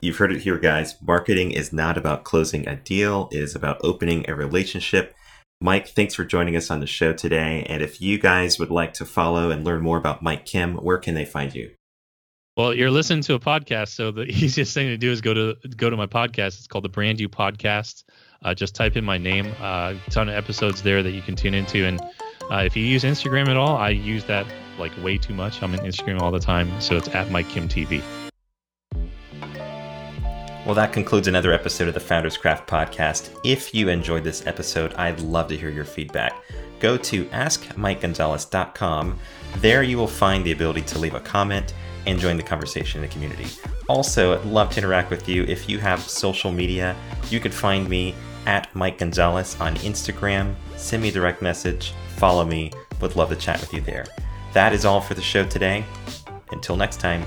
You've 0.00 0.16
heard 0.16 0.32
it 0.32 0.42
here, 0.42 0.58
guys. 0.58 0.96
Marketing 1.00 1.52
is 1.52 1.72
not 1.72 1.96
about 1.96 2.24
closing 2.24 2.66
a 2.68 2.76
deal; 2.76 3.28
it 3.32 3.38
is 3.40 3.54
about 3.54 3.80
opening 3.82 4.28
a 4.28 4.34
relationship. 4.34 5.14
Mike, 5.60 5.88
thanks 5.88 6.14
for 6.14 6.24
joining 6.24 6.56
us 6.56 6.70
on 6.70 6.80
the 6.80 6.86
show 6.86 7.12
today. 7.12 7.64
And 7.68 7.82
if 7.82 8.00
you 8.00 8.18
guys 8.18 8.58
would 8.58 8.70
like 8.70 8.92
to 8.94 9.06
follow 9.06 9.50
and 9.50 9.64
learn 9.64 9.82
more 9.82 9.96
about 9.96 10.22
Mike 10.22 10.44
Kim, 10.44 10.74
where 10.76 10.98
can 10.98 11.14
they 11.14 11.24
find 11.24 11.54
you? 11.54 11.70
Well, 12.56 12.72
you're 12.72 12.90
listening 12.90 13.20
to 13.24 13.34
a 13.34 13.38
podcast, 13.38 13.88
so 13.88 14.10
the 14.10 14.22
easiest 14.30 14.72
thing 14.72 14.86
to 14.86 14.96
do 14.96 15.10
is 15.12 15.20
go 15.20 15.34
to 15.34 15.56
go 15.76 15.90
to 15.90 15.96
my 15.96 16.06
podcast. 16.06 16.58
It's 16.58 16.66
called 16.66 16.84
the 16.84 16.88
Brand 16.88 17.20
You 17.20 17.28
Podcast. 17.28 18.04
Uh, 18.42 18.54
just 18.54 18.74
type 18.74 18.96
in 18.96 19.04
my 19.04 19.18
name. 19.18 19.52
Uh, 19.60 19.94
ton 20.08 20.30
of 20.30 20.34
episodes 20.34 20.82
there 20.82 21.02
that 21.02 21.10
you 21.10 21.20
can 21.20 21.36
tune 21.36 21.52
into. 21.52 21.84
And 21.84 22.00
uh, 22.50 22.62
if 22.64 22.74
you 22.74 22.82
use 22.82 23.04
Instagram 23.04 23.48
at 23.48 23.58
all, 23.58 23.76
I 23.76 23.90
use 23.90 24.24
that 24.24 24.46
like 24.78 24.92
way 25.02 25.18
too 25.18 25.34
much. 25.34 25.62
I'm 25.62 25.74
on 25.74 25.80
Instagram 25.80 26.22
all 26.22 26.30
the 26.30 26.40
time, 26.40 26.80
so 26.80 26.96
it's 26.96 27.08
at 27.08 27.30
Mike 27.30 27.50
Kim 27.50 27.68
TV. 27.68 28.02
Well, 30.64 30.74
that 30.74 30.94
concludes 30.94 31.28
another 31.28 31.52
episode 31.52 31.88
of 31.88 31.94
the 31.94 32.00
Founders 32.00 32.38
Craft 32.38 32.66
podcast. 32.68 33.38
If 33.44 33.74
you 33.74 33.90
enjoyed 33.90 34.24
this 34.24 34.46
episode, 34.46 34.94
I'd 34.94 35.20
love 35.20 35.48
to 35.48 35.58
hear 35.58 35.70
your 35.70 35.84
feedback. 35.84 36.32
Go 36.80 36.96
to 36.96 37.26
askmikegonzalez.com. 37.26 39.18
There 39.58 39.82
you 39.82 39.98
will 39.98 40.08
find 40.08 40.44
the 40.44 40.52
ability 40.52 40.82
to 40.82 40.98
leave 40.98 41.14
a 41.14 41.20
comment 41.20 41.74
and 42.06 42.18
join 42.18 42.36
the 42.36 42.42
conversation 42.42 43.02
in 43.02 43.08
the 43.08 43.12
community. 43.12 43.46
Also, 43.88 44.38
I'd 44.38 44.44
love 44.44 44.70
to 44.70 44.78
interact 44.78 45.10
with 45.10 45.28
you. 45.28 45.44
If 45.44 45.68
you 45.68 45.78
have 45.78 46.00
social 46.00 46.50
media, 46.50 46.96
you 47.30 47.40
can 47.40 47.52
find 47.52 47.88
me 47.88 48.14
at 48.46 48.74
Mike 48.74 48.98
Gonzalez 48.98 49.56
on 49.60 49.74
Instagram. 49.76 50.54
Send 50.76 51.02
me 51.02 51.08
a 51.08 51.12
direct 51.12 51.42
message, 51.42 51.92
follow 52.16 52.44
me. 52.44 52.72
Would 53.00 53.16
love 53.16 53.28
to 53.28 53.36
chat 53.36 53.60
with 53.60 53.74
you 53.74 53.80
there. 53.80 54.06
That 54.54 54.72
is 54.72 54.84
all 54.84 55.00
for 55.00 55.14
the 55.14 55.22
show 55.22 55.44
today. 55.44 55.84
Until 56.50 56.76
next 56.76 57.00
time, 57.00 57.26